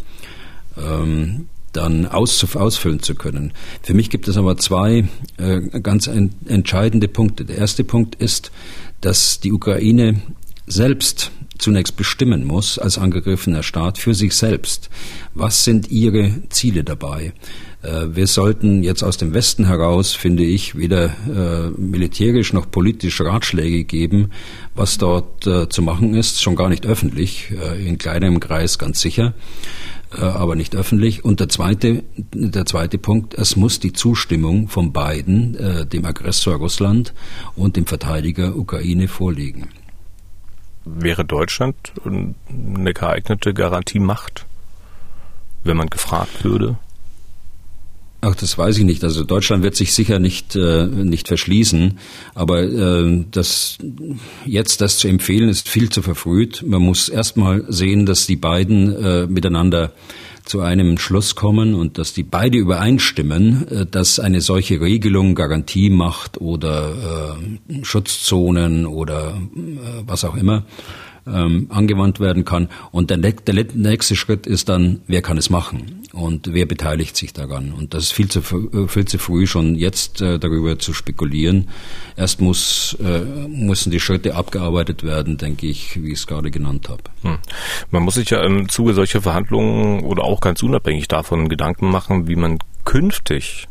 ähm, 0.76 1.46
dann 1.76 2.06
aus, 2.06 2.44
ausfüllen 2.54 3.00
zu 3.00 3.14
können. 3.14 3.52
Für 3.82 3.94
mich 3.94 4.10
gibt 4.10 4.28
es 4.28 4.36
aber 4.36 4.56
zwei 4.56 5.04
äh, 5.36 5.60
ganz 5.80 6.08
ein, 6.08 6.30
entscheidende 6.46 7.08
Punkte. 7.08 7.44
Der 7.44 7.58
erste 7.58 7.84
Punkt 7.84 8.14
ist, 8.16 8.50
dass 9.00 9.40
die 9.40 9.52
Ukraine 9.52 10.22
selbst 10.66 11.30
zunächst 11.58 11.96
bestimmen 11.96 12.44
muss 12.44 12.78
als 12.78 12.98
angegriffener 12.98 13.62
Staat 13.62 13.98
für 13.98 14.14
sich 14.14 14.34
selbst. 14.34 14.90
Was 15.34 15.64
sind 15.64 15.90
ihre 15.90 16.48
Ziele 16.48 16.84
dabei? 16.84 17.32
Äh, 17.82 18.14
wir 18.14 18.26
sollten 18.26 18.82
jetzt 18.82 19.02
aus 19.02 19.16
dem 19.16 19.34
Westen 19.34 19.66
heraus, 19.66 20.14
finde 20.14 20.44
ich, 20.44 20.76
weder 20.76 21.06
äh, 21.06 21.70
militärisch 21.80 22.52
noch 22.52 22.70
politisch 22.70 23.20
Ratschläge 23.20 23.84
geben, 23.84 24.30
was 24.74 24.98
dort 24.98 25.46
äh, 25.46 25.68
zu 25.68 25.82
machen 25.82 26.14
ist, 26.14 26.42
schon 26.42 26.56
gar 26.56 26.68
nicht 26.68 26.86
öffentlich, 26.86 27.50
äh, 27.50 27.86
in 27.86 27.98
kleinem 27.98 28.40
Kreis 28.40 28.78
ganz 28.78 29.00
sicher. 29.00 29.34
Äh, 30.16 30.24
aber 30.24 30.54
nicht 30.54 30.76
öffentlich. 30.76 31.24
Und 31.24 31.40
der 31.40 31.48
zweite, 31.48 32.04
der 32.32 32.66
zweite 32.66 32.98
Punkt, 32.98 33.34
es 33.34 33.56
muss 33.56 33.80
die 33.80 33.92
Zustimmung 33.92 34.68
von 34.68 34.92
beiden, 34.92 35.56
äh, 35.56 35.86
dem 35.86 36.04
Aggressor 36.04 36.56
Russland 36.56 37.14
und 37.56 37.76
dem 37.76 37.86
Verteidiger 37.86 38.56
Ukraine 38.56 39.08
vorliegen. 39.08 39.68
Wäre 40.84 41.24
Deutschland 41.24 41.92
eine 42.04 42.92
geeignete 42.92 43.54
Garantiemacht, 43.54 44.46
wenn 45.62 45.78
man 45.78 45.88
gefragt 45.88 46.44
würde? 46.44 46.76
Ach, 48.26 48.34
das 48.34 48.56
weiß 48.56 48.78
ich 48.78 48.84
nicht. 48.84 49.04
Also 49.04 49.22
Deutschland 49.22 49.62
wird 49.62 49.76
sich 49.76 49.92
sicher 49.92 50.18
nicht 50.18 50.56
äh, 50.56 50.86
nicht 50.86 51.28
verschließen, 51.28 51.98
aber 52.34 52.62
äh, 52.62 53.24
das 53.30 53.76
jetzt 54.46 54.80
das 54.80 54.96
zu 54.96 55.08
empfehlen 55.08 55.50
ist 55.50 55.68
viel 55.68 55.90
zu 55.90 56.00
verfrüht. 56.00 56.64
Man 56.66 56.80
muss 56.80 57.10
erstmal 57.10 57.64
sehen, 57.68 58.06
dass 58.06 58.26
die 58.26 58.36
beiden 58.36 58.94
äh, 58.94 59.26
miteinander 59.26 59.92
zu 60.46 60.60
einem 60.60 60.96
Schluss 60.96 61.34
kommen 61.34 61.74
und 61.74 61.98
dass 61.98 62.14
die 62.14 62.22
beide 62.22 62.56
übereinstimmen, 62.56 63.68
äh, 63.68 63.86
dass 63.86 64.18
eine 64.18 64.40
solche 64.40 64.80
Regelung 64.80 65.34
Garantie 65.34 65.90
macht 65.90 66.40
oder 66.40 67.36
äh, 67.68 67.84
Schutzzonen 67.84 68.86
oder 68.86 69.36
äh, 69.54 70.02
was 70.06 70.24
auch 70.24 70.34
immer 70.34 70.64
ähm, 71.26 71.66
angewandt 71.70 72.20
werden 72.20 72.44
kann. 72.44 72.68
Und 72.90 73.10
der, 73.10 73.18
der 73.18 73.66
nächste 73.74 74.16
Schritt 74.16 74.46
ist 74.46 74.68
dann, 74.68 75.00
wer 75.06 75.22
kann 75.22 75.38
es 75.38 75.50
machen 75.50 76.02
und 76.12 76.52
wer 76.52 76.66
beteiligt 76.66 77.16
sich 77.16 77.32
daran. 77.32 77.72
Und 77.72 77.94
das 77.94 78.04
ist 78.04 78.12
viel 78.12 78.28
zu, 78.28 78.40
äh, 78.40 78.88
viel 78.88 79.04
zu 79.04 79.18
früh, 79.18 79.46
schon 79.46 79.74
jetzt 79.74 80.20
äh, 80.20 80.38
darüber 80.38 80.78
zu 80.78 80.92
spekulieren. 80.92 81.68
Erst 82.16 82.40
muss, 82.40 82.96
äh, 83.02 83.20
müssen 83.48 83.90
die 83.90 84.00
Schritte 84.00 84.34
abgearbeitet 84.34 85.02
werden, 85.02 85.38
denke 85.38 85.66
ich, 85.66 86.02
wie 86.02 86.12
ich 86.12 86.20
es 86.20 86.26
gerade 86.26 86.50
genannt 86.50 86.88
habe. 86.88 87.02
Hm. 87.22 87.38
Man 87.90 88.02
muss 88.02 88.14
sich 88.14 88.30
ja 88.30 88.42
im 88.44 88.68
Zuge 88.68 88.94
solcher 88.94 89.22
Verhandlungen 89.22 90.00
oder 90.04 90.24
auch 90.24 90.40
ganz 90.40 90.62
unabhängig 90.62 91.08
davon 91.08 91.48
Gedanken 91.48 91.90
machen, 91.90 92.28
wie 92.28 92.36
man 92.36 92.58
künftig 92.84 93.66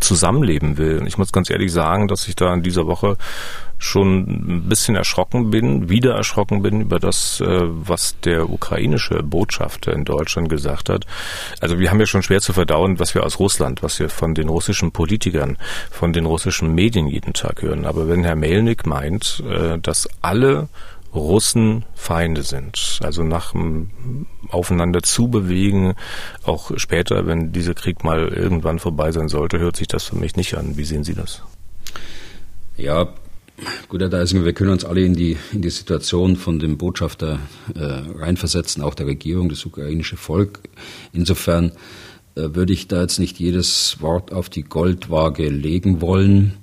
zusammenleben 0.00 0.78
will. 0.78 1.04
Ich 1.06 1.18
muss 1.18 1.32
ganz 1.32 1.50
ehrlich 1.50 1.72
sagen, 1.72 2.08
dass 2.08 2.28
ich 2.28 2.36
da 2.36 2.54
in 2.54 2.62
dieser 2.62 2.86
Woche 2.86 3.16
schon 3.78 4.20
ein 4.20 4.68
bisschen 4.68 4.96
erschrocken 4.96 5.50
bin, 5.50 5.88
wieder 5.88 6.14
erschrocken 6.14 6.62
bin 6.62 6.82
über 6.82 6.98
das, 6.98 7.40
äh, 7.40 7.46
was 7.46 8.18
der 8.20 8.50
ukrainische 8.50 9.22
Botschafter 9.22 9.92
in 9.92 10.04
Deutschland 10.04 10.48
gesagt 10.48 10.88
hat. 10.88 11.06
Also 11.60 11.78
wir 11.78 11.90
haben 11.90 12.00
ja 12.00 12.06
schon 12.06 12.22
schwer 12.22 12.40
zu 12.40 12.52
verdauen, 12.52 12.98
was 12.98 13.14
wir 13.14 13.24
aus 13.24 13.38
Russland, 13.38 13.82
was 13.82 14.00
wir 14.00 14.08
von 14.08 14.34
den 14.34 14.48
russischen 14.48 14.90
Politikern, 14.90 15.56
von 15.90 16.12
den 16.12 16.26
russischen 16.26 16.74
Medien 16.74 17.06
jeden 17.06 17.32
Tag 17.32 17.62
hören. 17.62 17.86
Aber 17.86 18.08
wenn 18.08 18.24
Herr 18.24 18.36
Melnik 18.36 18.86
meint, 18.86 19.42
äh, 19.48 19.78
dass 19.78 20.08
alle 20.20 20.68
Russen 21.14 21.84
Feinde 21.94 22.42
sind. 22.42 23.00
Also 23.02 23.22
nach 23.22 23.52
dem 23.52 24.26
Aufeinander 24.50 25.02
zubewegen, 25.02 25.94
auch 26.44 26.70
später, 26.76 27.26
wenn 27.26 27.52
dieser 27.52 27.74
Krieg 27.74 28.04
mal 28.04 28.28
irgendwann 28.28 28.78
vorbei 28.78 29.10
sein 29.12 29.28
sollte, 29.28 29.58
hört 29.58 29.76
sich 29.76 29.88
das 29.88 30.04
für 30.04 30.16
mich 30.16 30.36
nicht 30.36 30.56
an. 30.56 30.76
Wie 30.76 30.84
sehen 30.84 31.04
Sie 31.04 31.14
das? 31.14 31.42
Ja, 32.76 33.08
gut, 33.88 34.00
Herr 34.00 34.08
Deisinger, 34.08 34.44
wir 34.44 34.52
können 34.52 34.70
uns 34.70 34.84
alle 34.84 35.02
in 35.02 35.14
die, 35.14 35.36
in 35.52 35.62
die 35.62 35.70
Situation 35.70 36.36
von 36.36 36.58
dem 36.58 36.78
Botschafter 36.78 37.38
äh, 37.74 37.82
reinversetzen, 38.18 38.82
auch 38.82 38.94
der 38.94 39.06
Regierung, 39.06 39.48
das 39.48 39.64
ukrainische 39.64 40.16
Volk. 40.16 40.60
Insofern 41.12 41.72
äh, 42.34 42.54
würde 42.54 42.72
ich 42.72 42.88
da 42.88 43.02
jetzt 43.02 43.18
nicht 43.18 43.38
jedes 43.38 44.00
Wort 44.00 44.32
auf 44.32 44.48
die 44.48 44.62
Goldwaage 44.62 45.48
legen 45.48 46.00
wollen. 46.00 46.54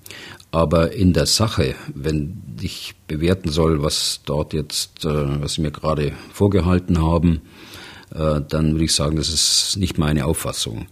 Aber 0.52 0.94
in 0.94 1.12
der 1.12 1.26
Sache, 1.26 1.76
wenn 1.94 2.42
ich 2.62 2.96
bewerten 3.08 3.50
soll, 3.50 3.84
was 3.84 4.22
dort 4.26 4.54
jetzt, 4.54 5.04
äh, 5.04 5.42
was 5.42 5.56
Sie 5.56 5.62
mir 5.62 5.72
gerade 5.72 6.14
vorgehalten 6.32 7.02
haben, 7.02 7.42
äh, 8.14 8.42
dann 8.48 8.72
würde 8.72 8.86
ich 8.86 8.94
sagen, 8.94 9.18
das 9.18 9.30
ist 9.30 9.76
nicht 9.78 9.98
meine 9.98 10.26
Auffassung, 10.26 10.88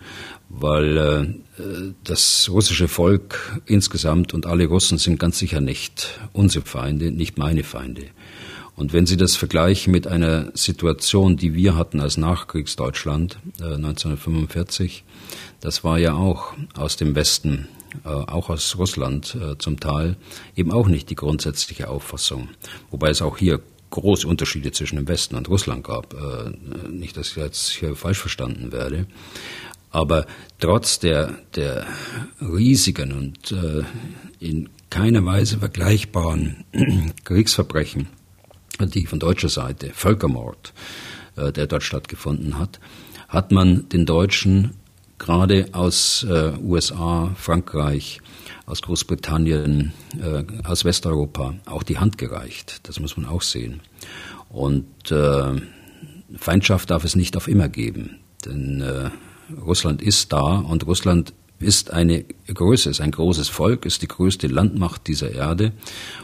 weil 0.60 0.98
äh, 0.98 1.64
das 2.04 2.50
russische 2.50 2.88
Volk 2.88 3.60
insgesamt 3.66 4.34
und 4.34 4.46
alle 4.46 4.66
Russen 4.68 4.98
sind 4.98 5.20
ganz 5.20 5.40
sicher 5.40 5.62
nicht 5.62 6.20
unsere 6.32 6.66
Feinde, 6.66 7.12
nicht 7.12 7.38
meine 7.38 7.64
Feinde. 7.64 8.04
Und 8.76 8.92
wenn 8.92 9.06
Sie 9.06 9.18
das 9.18 9.36
vergleichen 9.36 9.92
mit 9.92 10.08
einer 10.08 10.52
Situation, 10.56 11.38
die 11.38 11.54
wir 11.54 11.76
hatten 11.76 12.00
als 12.00 12.18
Nachkriegsdeutschland 12.18 13.38
1945, 13.60 15.04
das 15.60 15.84
war 15.84 16.00
ja 16.00 16.14
auch 16.14 16.54
aus 16.74 16.98
dem 16.98 17.14
Westen 17.14 17.68
äh, 18.04 18.10
auch 18.10 18.50
aus 18.50 18.76
Russland 18.78 19.36
äh, 19.36 19.58
zum 19.60 19.80
Teil, 19.80 20.18
eben 20.56 20.72
auch 20.72 20.88
nicht 20.88 21.10
die 21.12 21.16
grundsätzliche 21.16 21.90
Auffassung. 21.90 22.50
Wobei 22.90 23.10
es 23.10 23.22
auch 23.22 23.38
hier 23.38 23.62
große 23.92 24.28
Unterschiede 24.28 24.72
zwischen 24.72 24.96
dem 24.96 25.08
Westen 25.08 25.36
und 25.36 25.48
Russland 25.50 25.84
gab. 25.84 26.14
Äh, 26.14 26.90
nicht, 26.90 27.16
dass 27.16 27.30
ich 27.30 27.36
jetzt 27.36 27.70
hier 27.70 27.96
falsch 27.96 28.20
verstanden 28.20 28.72
werde. 28.72 29.06
Aber 29.94 30.26
trotz 30.60 31.00
der, 31.00 31.34
der 31.56 31.86
riesigen 32.42 33.12
und 33.14 33.56
in 34.40 34.70
keiner 34.90 35.24
Weise 35.24 35.60
vergleichbaren 35.60 36.66
Kriegsverbrechen, 37.24 38.08
die 38.80 39.06
von 39.06 39.20
deutscher 39.20 39.50
Seite, 39.50 39.92
Völkermord, 39.94 40.74
der 41.38 41.68
dort 41.68 41.84
stattgefunden 41.84 42.58
hat, 42.58 42.80
hat 43.28 43.52
man 43.52 43.88
den 43.90 44.08
Deutschen 44.08 44.72
gerade 45.24 45.68
aus 45.72 46.26
äh, 46.30 46.52
USA, 46.62 47.32
Frankreich, 47.36 48.20
aus 48.66 48.82
Großbritannien, 48.82 49.94
äh, 50.22 50.44
aus 50.64 50.86
Westeuropa 50.86 51.56
auch 51.66 51.84
die 51.84 51.98
Hand 51.98 52.18
gereicht. 52.18 52.82
Das 52.84 53.00
muss 53.00 53.16
man 53.16 53.26
auch 53.26 53.42
sehen. 53.42 53.80
Und 54.50 55.12
äh, 55.12 55.62
Feindschaft 56.36 56.90
darf 56.90 57.04
es 57.06 57.16
nicht 57.16 57.38
auf 57.38 57.48
immer 57.48 57.70
geben, 57.70 58.20
denn 58.46 58.82
äh, 58.82 59.10
Russland 59.66 60.02
ist 60.02 60.32
da 60.34 60.58
und 60.60 60.86
Russland 60.88 61.34
ist 61.60 61.92
eine 61.92 62.26
Größe, 62.48 62.90
ist 62.90 63.02
ein 63.02 63.12
großes 63.12 63.50
Volk, 63.50 63.86
ist 63.86 64.02
die 64.02 64.08
größte 64.08 64.48
Landmacht 64.48 65.08
dieser 65.08 65.32
Erde 65.32 65.72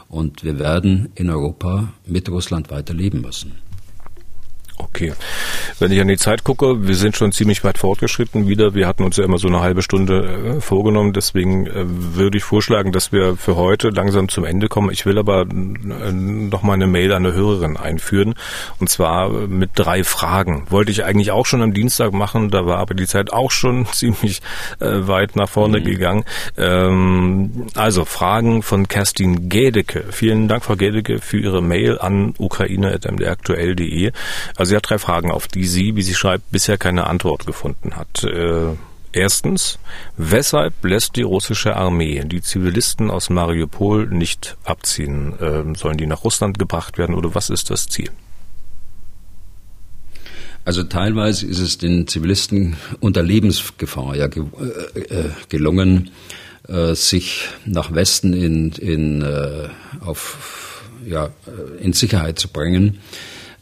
und 0.08 0.44
wir 0.44 0.58
werden 0.58 1.10
in 1.14 1.30
Europa 1.30 1.92
mit 2.06 2.28
Russland 2.28 2.70
weiter 2.70 2.94
leben 2.94 3.22
müssen. 3.22 3.52
Okay. 4.82 5.12
Wenn 5.78 5.92
ich 5.92 6.00
an 6.00 6.08
die 6.08 6.16
Zeit 6.16 6.42
gucke, 6.42 6.86
wir 6.88 6.94
sind 6.94 7.14
schon 7.14 7.32
ziemlich 7.32 7.62
weit 7.64 7.76
fortgeschritten 7.76 8.48
wieder. 8.48 8.74
Wir 8.74 8.86
hatten 8.86 9.04
uns 9.04 9.18
ja 9.18 9.24
immer 9.24 9.36
so 9.38 9.46
eine 9.46 9.60
halbe 9.60 9.82
Stunde 9.82 10.56
äh, 10.56 10.60
vorgenommen. 10.60 11.12
Deswegen 11.12 11.66
äh, 11.66 11.84
würde 11.84 12.38
ich 12.38 12.44
vorschlagen, 12.44 12.90
dass 12.90 13.12
wir 13.12 13.36
für 13.36 13.56
heute 13.56 13.90
langsam 13.90 14.30
zum 14.30 14.44
Ende 14.44 14.68
kommen. 14.68 14.90
Ich 14.90 15.04
will 15.04 15.18
aber 15.18 15.42
äh, 15.42 16.12
noch 16.12 16.62
mal 16.62 16.74
eine 16.74 16.86
Mail 16.86 17.12
an 17.12 17.26
eine 17.26 17.34
Hörerin 17.34 17.76
einführen. 17.76 18.34
Und 18.78 18.88
zwar 18.88 19.28
mit 19.30 19.70
drei 19.74 20.02
Fragen. 20.02 20.66
Wollte 20.70 20.92
ich 20.92 21.04
eigentlich 21.04 21.30
auch 21.30 21.44
schon 21.44 21.60
am 21.60 21.74
Dienstag 21.74 22.12
machen. 22.12 22.50
Da 22.50 22.64
war 22.64 22.78
aber 22.78 22.94
die 22.94 23.06
Zeit 23.06 23.32
auch 23.32 23.50
schon 23.50 23.86
ziemlich 23.92 24.40
weit 24.78 25.36
nach 25.36 25.48
vorne 25.48 25.80
mhm. 25.80 25.84
gegangen. 25.84 26.24
Ähm, 26.56 27.66
also 27.74 28.04
Fragen 28.06 28.62
von 28.62 28.88
Kerstin 28.88 29.48
Gädecke. 29.50 30.04
Vielen 30.10 30.48
Dank, 30.48 30.64
Frau 30.64 30.76
Gädecke, 30.76 31.18
für 31.18 31.38
Ihre 31.38 31.62
Mail 31.62 31.98
an 31.98 32.34
ukraine.mdraktuell.de. 32.38 34.12
Also 34.56 34.69
sie 34.70 34.76
hat 34.76 34.88
drei 34.88 34.98
Fragen, 34.98 35.30
auf 35.30 35.48
die 35.48 35.66
sie, 35.66 35.96
wie 35.96 36.02
sie 36.02 36.14
schreibt, 36.14 36.50
bisher 36.50 36.78
keine 36.78 37.06
Antwort 37.06 37.46
gefunden 37.46 37.96
hat. 37.96 38.24
Äh, 38.24 38.76
erstens, 39.12 39.78
weshalb 40.16 40.72
lässt 40.82 41.16
die 41.16 41.22
russische 41.22 41.76
Armee 41.76 42.22
die 42.24 42.40
Zivilisten 42.40 43.10
aus 43.10 43.28
Mariupol 43.28 44.06
nicht 44.06 44.56
abziehen? 44.64 45.38
Äh, 45.38 45.76
sollen 45.76 45.98
die 45.98 46.06
nach 46.06 46.24
Russland 46.24 46.58
gebracht 46.58 46.96
werden 46.96 47.14
oder 47.14 47.34
was 47.34 47.50
ist 47.50 47.70
das 47.70 47.88
Ziel? 47.88 48.10
Also 50.64 50.84
teilweise 50.84 51.46
ist 51.46 51.58
es 51.58 51.78
den 51.78 52.06
Zivilisten 52.06 52.76
unter 53.00 53.22
Lebensgefahr 53.22 54.14
ja 54.14 54.28
ge 54.28 54.44
äh, 54.94 55.00
äh 55.00 55.30
gelungen, 55.48 56.10
äh, 56.68 56.94
sich 56.94 57.48
nach 57.64 57.92
Westen 57.94 58.34
in, 58.34 58.70
in, 58.72 59.22
äh, 59.22 59.68
auf, 60.00 60.84
ja, 61.06 61.30
in 61.80 61.92
Sicherheit 61.92 62.38
zu 62.38 62.48
bringen. 62.48 63.00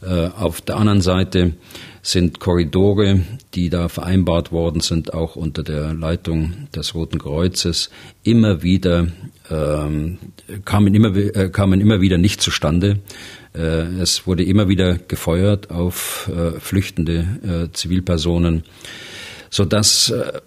Äh, 0.01 0.27
auf 0.27 0.61
der 0.61 0.77
anderen 0.77 1.01
Seite 1.01 1.53
sind 2.01 2.39
Korridore, 2.39 3.21
die 3.53 3.69
da 3.69 3.89
vereinbart 3.89 4.51
worden 4.51 4.81
sind, 4.81 5.13
auch 5.13 5.35
unter 5.35 5.63
der 5.63 5.93
Leitung 5.93 6.67
des 6.73 6.95
Roten 6.95 7.19
Kreuzes, 7.19 7.89
immer 8.23 8.63
wieder 8.63 9.07
ähm, 9.49 10.17
kamen 10.65 10.93
immer 10.93 11.15
äh, 11.15 11.49
kamen 11.49 11.81
immer 11.81 12.01
wieder 12.01 12.17
nicht 12.17 12.41
zustande. 12.41 12.99
Äh, 13.53 13.99
es 14.01 14.27
wurde 14.27 14.43
immer 14.43 14.69
wieder 14.69 14.97
gefeuert 14.97 15.71
auf 15.71 16.29
äh, 16.33 16.59
flüchtende 16.59 17.69
äh, 17.69 17.73
Zivilpersonen, 17.73 18.63
so 19.49 19.65
dass 19.65 20.11
äh, 20.11 20.39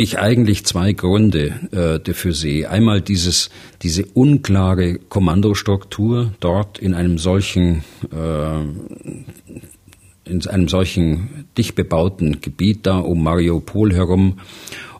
ich 0.00 0.18
eigentlich 0.18 0.64
zwei 0.64 0.92
Gründe 0.94 1.54
äh, 1.72 2.00
dafür 2.00 2.32
sehe. 2.32 2.70
Einmal 2.70 3.02
dieses, 3.02 3.50
diese 3.82 4.06
unklare 4.06 4.98
Kommandostruktur 4.98 6.32
dort 6.40 6.78
in 6.78 6.94
einem 6.94 7.18
solchen, 7.18 7.84
äh, 8.10 8.60
in 10.24 10.46
einem 10.48 10.68
solchen 10.68 11.44
dicht 11.58 11.74
bebauten 11.74 12.40
Gebiet 12.40 12.86
da 12.86 12.98
um 12.98 13.22
Mariupol 13.22 13.92
herum 13.92 14.40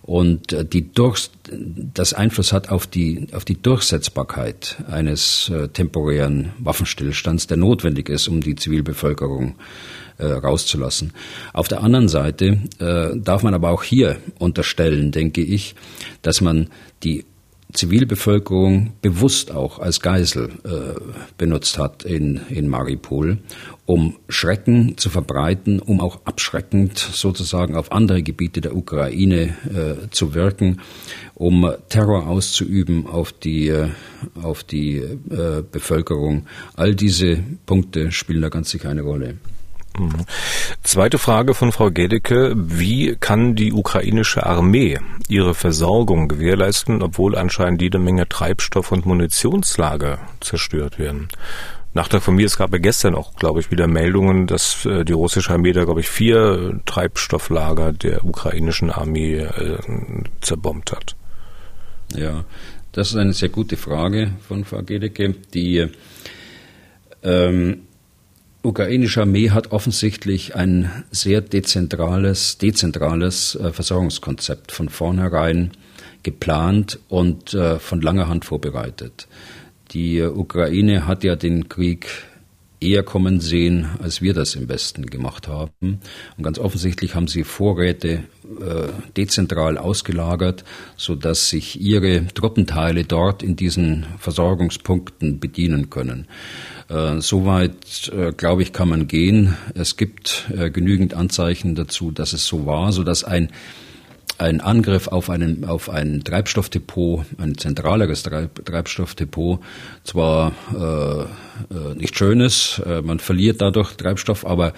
und 0.02 0.52
äh, 0.52 0.66
die 0.66 0.92
durch, 0.92 1.30
das 1.50 2.12
Einfluss 2.12 2.52
hat 2.52 2.68
auf 2.68 2.86
die, 2.86 3.28
auf 3.32 3.46
die 3.46 3.60
Durchsetzbarkeit 3.60 4.84
eines 4.86 5.48
äh, 5.48 5.68
temporären 5.68 6.52
Waffenstillstands, 6.58 7.46
der 7.46 7.56
notwendig 7.56 8.10
ist, 8.10 8.28
um 8.28 8.42
die 8.42 8.54
Zivilbevölkerung 8.54 9.54
äh, 10.20 10.26
rauszulassen. 10.26 11.12
Auf 11.52 11.68
der 11.68 11.82
anderen 11.82 12.08
Seite 12.08 12.58
äh, 12.78 13.16
darf 13.16 13.42
man 13.42 13.54
aber 13.54 13.70
auch 13.70 13.82
hier 13.82 14.16
unterstellen, 14.38 15.12
denke 15.12 15.40
ich, 15.40 15.74
dass 16.22 16.40
man 16.40 16.68
die 17.02 17.24
Zivilbevölkerung 17.72 18.92
bewusst 19.00 19.52
auch 19.52 19.78
als 19.78 20.00
Geisel 20.00 20.50
äh, 20.64 21.00
benutzt 21.38 21.78
hat 21.78 22.04
in, 22.04 22.40
in 22.48 22.68
Maripol, 22.68 23.38
um 23.86 24.16
Schrecken 24.28 24.96
zu 24.96 25.10
verbreiten, 25.10 25.80
um 25.80 26.00
auch 26.00 26.20
abschreckend 26.24 26.98
sozusagen 26.98 27.76
auf 27.76 27.92
andere 27.92 28.22
Gebiete 28.22 28.60
der 28.60 28.76
Ukraine 28.76 29.56
äh, 29.68 30.10
zu 30.10 30.34
wirken, 30.34 30.80
um 31.34 31.70
Terror 31.88 32.26
auszuüben 32.26 33.06
auf 33.06 33.32
die, 33.32 33.68
äh, 33.68 33.88
auf 34.42 34.64
die 34.64 34.96
äh, 34.96 35.62
Bevölkerung. 35.70 36.46
All 36.74 36.94
diese 36.94 37.38
Punkte 37.66 38.10
spielen 38.10 38.42
da 38.42 38.48
ganz 38.48 38.70
sicher 38.70 38.90
eine 38.90 39.02
Rolle. 39.02 39.36
Mhm. 39.98 40.24
Zweite 40.82 41.18
Frage 41.18 41.54
von 41.54 41.72
Frau 41.72 41.90
Gedecke. 41.90 42.52
Wie 42.56 43.16
kann 43.16 43.54
die 43.54 43.72
ukrainische 43.72 44.46
Armee 44.46 44.98
ihre 45.28 45.54
Versorgung 45.54 46.28
gewährleisten, 46.28 47.02
obwohl 47.02 47.36
anscheinend 47.36 47.82
jede 47.82 47.98
Menge 47.98 48.28
Treibstoff- 48.28 48.92
und 48.92 49.06
Munitionslager 49.06 50.18
zerstört 50.40 50.98
werden? 50.98 51.28
Nachteil 51.92 52.20
von 52.20 52.36
mir, 52.36 52.46
es 52.46 52.56
gab 52.56 52.72
ja 52.72 52.78
gestern 52.78 53.16
auch, 53.16 53.34
glaube 53.34 53.58
ich, 53.58 53.72
wieder 53.72 53.88
Meldungen, 53.88 54.46
dass 54.46 54.86
äh, 54.86 55.04
die 55.04 55.12
russische 55.12 55.52
Armee 55.52 55.72
da, 55.72 55.84
glaube 55.84 56.00
ich, 56.00 56.08
vier 56.08 56.80
Treibstofflager 56.86 57.92
der 57.92 58.24
ukrainischen 58.24 58.90
Armee 58.90 59.38
äh, 59.38 59.78
zerbombt 60.40 60.92
hat. 60.92 61.16
Ja, 62.14 62.44
das 62.92 63.10
ist 63.10 63.16
eine 63.16 63.32
sehr 63.32 63.48
gute 63.48 63.76
Frage 63.76 64.32
von 64.46 64.64
Frau 64.64 64.82
Gedecke. 64.82 65.34
Die 65.52 65.88
ähm, 67.24 67.82
ukrainische 68.62 69.22
Armee 69.22 69.50
hat 69.50 69.72
offensichtlich 69.72 70.54
ein 70.54 70.90
sehr 71.10 71.40
dezentrales, 71.40 72.58
dezentrales 72.58 73.54
äh, 73.56 73.72
Versorgungskonzept 73.72 74.72
von 74.72 74.88
vornherein 74.88 75.72
geplant 76.22 76.98
und 77.08 77.54
äh, 77.54 77.78
von 77.78 78.00
langer 78.00 78.28
Hand 78.28 78.44
vorbereitet. 78.44 79.28
Die 79.92 80.22
Ukraine 80.22 81.06
hat 81.06 81.24
ja 81.24 81.34
den 81.34 81.68
Krieg 81.68 82.06
eher 82.80 83.02
kommen 83.02 83.40
sehen, 83.40 83.88
als 84.00 84.22
wir 84.22 84.32
das 84.32 84.54
im 84.54 84.68
Westen 84.68 85.06
gemacht 85.06 85.48
haben. 85.48 86.00
Und 86.36 86.42
ganz 86.42 86.58
offensichtlich 86.58 87.14
haben 87.14 87.28
sie 87.28 87.44
Vorräte 87.44 88.24
äh, 88.44 88.88
dezentral 89.16 89.76
ausgelagert, 89.76 90.64
so 90.96 91.14
dass 91.14 91.50
sich 91.50 91.80
ihre 91.80 92.26
Truppenteile 92.28 93.04
dort 93.04 93.42
in 93.42 93.56
diesen 93.56 94.06
Versorgungspunkten 94.18 95.40
bedienen 95.40 95.90
können. 95.90 96.26
Äh, 96.90 97.20
soweit, 97.20 98.10
äh, 98.12 98.32
glaube 98.32 98.62
ich, 98.62 98.72
kann 98.72 98.88
man 98.88 99.06
gehen. 99.06 99.56
Es 99.74 99.96
gibt 99.96 100.50
äh, 100.56 100.70
genügend 100.70 101.14
Anzeichen 101.14 101.76
dazu, 101.76 102.10
dass 102.10 102.32
es 102.32 102.46
so 102.46 102.66
war, 102.66 102.92
so 102.92 103.04
dass 103.04 103.24
ein 103.24 103.50
ein 104.38 104.62
Angriff 104.62 105.08
auf, 105.08 105.28
einen, 105.28 105.66
auf 105.66 105.90
ein 105.90 106.24
Treibstoffdepot, 106.24 107.26
ein 107.36 107.58
zentraleres 107.58 108.22
Treibstoffdepot, 108.22 109.60
zwar 110.02 110.52
äh, 110.74 111.74
äh, 111.74 111.94
nicht 111.94 112.16
schön 112.16 112.40
ist, 112.40 112.80
man 113.04 113.18
verliert 113.18 113.60
dadurch 113.60 113.92
Treibstoff, 113.96 114.46
aber 114.46 114.72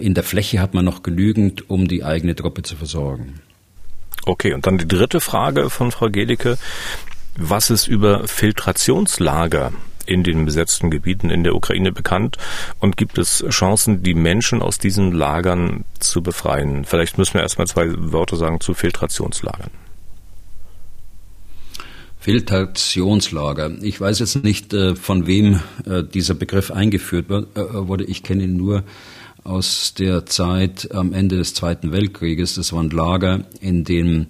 in 0.00 0.14
der 0.14 0.24
Fläche 0.24 0.58
hat 0.58 0.74
man 0.74 0.84
noch 0.84 1.04
genügend, 1.04 1.70
um 1.70 1.86
die 1.86 2.02
eigene 2.02 2.34
Truppe 2.34 2.62
zu 2.62 2.74
versorgen. 2.74 3.34
Okay, 4.26 4.52
und 4.52 4.66
dann 4.66 4.78
die 4.78 4.88
dritte 4.88 5.20
Frage 5.20 5.70
von 5.70 5.92
Frau 5.92 6.10
Gelicke. 6.10 6.58
Was 7.36 7.70
ist 7.70 7.86
über 7.86 8.26
Filtrationslager 8.26 9.70
in 10.08 10.22
den 10.22 10.44
besetzten 10.44 10.90
Gebieten 10.90 11.30
in 11.30 11.44
der 11.44 11.54
Ukraine 11.54 11.92
bekannt 11.92 12.36
und 12.80 12.96
gibt 12.96 13.18
es 13.18 13.44
Chancen, 13.50 14.02
die 14.02 14.14
Menschen 14.14 14.62
aus 14.62 14.78
diesen 14.78 15.12
Lagern 15.12 15.84
zu 16.00 16.22
befreien? 16.22 16.84
Vielleicht 16.84 17.18
müssen 17.18 17.34
wir 17.34 17.42
erstmal 17.42 17.66
zwei 17.66 17.88
Worte 18.12 18.36
sagen 18.36 18.60
zu 18.60 18.74
Filtrationslagern. 18.74 19.70
Filtrationslager. 22.20 23.70
Ich 23.82 24.00
weiß 24.00 24.18
jetzt 24.18 24.42
nicht, 24.42 24.74
äh, 24.74 24.96
von 24.96 25.26
wem 25.26 25.60
äh, 25.86 26.02
dieser 26.02 26.34
Begriff 26.34 26.70
eingeführt 26.70 27.30
äh, 27.30 27.60
wurde. 27.72 28.04
Ich 28.04 28.22
kenne 28.22 28.44
ihn 28.44 28.56
nur 28.56 28.82
aus 29.44 29.94
der 29.94 30.26
Zeit 30.26 30.92
am 30.92 31.12
Ende 31.12 31.36
des 31.36 31.54
Zweiten 31.54 31.92
Weltkrieges. 31.92 32.56
Das 32.56 32.72
waren 32.72 32.90
Lager, 32.90 33.44
in 33.60 33.84
denen 33.84 34.26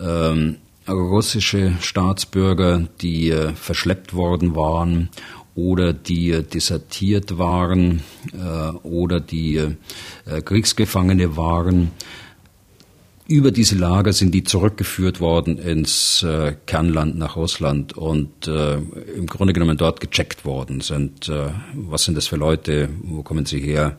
ähm, 0.00 0.56
russische 0.88 1.74
Staatsbürger, 1.80 2.88
die 3.00 3.30
äh, 3.30 3.52
verschleppt 3.54 4.14
worden 4.14 4.54
waren 4.54 5.10
oder 5.54 5.92
die 5.92 6.30
äh, 6.30 6.42
desertiert 6.42 7.38
waren 7.38 8.02
äh, 8.32 8.70
oder 8.86 9.20
die 9.20 9.76
Kriegsgefangene 10.44 11.36
waren. 11.36 11.90
Über 13.26 13.50
diese 13.50 13.76
Lager 13.76 14.14
sind 14.14 14.32
die 14.32 14.42
zurückgeführt 14.42 15.20
worden 15.20 15.58
ins 15.58 16.24
Kernland 16.64 17.18
nach 17.18 17.36
Russland 17.36 17.92
und 17.92 18.46
im 18.46 19.26
Grunde 19.26 19.52
genommen 19.52 19.76
dort 19.76 20.00
gecheckt 20.00 20.46
worden 20.46 20.80
sind. 20.80 21.30
was 21.74 22.04
sind 22.04 22.16
das 22.16 22.26
für 22.26 22.36
Leute? 22.36 22.88
Wo 23.02 23.22
kommen 23.22 23.44
sie 23.44 23.60
her? 23.60 23.98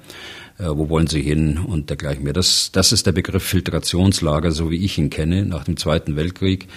Äh, 0.60 0.66
wo 0.68 0.89
wollen 0.89 1.07
sie 1.07 1.22
hin 1.22 1.57
und 1.57 1.89
dergleichen 1.89 2.24
mehr. 2.24 2.34
Das, 2.34 2.72
das 2.72 2.91
ist 2.91 3.07
der 3.07 3.14
Begriff 3.14 3.43
Filtrationslager, 3.43 4.51
so 4.51 4.70
wie 4.70 4.84
ich 4.84 4.97
ihn 4.97 5.10
kenne, 5.10 5.45
nach 5.45 5.64
dem 5.64 5.78
Zweiten 5.78 6.16
Weltkrieg. 6.16 6.68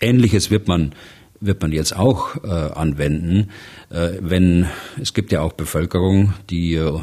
Ähnliches 0.00 0.50
wird 0.50 0.68
man 0.68 0.94
wird 1.38 1.60
man 1.60 1.70
jetzt 1.70 1.94
auch 1.94 2.42
äh, 2.44 2.48
anwenden, 2.48 3.50
äh, 3.90 4.12
wenn 4.20 4.66
es 5.00 5.12
gibt 5.12 5.32
ja 5.32 5.42
auch 5.42 5.52
Bevölkerung, 5.52 6.32
die 6.48 6.74
äh, 6.74 6.98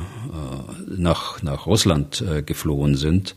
nach, 0.88 1.44
nach 1.44 1.68
Russland 1.68 2.22
äh, 2.22 2.42
geflohen 2.42 2.96
sind. 2.96 3.36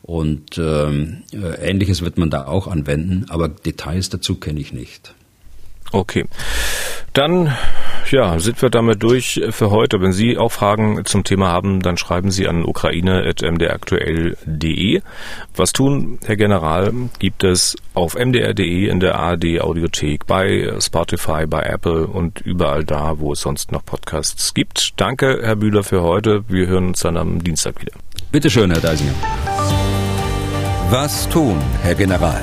Und 0.00 0.58
ähm, 0.58 1.22
äh, 1.32 1.70
Ähnliches 1.70 2.02
wird 2.02 2.18
man 2.18 2.30
da 2.30 2.46
auch 2.46 2.66
anwenden, 2.66 3.26
aber 3.28 3.48
Details 3.48 4.08
dazu 4.08 4.36
kenne 4.36 4.60
ich 4.60 4.72
nicht. 4.72 5.14
Okay. 5.92 6.24
Dann 7.12 7.54
ja, 8.10 8.38
sind 8.38 8.62
wir 8.62 8.70
damit 8.70 9.02
durch 9.02 9.42
für 9.50 9.70
heute. 9.70 10.00
Wenn 10.00 10.12
Sie 10.12 10.38
auch 10.38 10.52
Fragen 10.52 11.04
zum 11.04 11.24
Thema 11.24 11.48
haben, 11.48 11.80
dann 11.80 11.98
schreiben 11.98 12.30
Sie 12.30 12.48
an 12.48 12.64
ukraine.mdraktuell.de. 12.64 15.02
Was 15.54 15.72
tun, 15.72 16.18
Herr 16.24 16.36
General, 16.36 16.94
gibt 17.18 17.44
es 17.44 17.76
auf 17.94 18.14
mdr.de 18.14 18.88
in 18.88 19.00
der 19.00 19.18
ARD 19.18 19.60
Audiothek, 19.60 20.26
bei 20.26 20.72
Spotify, 20.80 21.44
bei 21.46 21.62
Apple 21.62 22.06
und 22.06 22.40
überall 22.40 22.84
da, 22.84 23.18
wo 23.18 23.32
es 23.32 23.40
sonst 23.40 23.72
noch 23.72 23.84
Podcasts 23.84 24.54
gibt. 24.54 25.00
Danke, 25.00 25.40
Herr 25.42 25.56
Bühler, 25.56 25.82
für 25.84 26.02
heute. 26.02 26.44
Wir 26.48 26.66
hören 26.66 26.88
uns 26.88 27.00
dann 27.00 27.16
am 27.16 27.42
Dienstag 27.44 27.80
wieder. 27.80 27.92
Bitte 28.30 28.50
schön, 28.50 28.70
Herr 28.70 28.80
Deisinger. 28.80 29.14
Was 30.90 31.26
tun, 31.28 31.58
Herr 31.82 31.94
General? 31.94 32.42